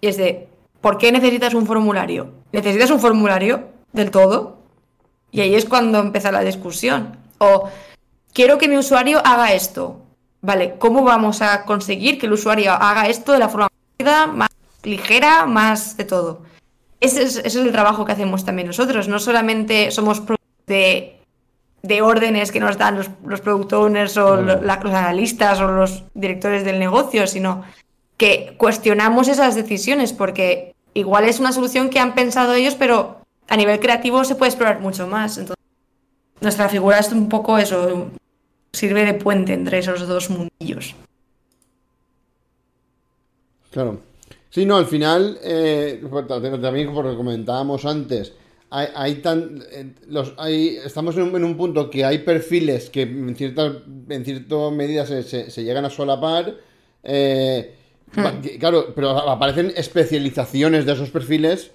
[0.00, 0.48] Y es de,
[0.80, 2.32] ¿por qué necesitas un formulario?
[2.52, 4.58] ¿Necesitas un formulario del todo?
[5.30, 7.19] Y ahí es cuando empieza la discusión.
[7.40, 7.70] O
[8.32, 10.02] quiero que mi usuario haga esto.
[10.42, 13.68] Vale, ¿cómo vamos a conseguir que el usuario haga esto de la forma
[14.34, 14.48] más
[14.82, 16.42] ligera, más de todo?
[17.00, 19.08] Ese es, el trabajo que hacemos también nosotros.
[19.08, 20.22] No solamente somos
[20.66, 21.18] de,
[21.82, 26.64] de órdenes que nos dan los, los product owners o los, analistas o los directores
[26.64, 27.64] del negocio, sino
[28.18, 33.56] que cuestionamos esas decisiones porque igual es una solución que han pensado ellos, pero a
[33.56, 35.38] nivel creativo se puede explorar mucho más.
[35.38, 35.59] Entonces,
[36.40, 38.10] nuestra figura es un poco eso,
[38.72, 40.94] sirve de puente entre esos dos mundillos.
[43.70, 44.00] Claro.
[44.50, 46.02] Sí, no, al final, eh,
[46.60, 48.32] también como comentábamos antes,
[48.72, 53.82] hay, tan, eh, los, hay, estamos en un, punto que hay perfiles que en cierta,
[54.08, 56.56] en cierta medida se, llegan a solapar.
[57.02, 57.74] Eh,
[58.14, 58.58] hmm.
[58.60, 61.72] Claro, pero aparecen especializaciones de esos perfiles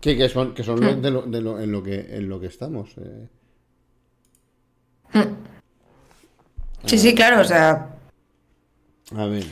[0.00, 1.00] que, son, que son hmm.
[1.00, 2.90] de lo, en, lo que, en lo que estamos.
[2.98, 3.28] Eh.
[5.12, 5.34] Hmm.
[6.84, 7.88] Sí, sí, claro, o sea.
[9.16, 9.44] A ver.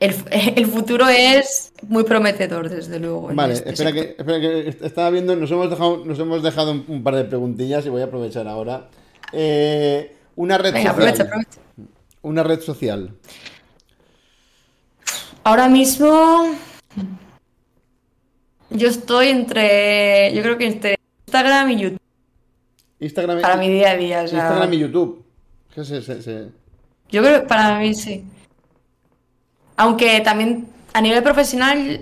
[0.00, 3.30] El, futuro es muy prometedor, desde luego.
[3.32, 7.02] Vale, este espera que, espera que, estaba viendo, nos hemos dejado, nos hemos dejado un,
[7.02, 8.88] par de preguntillas y voy a aprovechar ahora.
[9.32, 10.88] Eh, una red social.
[10.88, 11.60] Aprovecha, aprovecha.
[12.22, 13.14] Una red social.
[15.44, 16.54] Ahora mismo.
[18.70, 20.34] Yo estoy entre.
[20.34, 20.96] Yo creo que entre
[21.26, 22.03] Instagram y YouTube.
[23.04, 24.22] Instagram Para mi día a día.
[24.22, 25.24] Instagram y YouTube.
[25.74, 25.90] ¿Qué es
[27.10, 28.24] yo creo que para mí sí.
[29.76, 32.00] Aunque también a nivel profesional,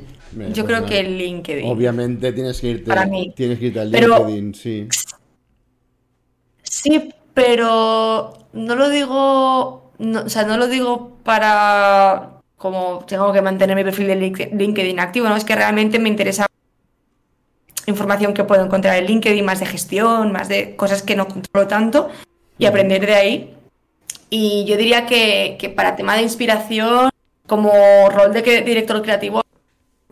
[0.52, 1.70] yo creo que el LinkedIn.
[1.70, 3.32] Obviamente tienes que irte, para mí.
[3.34, 4.88] Tienes que irte al LinkedIn, sí.
[6.62, 9.90] Sí, pero no lo digo.
[9.98, 12.38] o sea, no lo digo para.
[12.56, 15.36] Como tengo que mantener mi perfil de LinkedIn activo, ¿no?
[15.36, 16.46] Es que realmente me interesa
[17.86, 21.66] información que puedo encontrar en LinkedIn, más de gestión, más de cosas que no controlo
[21.66, 22.10] tanto,
[22.58, 23.54] y aprender de ahí
[24.34, 27.10] y yo diría que, para tema de inspiración,
[27.46, 27.70] como
[28.08, 29.42] rol de director creativo,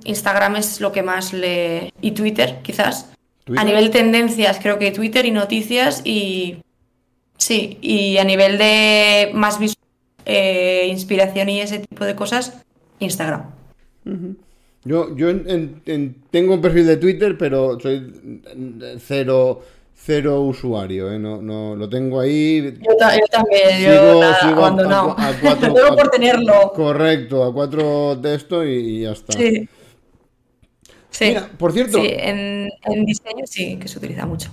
[0.04, 1.94] Instagram es lo que más le...
[2.02, 3.08] y Twitter, quizás.
[3.56, 6.58] A nivel tendencias, creo que Twitter y noticias y...
[7.38, 9.86] Sí, y a nivel de más visual,
[10.26, 12.60] eh, inspiración y ese tipo de cosas,
[12.98, 13.46] Instagram.
[14.84, 15.28] Yo, yo
[16.30, 18.42] tengo un perfil de Twitter, pero soy
[18.98, 19.62] cero
[20.02, 21.18] cero usuario, ¿eh?
[21.18, 22.78] no, no, lo tengo ahí.
[22.80, 22.96] Yo,
[23.30, 25.14] también, yo sigo abandonado.
[25.18, 26.72] A, cuatro, por tenerlo.
[26.74, 29.34] Correcto, a cuatro textos y, y, ya está.
[29.34, 29.68] Sí.
[31.10, 31.24] sí.
[31.26, 32.00] Mira, por cierto.
[32.00, 34.50] Sí, en, en, diseño sí que se utiliza mucho.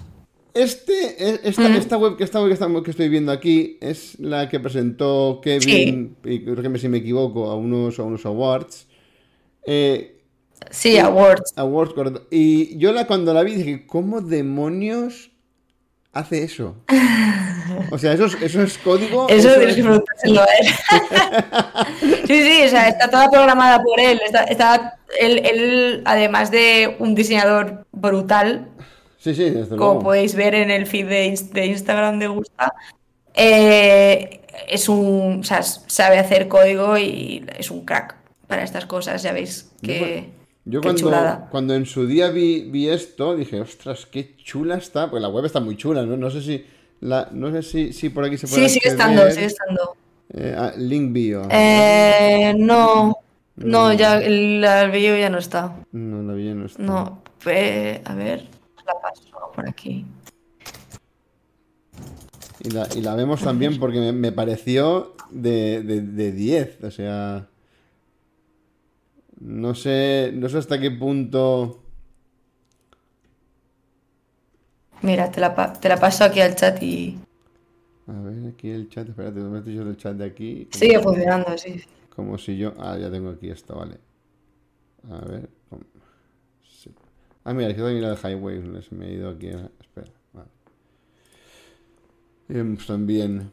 [0.53, 4.49] Este, e, esta, esta web, que, esta web que, que, estoy viendo aquí es la
[4.49, 8.87] que presentó Kevin, y creo que si me equivoco, a unos, a unos awards.
[9.65, 10.16] Eh,
[10.69, 11.53] sí, awards.
[11.55, 12.27] Awards, correcto.
[12.31, 15.31] Y yo la, cuando la vi dije, ¿cómo demonios
[16.13, 16.75] hace eso?
[17.91, 19.27] O sea, eso es, eso es código.
[19.29, 20.67] Eso, tienes que preguntárselo a él.
[22.27, 24.19] sí, sí, o sea, está toda programada por él.
[24.49, 28.69] Está, él, él, además de un diseñador brutal.
[29.17, 32.73] Sí, sí, desde Como podéis ver en el feed de, Instagram de Gusta.
[33.33, 35.39] Eh, es un.
[35.41, 38.15] O sea, sabe hacer código y es un crack
[38.47, 40.36] para estas cosas, ya veis que.
[40.69, 45.09] Yo cuando, cuando en su día vi, esto, dije, ostras, qué chula está.
[45.09, 46.17] Pues la web está muy chula, ¿no?
[46.17, 46.65] No sé si.
[46.99, 48.67] La, no sé si, si por aquí se puede.
[48.67, 49.95] Sí, sigue estando, sigue estando.
[50.33, 51.47] Eh, ah, link bio.
[51.49, 53.17] Eh, no.
[53.55, 55.73] No, ya el, bio ya no está.
[55.93, 56.83] No, la bio no está.
[56.83, 58.47] No, a ver,
[58.85, 60.05] la paso por aquí.
[62.59, 67.47] Y la, y la vemos también porque me, pareció de, de, de 10, o sea...
[69.39, 71.83] No sé, no sé hasta qué punto...
[75.01, 77.19] Mira, te la, te la paso aquí al chat y...
[78.07, 80.67] A ver, aquí el chat, espérate, me meto yo el chat de aquí.
[80.71, 81.81] Sigue funcionando, sí.
[82.15, 82.73] Como si yo...
[82.79, 83.99] Ah, ya tengo aquí esto, vale.
[85.11, 85.49] A ver...
[87.43, 88.59] Ah, mira, aquí también la de Highway,
[88.91, 89.47] me he ido aquí.
[89.47, 90.49] Espera, vale.
[92.47, 93.51] Pues también...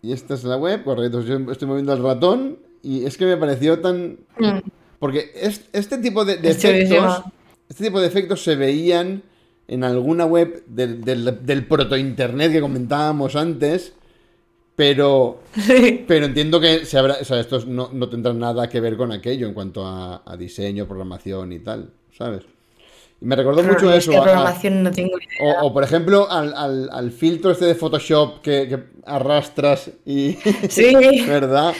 [0.00, 1.20] Y esta es la web, correcto.
[1.20, 4.18] Yo estoy moviendo el ratón y es que me pareció tan...
[4.38, 4.58] Mm.
[5.00, 5.32] Porque
[5.72, 7.24] este tipo de, efectos...
[7.68, 9.22] Este tipo de efectos se veían
[9.66, 13.92] en alguna web del, del, proto-internet que comentábamos antes,
[14.76, 15.40] pero,
[16.06, 19.10] pero entiendo que se habrá, o sea, estos no, no, tendrán nada que ver con
[19.10, 22.44] aquello en cuanto a, a diseño, programación y tal, ¿sabes?
[23.20, 24.12] Y me recordó mucho eso.
[25.62, 30.38] O, por ejemplo, al, filtro este de Photoshop que, arrastras y.
[30.68, 30.94] Sí.
[31.26, 31.74] ¿Verdad?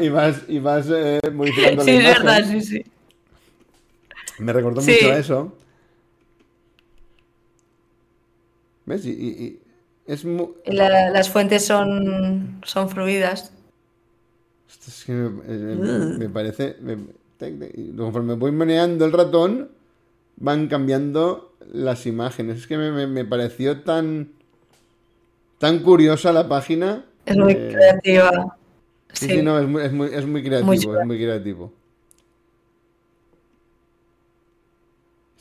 [0.00, 2.24] Y, vas, y vas eh, modificando sí, la imagen.
[2.24, 2.84] verdad, sí, sí.
[4.38, 5.52] Me recordó mucho a eso.
[8.84, 9.06] ¿Ves?
[9.06, 9.60] Y,
[10.06, 10.24] es
[10.66, 13.52] las fuentes son, son fluidas.
[14.68, 16.76] Esto es que me, parece.
[17.96, 19.70] conforme voy maneando el ratón
[20.36, 22.58] van cambiando las imágenes.
[22.58, 24.32] Es que me, pareció tan,
[25.58, 27.04] tan curiosa la página.
[27.24, 28.56] Es muy eh, creativa.
[29.12, 31.72] Sí, sí, no, es muy, es muy, es muy creativo, es muy creativo.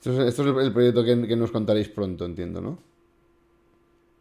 [0.04, 2.80] Esto es, el proyecto que, nos contaréis pronto, entiendo, ¿no?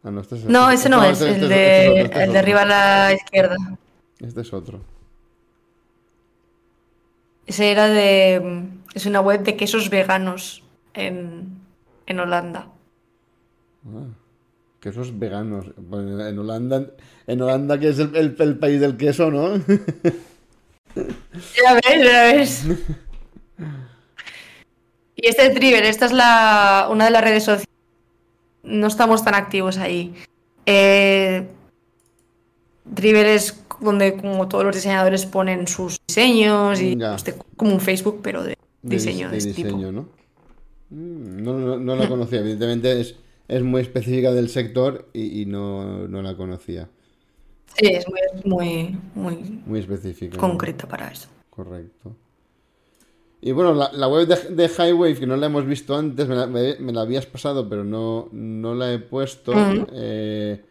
[0.03, 3.13] Ah, no, este es, no ese no, es, el, de, el de arriba a la
[3.13, 3.55] izquierda.
[4.19, 4.79] Este es otro.
[7.51, 8.69] Ese era de.
[8.93, 10.63] Es una web de quesos veganos
[10.93, 11.59] en,
[12.05, 12.69] en Holanda.
[13.85, 14.07] Ah,
[14.79, 15.65] quesos veganos.
[15.75, 16.87] en Holanda,
[17.27, 19.57] en Holanda que es el, el, país del queso, ¿no?
[20.95, 22.65] ya ves, ya ves.
[25.17, 27.67] Y este Driver, esta es la, una de las redes sociales.
[28.63, 30.15] No estamos tan activos ahí.
[30.65, 31.45] Eh,
[32.85, 38.19] Driver es donde como todos los diseñadores ponen sus diseños y este, como un Facebook,
[38.21, 40.07] pero de, diseño de, este diseño, ¿no?
[40.89, 43.15] Mm, no, no, la conocía, evidentemente es,
[43.47, 46.89] es muy específica del sector y, no, la conocía.
[47.75, 48.05] Sí, es
[48.45, 50.37] muy, muy, muy, específica.
[50.37, 51.29] Concreta para eso.
[51.49, 52.15] Correcto.
[53.43, 57.01] Y bueno, la, web de, de, Highwave, que no la hemos visto antes, me la,
[57.01, 59.53] habías pasado, pero no, no la he puesto.
[59.93, 60.61] Eh,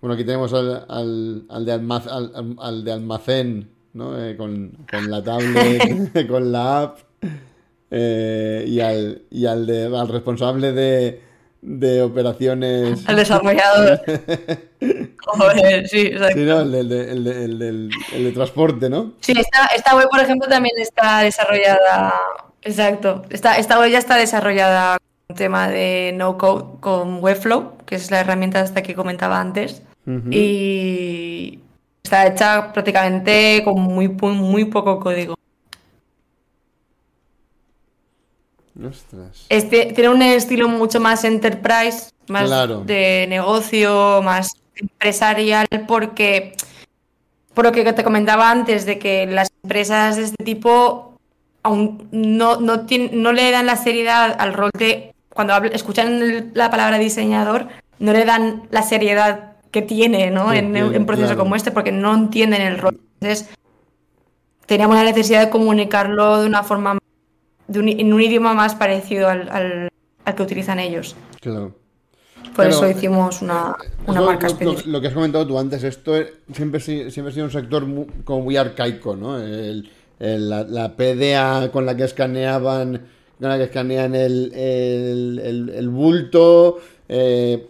[0.00, 0.86] bueno, aquí tenemos al,
[1.48, 4.18] al, de, almacén, al, de almacén, ¿no?
[4.18, 6.98] Eh, con, con, la tablet, con la app.
[7.90, 11.20] Eh, y, al, y al, de, al responsable de,
[11.60, 13.06] de operaciones.
[13.06, 14.00] Al desarrollador.
[15.26, 16.38] Joder, sí, exacto.
[16.38, 19.12] Sí, no, el, de, el, de, el, el de transporte, ¿no?
[19.20, 22.14] Sí, esta, esta web, por ejemplo, también está desarrollada.
[22.62, 23.22] Exacto.
[23.28, 24.96] Esta, esta web ya está desarrollada
[25.26, 29.82] con tema de no code con Webflow, que es la herramienta hasta que comentaba antes.
[30.30, 31.60] Y
[32.02, 35.36] está hecha prácticamente con muy, muy poco código.
[39.48, 42.50] Este, tiene un estilo mucho más enterprise, más
[42.86, 46.54] de negocio, más empresarial, porque
[47.54, 51.18] por lo que te comentaba antes, de que las empresas de este tipo
[51.62, 56.98] aún no, no, no le dan la seriedad al rol de, cuando escuchan la palabra
[56.98, 57.68] diseñador,
[57.98, 60.52] no le dan la seriedad que tiene ¿no?
[60.52, 62.98] en, un proceso como este, porque no entienden el rol.
[63.20, 63.50] Entonces,
[64.66, 66.98] teníamos la necesidad de comunicarlo de una forma
[67.72, 69.88] en un idioma más parecido al,
[70.36, 71.16] que utilizan ellos.
[71.40, 71.74] Claro.
[72.54, 73.76] Por eso hicimos una,
[74.06, 74.88] marca específica.
[74.88, 76.14] Lo, que has comentado tú antes, esto
[76.52, 77.86] siempre, siempre ha sido un sector
[78.24, 79.38] como muy arcaico, ¿no?
[80.18, 83.06] la, PDA con la que escaneaban,
[83.38, 86.78] con la que escanean el, el, bulto,
[87.12, 87.68] eh,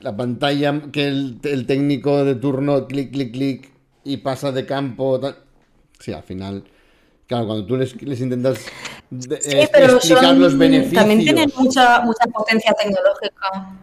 [0.00, 3.70] la pantalla que el, técnico de turno clic, clic, clic
[4.04, 5.20] y pasa de campo.
[5.98, 6.64] Sí, al final
[7.26, 8.66] Claro, cuando tú les, intentas
[9.10, 10.94] explicar los beneficios.
[10.94, 13.78] También tienen mucha, mucha potencia tecnológica.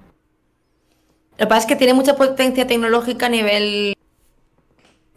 [1.31, 3.95] Lo que pasa es que tiene mucha potencia tecnológica a nivel,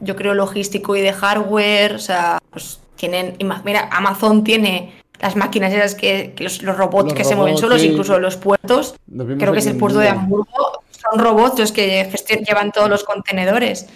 [0.00, 1.96] yo creo, logístico y de hardware.
[1.96, 7.34] O sea, pues tienen, mira, Amazon tiene las máquinas esas que, los, robots que se
[7.34, 8.94] mueven solos, incluso los puertos.
[9.38, 10.82] Creo que es el puerto de Hamburgo.
[10.90, 12.10] Son robots los que
[12.46, 13.86] llevan todos los contenedores.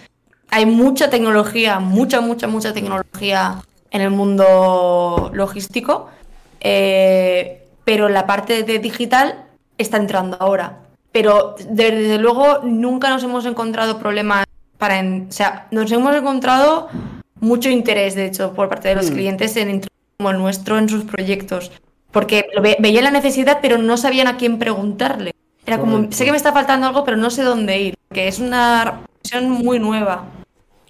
[0.49, 3.61] Hay mucha tecnología, mucha, mucha, mucha tecnología
[3.91, 6.09] en el mundo logístico,
[6.61, 9.45] eh, pero la parte de digital
[9.77, 10.79] está entrando ahora.
[11.11, 14.45] Pero desde luego nunca nos hemos encontrado problemas
[14.79, 14.99] para...
[14.99, 16.89] o sea, nos hemos encontrado
[17.39, 19.13] mucho interés, de hecho, por parte de los mm.
[19.13, 19.69] clientes en
[20.19, 21.71] como el nuestro en sus proyectos.
[22.11, 22.45] Porque
[22.79, 25.31] veía la necesidad, pero no sabían a quién preguntarle.
[25.65, 27.95] Era como, sé que me está faltando algo, pero no sé dónde ir.
[28.11, 30.27] Que es una visión muy nueva.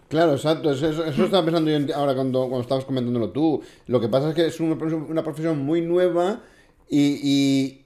[0.07, 0.71] Claro, exacto.
[0.71, 3.61] Eso, estaba pensando yo ahora cuando, cuando estabas comentándolo tú.
[3.85, 4.75] Lo que pasa es que es una,
[5.23, 6.41] profesión muy nueva
[6.89, 7.83] y,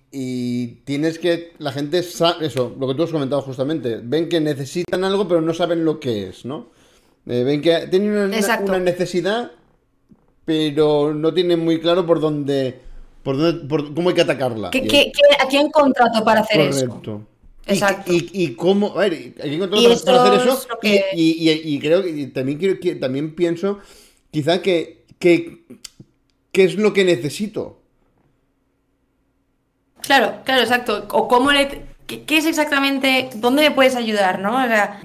[0.85, 1.53] tienes que.
[1.57, 2.45] La gente sabe.
[2.45, 3.99] Eso, lo que tú has comentado justamente.
[4.01, 6.69] Ven que necesitan algo, pero no saben lo que es, ¿no?
[7.25, 9.51] Eh, ven que tienen una, necesidad,
[10.45, 12.79] pero no tienen muy claro por dónde.
[13.23, 14.69] Por, dónde, por cómo hay que atacarla.
[14.71, 17.25] ¿Qué, a quién contrato para hacer eso?
[17.65, 18.11] Exacto.
[18.11, 20.67] Y, y, cómo, a ver, hay que encontrar para, hacer eso.
[21.13, 23.79] Y, creo que también, quiero, que, también pienso,
[24.31, 25.63] quizá que, que,
[26.51, 27.79] ¿qué es lo que necesito?
[30.01, 31.07] Claro, claro, exacto.
[31.11, 34.61] O cómo le, qué, es exactamente, dónde me puedes ayudar, ¿no?
[34.61, 34.99] O sea,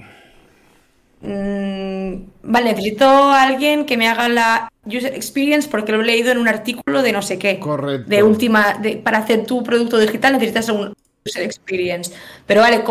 [1.21, 6.31] mmm, vale, necesito a alguien que me haga la user experience porque lo he leído
[6.31, 7.59] en un artículo de no sé qué.
[7.59, 8.09] Correcto.
[8.09, 10.93] De última, de, para hacer tu producto digital necesitas un,
[11.25, 12.11] user experience.
[12.45, 12.83] Pero vale,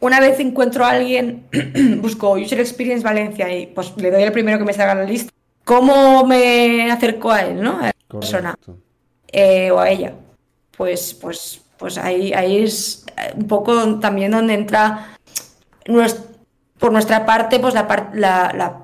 [0.00, 1.46] una vez encuentro a alguien,
[2.00, 5.32] busco user experience Valencia y pues le doy el primero que me salga la lista.
[5.64, 7.78] ¿Cómo me acerco a él, no?
[7.78, 8.58] A la persona.
[9.30, 10.14] Eh, o a ella.
[10.76, 13.04] Pues, pues, pues ahí, ahí es
[13.36, 15.16] un poco también donde entra
[16.78, 18.82] por nuestra parte, pues la, la, la,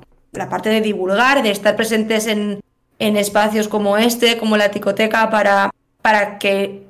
[0.48, 2.60] parte de divulgar, de estar presentes en,
[2.98, 5.70] en espacios como este, como la ticoteca, para,
[6.02, 6.86] para que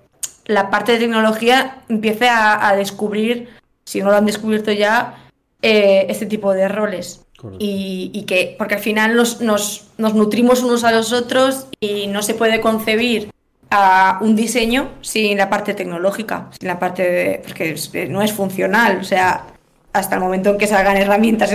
[0.47, 3.49] la parte de tecnología empiece a, descubrir,
[3.85, 5.29] si no lo han descubierto ya,
[5.63, 7.23] eh, este tipo de roles.
[7.59, 12.35] Y, que, porque al final nos, nos, nutrimos unos a los otros y no se
[12.35, 13.31] puede concebir
[13.71, 17.43] a un diseño sin la parte tecnológica, sin la parte de.
[17.45, 18.99] porque no es funcional.
[19.01, 19.47] O sea,
[19.93, 21.53] hasta el momento en que salgan herramientas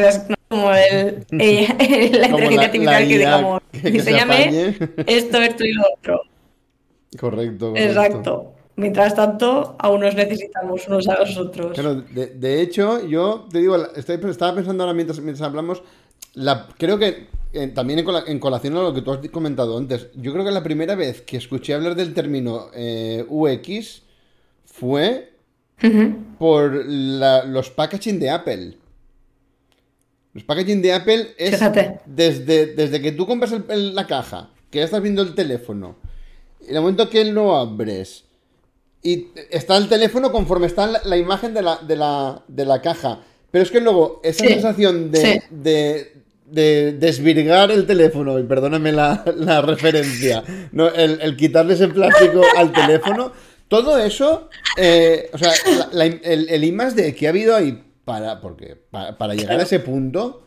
[0.52, 4.76] como el, eh, la inteligencia artificial que digamos, diseñame
[5.08, 6.22] esto, esto y lo otro.
[7.18, 7.78] Correcto, correcto.
[7.78, 8.54] Exacto.
[8.76, 11.78] Mientras tanto, aún nos necesitamos unos a los otros.
[12.14, 15.84] de, hecho, yo te digo, estaba pensando ahora mientras, mientras hablamos,
[16.34, 20.32] la, creo que eh, también en, colación a lo que tú has comentado antes, yo
[20.32, 24.04] creo que la primera vez que escuché hablar del término eh, UX
[24.66, 25.32] fue
[26.38, 28.81] por los packaging de Apple.
[30.34, 31.60] Los packaging de Apple es
[32.06, 35.98] desde, desde que tú compras la caja, que ya estás viendo el teléfono,
[36.66, 38.24] el momento que lo abres,
[39.04, 43.20] y está el teléfono conforme está la, imagen de la, de, la, de la, caja.
[43.50, 49.26] Pero es que luego esa sensación de, de, desvirgar el teléfono, y perdóname la,
[49.66, 50.88] referencia, ¿no?
[50.88, 53.34] el, quitarle ese plástico al teléfono,
[53.68, 55.52] todo eso, eh, o sea,
[55.92, 60.44] el, el IMAS de que ha habido ahí para, porque, para, llegar a ese punto,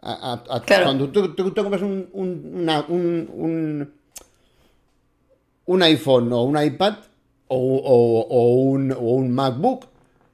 [0.00, 3.92] cuando tú, compras un, un, un,
[5.66, 6.94] un iPhone o un iPad,
[7.48, 9.84] o, un, MacBook,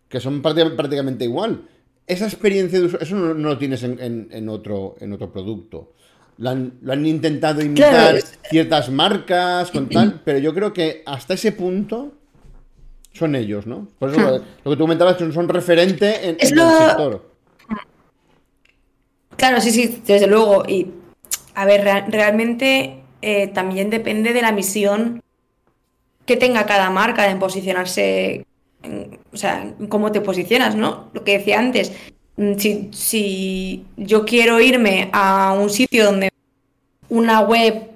[0.08, 1.62] que son prácticamente igual.
[2.06, 5.94] Esa experiencia de uso, eso no, lo tienes en, otro, en otro producto.
[6.36, 8.16] Lo han, intentado imitar
[8.48, 12.12] ciertas marcas con tal, pero yo creo que hasta ese punto
[13.18, 13.88] son ellos, ¿no?
[13.98, 14.42] Por eso hmm.
[14.64, 17.28] lo, que tú comentabas son, son referente en, el sector.
[19.36, 20.64] Claro, sí, sí, desde luego.
[20.66, 20.88] Y
[21.54, 25.22] a ver, realmente eh, también depende de la misión
[26.26, 28.44] que tenga cada marca en posicionarse,
[29.32, 31.10] o sea, cómo te posicionas, ¿no?
[31.14, 31.92] Lo que decía antes,
[32.36, 32.52] mm,
[32.92, 36.30] si, yo quiero irme a un sitio donde
[37.08, 37.90] una web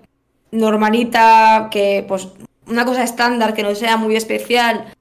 [0.50, 2.28] normalita, que pues
[2.66, 4.94] una cosa estándar, que no sea muy especial,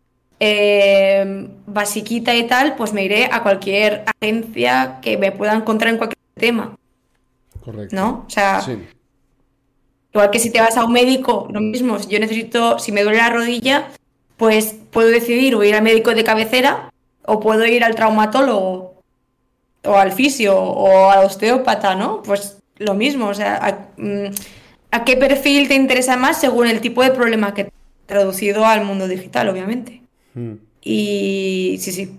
[0.44, 5.98] eh, basiquita y tal, pues me iré a cualquier agencia que me pueda encontrar en
[5.98, 6.76] cualquier tema.
[7.64, 7.96] Correcto.
[7.96, 8.26] ¿No?
[8.26, 8.60] O sea,
[10.14, 13.04] Igual que si te vas a un médico, lo mismo, si yo necesito, si me
[13.04, 13.90] duele la rodilla,
[14.36, 16.92] pues puedo decidir o ir al médico de cabecera
[17.26, 18.96] o puedo ir al traumatólogo
[19.86, 22.24] o al fisio o al osteópata, ¿no?
[22.24, 24.26] Pues lo mismo, o sea, mm,
[24.90, 27.72] a qué perfil te interesa más según el tipo de problema que
[28.08, 30.01] traducido al mundo digital, obviamente.
[30.34, 30.54] Hmm.
[30.82, 32.18] Y sí, sí.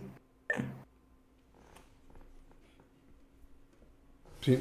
[4.40, 4.58] Sí,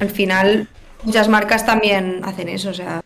[0.00, 0.68] Al final,
[1.02, 2.70] muchas marcas también hacen eso.
[2.70, 3.02] O sea,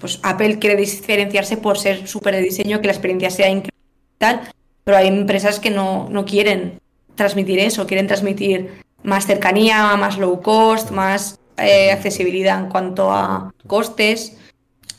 [0.00, 3.70] pues Apple quiere diferenciarse por ser súper de diseño, que la experiencia sea increíble
[4.18, 4.40] tal,
[4.84, 6.80] pero hay empresas que no, no quieren
[7.14, 13.52] transmitir eso, quieren transmitir más cercanía, más low cost, más eh, accesibilidad en cuanto a
[13.66, 14.36] costes.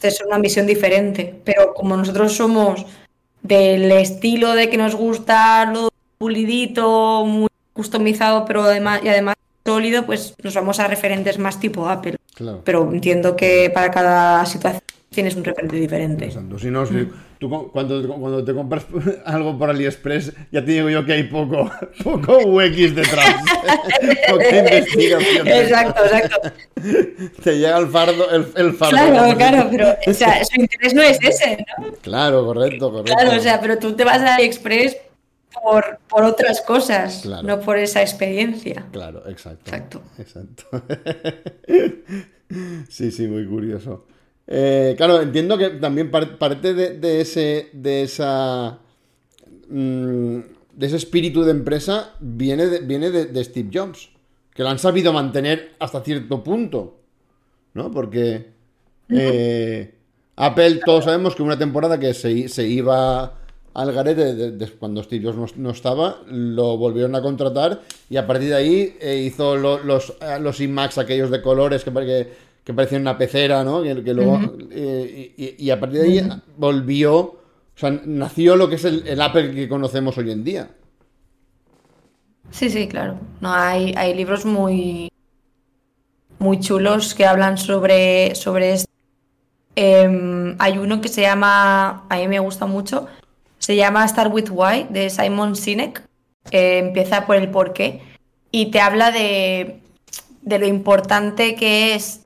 [0.02, 2.86] Es una visión diferente, pero como nosotros somos
[3.42, 10.06] del estilo de que nos gusta lo pulidito, muy customizado, pero además, y además sólido,
[10.06, 12.18] pues nos vamos a referentes más tipo Apple.
[12.64, 16.32] Pero entiendo que para cada situación tienes un referente diferente.
[16.32, 16.86] Si no,
[17.42, 18.86] tú cuando, cuando te compras
[19.26, 21.72] algo por AliExpress, ya te digo yo que hay poco,
[22.04, 23.36] poco UX detrás.
[24.30, 25.48] Poca investigación.
[25.48, 26.52] Exacto, exacto.
[27.44, 28.96] Te llega el fardo, el, el fardo.
[28.96, 31.92] Claro, claro, pero o sea, su interés no es ese, ¿no?
[32.02, 33.14] Claro, correcto, correcto.
[33.14, 34.98] Claro, o sea, pero tú te vas a AliExpress
[35.64, 38.86] por, por otras cosas, no por esa experiencia.
[38.92, 39.72] Claro, exacto.
[39.72, 40.02] Exacto.
[40.20, 40.84] Exacto.
[42.90, 44.06] sí, sí, muy curioso.
[44.54, 47.70] Eh, claro, entiendo que también parte de, ese.
[47.72, 48.80] de esa.
[49.70, 50.40] Mm,
[50.74, 54.10] de ese espíritu de empresa viene de, viene de, Steve Jobs.
[54.54, 57.00] Que lo han sabido mantener hasta cierto punto.
[57.74, 57.92] ¿No?
[57.92, 58.52] Porque.
[59.08, 59.96] Eh,
[60.36, 63.38] Apple, todos sabemos que una temporada que se, se iba
[63.74, 68.56] al garete cuando Steve Jobs no, estaba, lo volvieron a contratar y a partir de
[68.56, 73.64] ahí eh, hizo los, los IMAX aquellos de colores que, que que parecía una pecera,
[73.64, 73.82] ¿no?
[73.82, 74.40] Que, luego,
[74.72, 77.36] eh, y, a partir de ahí volvió, o
[77.76, 80.70] sea, nació lo que es el, Apple que conocemos hoy en día.
[82.52, 83.18] Sí, sí, claro.
[83.40, 85.10] No, hay, hay libros muy,
[86.38, 88.92] muy chulos que hablan sobre, sobre esto.
[89.76, 93.08] Em, hay uno que se llama, a mí me gusta mucho,
[93.58, 96.04] se llama Start with Why, de Simon Sinek.
[96.52, 98.02] empieza por el porqué
[98.52, 99.80] y te habla de,
[100.42, 102.21] de lo importante que es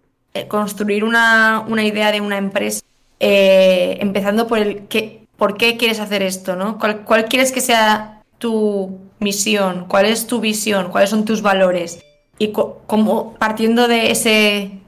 [0.47, 2.81] construir una, idea de una empresa,
[3.19, 6.77] eh, empezando por el que, por qué quieres hacer esto, ¿no?
[6.77, 9.85] ¿Cuál, quieres que sea tu misión?
[9.87, 10.89] ¿Cuál es tu visión?
[10.91, 11.99] ¿Cuáles son tus valores?
[12.37, 14.81] Y como partiendo de ese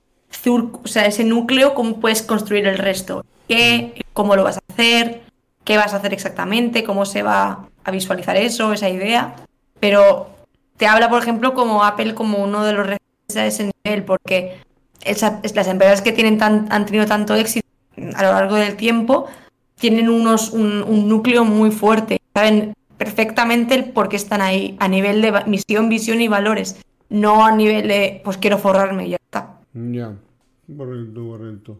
[1.23, 3.25] núcleo, ¿cómo puedes construir el resto?
[3.47, 5.21] ¿Qué, ¿Cómo lo vas a hacer?
[5.63, 6.83] ¿Qué vas a hacer exactamente?
[6.83, 9.35] ¿Cómo se va a visualizar eso, esa idea?
[9.79, 10.29] Pero
[10.77, 14.59] te habla, por ejemplo, como Apple como uno de los referentes a ese nivel, porque
[15.05, 17.67] las empresas que tienen han tenido tanto éxito
[18.15, 19.27] a lo largo del tiempo
[19.79, 25.31] tienen unos, un, núcleo muy fuerte, saben perfectamente por qué están ahí, a nivel de
[25.45, 26.77] misión, visión y valores,
[27.09, 29.59] no a nivel de, pues quiero forrarme y ya está.
[29.73, 30.15] Ya,
[30.75, 31.77] correcto, correcto.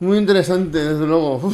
[0.00, 1.52] Muy interesante, desde luego.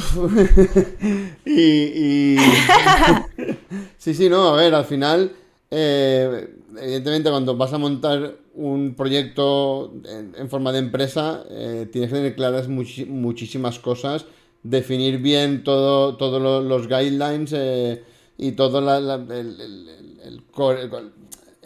[1.46, 2.36] y,
[3.96, 5.32] sí, sí, no, a ver, al final,
[5.70, 6.48] eh,
[6.80, 12.36] evidentemente cuando vas a montar un proyecto en, forma de empresa, eh, tienes que tener
[12.36, 14.26] claras muchísimas cosas,
[14.62, 18.02] definir bien todos todo los guidelines eh,
[18.38, 19.36] y todo el,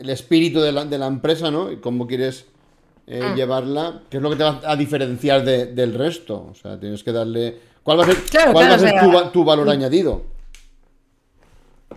[0.09, 1.71] espíritu de la, empresa, ¿no?
[1.71, 2.47] Y cómo quieres
[3.07, 3.35] eh, ah.
[3.35, 6.49] llevarla, que es lo que te va a diferenciar del resto.
[6.51, 7.69] O sea, tienes que darle...
[7.83, 10.23] ¿Cuál va a ser, tu, valor añadido?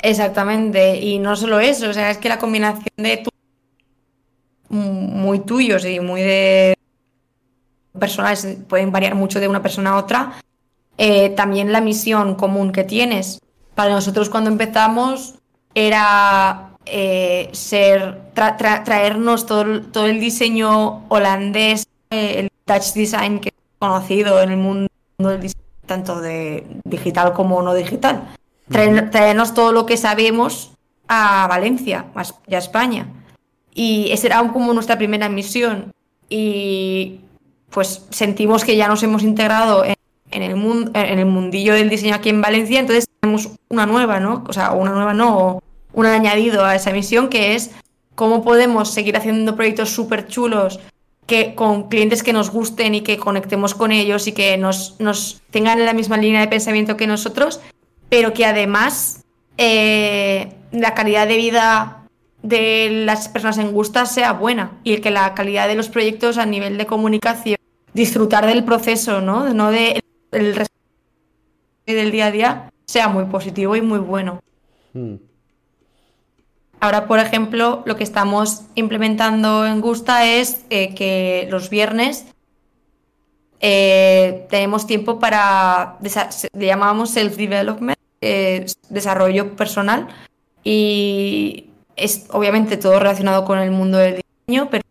[0.02, 3.31] Exactamente, y no solo eso, o sea, es que la combinación de tu
[4.72, 6.78] muy tuyos y muy de
[7.98, 10.34] personales, pueden variar mucho de una persona a otra.
[10.98, 13.40] Eh, también la misión común que tienes.
[13.76, 15.36] Para nosotros cuando empezamos
[15.74, 23.56] era eh, ser traernos todo, todo, el diseño holandés, eh, el touch design que es
[23.80, 24.88] conocido en el mundo
[25.18, 28.28] del diseño, tanto de digital como no digital.
[28.70, 30.72] traernos todo lo que sabemos
[31.08, 32.06] a Valencia
[32.48, 33.08] y a España.
[33.74, 35.92] Y esa era como nuestra primera misión.
[36.30, 37.22] Y
[37.70, 39.96] pues sentimos que ya nos hemos integrado en,
[40.32, 44.44] el, en el mundillo del diseño aquí en Valencia, entonces tenemos una nueva, ¿no?
[44.48, 45.62] O sea, una nueva no,
[45.94, 47.72] un añadido a esa misión que es
[48.16, 50.80] cómo podemos seguir haciendo proyectos súper chulos
[51.26, 55.42] que, con clientes que nos gusten y que conectemos con ellos y que nos, nos
[55.50, 57.62] tengan en la misma línea de pensamiento que nosotros,
[58.10, 59.24] pero que además
[59.58, 62.01] eh, la calidad de vida
[62.44, 66.46] de las personas en gusta sea buena y que la calidad de los proyectos a
[66.46, 67.58] nivel de comunicación,
[67.94, 69.54] disfrutar del proceso, ¿no?
[69.54, 70.02] No de
[70.32, 70.56] el
[71.86, 74.42] del día a día, sea muy positivo y muy bueno.
[74.94, 75.16] Hmm.
[76.82, 82.26] ahora, por ejemplo, lo que estamos implementando en Gusta es eh, que los viernes
[83.62, 85.98] eh, tenemos tiempo para,
[86.54, 87.98] le llamamos self-development,
[88.90, 90.08] desarrollo personal,
[90.64, 91.71] y
[92.02, 94.84] es obviamente todo relacionado con el mundo del diseño, pero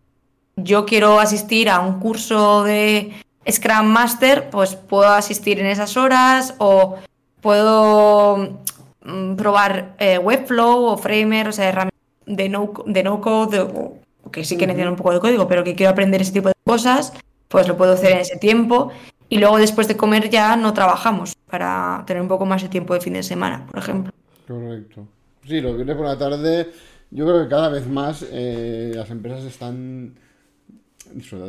[0.56, 3.12] yo quiero asistir a un curso de
[3.50, 6.96] Scrum Master, pues puedo asistir en esas horas o
[7.40, 8.58] puedo
[9.02, 13.98] mm, probar eh, Webflow o Framer, o sea, herramientas de no, de no code, o,
[14.30, 16.54] que sí que necesitan un poco de código, pero que quiero aprender ese tipo de
[16.64, 17.12] cosas,
[17.48, 18.92] pues lo puedo hacer en ese tiempo.
[19.28, 22.94] Y luego después de comer ya no trabajamos para tener un poco más de tiempo
[22.94, 24.12] de fin de semana, por ejemplo.
[24.46, 25.06] Correcto.
[25.46, 26.70] Sí, lo viernes por la tarde,
[27.10, 30.14] yo creo que cada vez más eh, las empresas están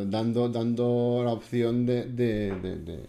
[0.08, 3.06] dando, dando la opción de, de,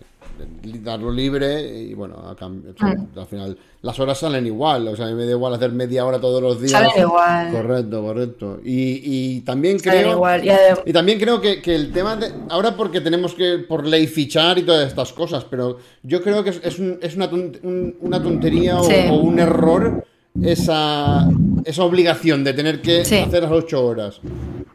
[0.83, 3.19] darlo libre y bueno, mm.
[3.19, 6.43] al final las horas salen igual, o sea, me da igual hacer media hora todos
[6.43, 6.73] los días.
[6.73, 7.53] Salen igual.
[7.53, 8.61] Correcto, correcto.
[8.65, 10.23] Y, también creo...
[10.85, 12.33] Y, también creo que, el tema de...
[12.51, 16.51] Ahora porque tenemos que por ley fichar y todas estas cosas, pero yo creo que
[16.51, 20.05] es, es, una, tontería o, un error
[20.41, 21.29] esa,
[21.65, 24.21] esa obligación de tener que hacer las ocho horas.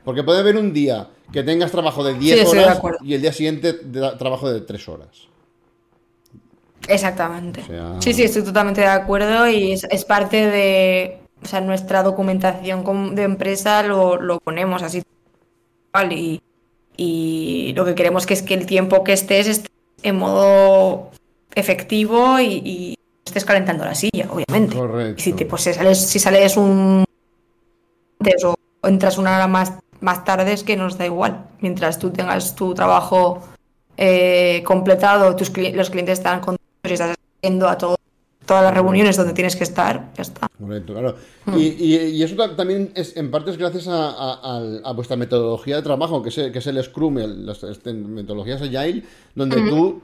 [0.03, 3.73] Porque puede haber un día que tengas trabajo de 10 horas y el día siguiente
[3.73, 5.27] trabajo de 3 horas.
[6.87, 7.63] Exactamente.
[7.99, 13.23] Sí, sí, estoy totalmente de acuerdo y es, parte de o sea, nuestra documentación de
[13.23, 15.03] empresa, lo, ponemos así.
[16.11, 16.41] Y,
[16.95, 19.69] y lo que queremos que es que el tiempo que estés esté
[20.03, 21.11] en modo
[21.55, 24.77] efectivo y, estés calentando la silla, obviamente.
[24.77, 25.21] Correcto.
[25.21, 27.03] si, pues, si, sales, si sales un
[28.43, 28.55] o
[28.87, 31.47] entras una hora más más tarde es que nos da igual.
[31.59, 33.41] Mientras tú tengas tu trabajo
[33.97, 37.77] eh, completado, tus los clientes están contentos y estás haciendo a
[38.47, 40.47] todas las reuniones donde tienes que estar, ya está.
[40.57, 41.15] Correcto, claro.
[41.45, 41.57] Mm.
[41.57, 46.37] Y, eso también es en parte es gracias a, vuestra metodología de trabajo, que es,
[46.39, 49.03] el, que es el Scrum, las este, metodologías Agile,
[49.35, 50.01] donde tú,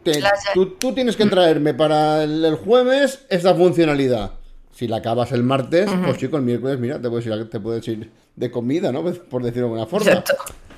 [0.78, 4.34] tú, tienes que traerme para el jueves esta funcionalidad.
[4.72, 7.88] Si la acabas el martes, pues chico, el miércoles, mira, te puedes ir, te puedes
[7.88, 9.04] ir de comida, ¿no?
[9.30, 10.12] Por decirlo de alguna forma.
[10.12, 10.36] Exacto.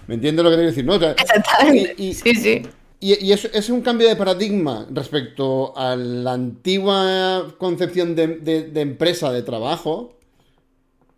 [0.07, 0.85] ¿Me entiendes lo que te quiero decir?
[0.85, 0.95] ¿no?
[0.95, 1.95] Exactamente.
[1.97, 2.61] Y, sí, sí.
[2.99, 9.43] Y, es, es, un cambio de paradigma respecto a la antigua concepción de, empresa de
[9.43, 10.17] trabajo,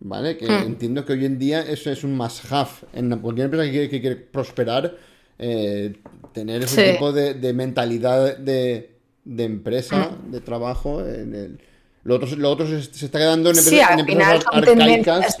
[0.00, 0.36] ¿vale?
[0.36, 0.66] Que hmm.
[0.66, 2.70] entiendo que hoy en día eso es un must-have.
[2.92, 4.96] En cualquier empresa que quiere, prosperar,
[5.38, 5.94] eh,
[6.32, 8.90] tener ese tipo de, mentalidad de,
[9.24, 10.30] empresa, hmm.
[10.32, 11.60] de trabajo, en el
[12.04, 15.36] lo otro, lo otro se, está quedando en, sí, en empresas arcaicas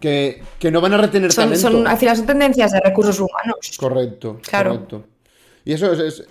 [0.00, 1.70] que, que, no van a retener son, talento.
[1.70, 3.76] Son, al final son tendencias de recursos humanos.
[3.78, 4.72] Correcto, claro.
[4.72, 5.04] Correcto.
[5.64, 6.24] Y eso es...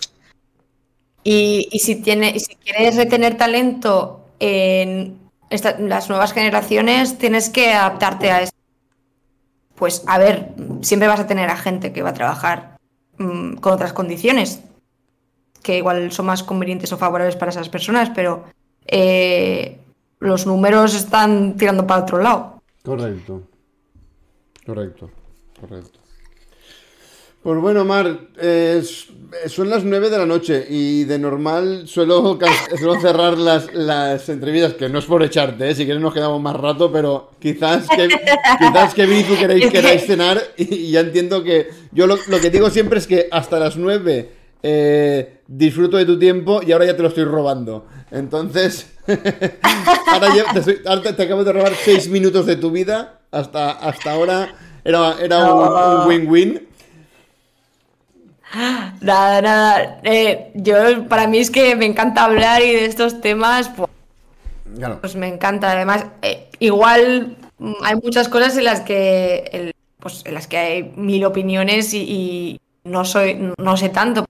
[1.23, 5.19] Y, y, si, tiene, si quieres retener talento en
[5.79, 8.57] las nuevas generaciones, tienes que adaptarte a esto.
[9.75, 10.49] Pues a ver,
[10.81, 12.77] siempre vas a tener a gente que va a trabajar
[13.17, 14.61] mm, con otras condiciones
[15.63, 18.45] que igual son más convenientes o favorables para esas personas, pero
[18.85, 19.79] eh,
[20.19, 22.61] los números están tirando para otro lado.
[22.83, 23.43] Correcto.
[24.69, 25.09] Correcto.
[25.59, 25.99] Correcto.
[27.41, 28.19] Pues bueno, Mar,
[29.47, 32.37] son las 9 de la noche y de normal suelo,
[33.01, 35.73] cerrar las, las, entrevistas, que no es por echarte, ¿eh?
[35.73, 38.09] si quieres nos quedamos más rato, pero quizás que,
[38.59, 42.69] quizás que vi queréis, queráis cenar y, ya entiendo que yo lo, lo, que digo
[42.69, 44.29] siempre es que hasta las 9
[44.61, 47.87] eh, disfruto de tu tiempo y ahora ya te lo estoy robando.
[48.11, 48.87] Entonces,
[50.07, 53.18] ahora, te, acabo de robar seis minutos de tu vida.
[53.31, 56.67] Hasta, hasta ahora era, era un win-win.
[59.01, 59.99] Nada, nada.
[60.03, 63.89] Eh, yo, para mí es que me encanta hablar y de estos temas, pues,
[65.01, 65.71] pues me encanta.
[65.71, 67.37] Además, eh, igual
[67.83, 72.61] hay muchas cosas en las que, pues, en las que hay mil opiniones y, y
[72.83, 74.25] no soy, no sé tanto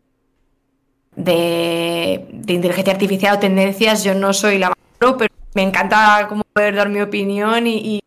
[1.15, 6.75] de, inteligencia artificial o tendencias, yo no soy la más pero me encanta como poder
[6.75, 8.01] dar mi opinión y,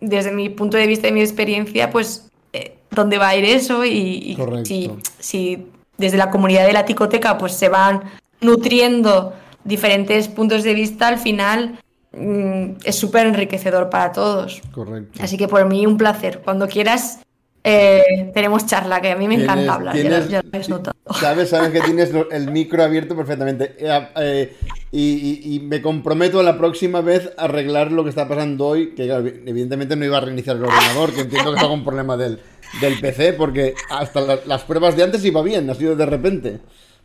[0.00, 3.84] desde mi punto de vista y mi experiencia, pues eh, dónde va a ir eso
[3.84, 5.66] y, si, si,
[5.98, 8.02] desde la comunidad de la ticoteca pues se van
[8.40, 11.78] nutriendo diferentes puntos de vista, al final
[12.12, 14.62] mm, es súper enriquecedor para todos.
[14.72, 15.22] Correcto.
[15.22, 16.40] Así que por mí un placer.
[16.42, 17.20] Cuando quieras
[17.62, 20.42] eh, tenemos charla, que a mí me encanta hablar, ya,
[21.18, 23.74] Sabes, sabes que tienes el micro abierto perfectamente.
[23.78, 24.56] Eh, eh,
[24.92, 29.94] y, me comprometo la próxima vez a arreglar lo que está pasando hoy, que evidentemente
[29.96, 32.40] no iba a reiniciar el ordenador, que entiendo que es algún problema del,
[32.80, 36.60] del PC, porque hasta las pruebas de antes iba bien, ha sido de repente.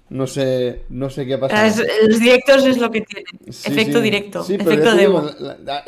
[0.08, 1.84] No sé, no sé qué ha pasado.
[2.08, 3.26] los directos es lo que tiene.
[3.48, 4.46] Efecto directo.
[4.48, 5.28] efecto demo.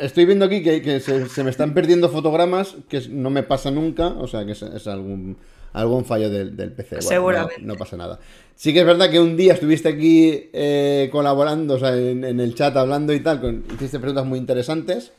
[0.00, 4.08] estoy viendo aquí que, se, me están perdiendo fotogramas, que no me pasa nunca.
[4.08, 5.36] O sea, que es, algún,
[5.72, 7.00] algún fallo del, PC.
[7.00, 7.62] Seguramente.
[7.62, 8.18] No, pasa nada.
[8.56, 12.54] Sí que es verdad que un día estuviste aquí eh, colaborando, o sea, en, el
[12.56, 15.12] chat hablando y tal, con, hiciste preguntas muy interesantes.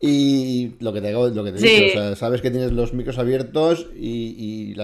[0.00, 3.18] Y lo que te, lo que te digo, o sea, sabes que tienes los micros
[3.18, 4.74] abiertos y,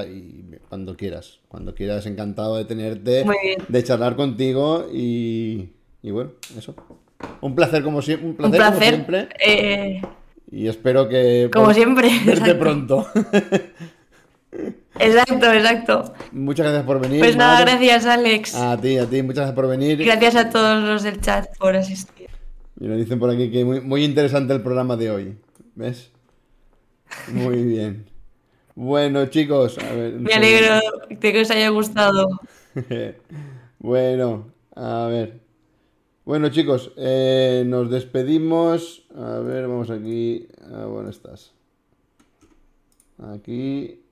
[0.69, 3.25] cuando quieras, cuando quieras, encantado de tenerte,
[3.69, 5.69] de charlar contigo y,
[6.03, 6.75] bueno, eso.
[7.41, 9.29] Un placer como, siempre un placer, como siempre.
[9.45, 10.03] Eh,
[10.51, 11.51] y espero que...
[11.53, 12.11] Como siempre.
[12.27, 13.07] Verte pronto.
[14.99, 16.15] Exacto, exacto.
[16.33, 17.21] Muchas gracias por venir.
[17.21, 18.55] Pues nada, gracias Alex.
[18.55, 20.05] A ti, a ti, muchas gracias por venir.
[20.05, 22.22] Gracias a todos los del chat por asistir.
[22.81, 25.39] Y nos dicen por aquí que muy, muy interesante el programa de hoy.
[25.75, 26.11] ¿Ves?
[27.33, 28.07] Muy bien.
[28.75, 30.15] Bueno, chicos, a ver.
[30.15, 32.29] Me alegro de que os haya gustado.
[33.79, 35.41] bueno, a ver.
[36.25, 39.07] Bueno, chicos, eh, nos despedimos.
[39.15, 40.49] A ver, vamos aquí.
[40.73, 41.53] Ah, bueno, estás.
[43.19, 44.03] Aquí.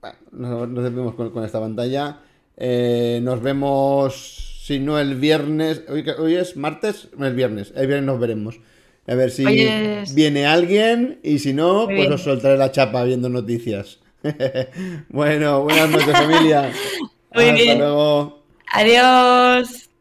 [0.00, 2.20] Bueno, nos, despedimos con, esta pantalla.
[2.56, 5.82] Eh, nos vemos si no el viernes.
[5.88, 7.72] Hoy, es martes, no es viernes.
[7.74, 8.60] El viernes nos veremos.
[9.08, 9.44] A ver si
[10.14, 13.98] viene alguien y si no, pues os soltaré la chapa viendo noticias.
[15.08, 16.70] bueno, buenas noches familia.
[17.32, 18.44] Hasta luego.
[18.72, 19.91] Adiós.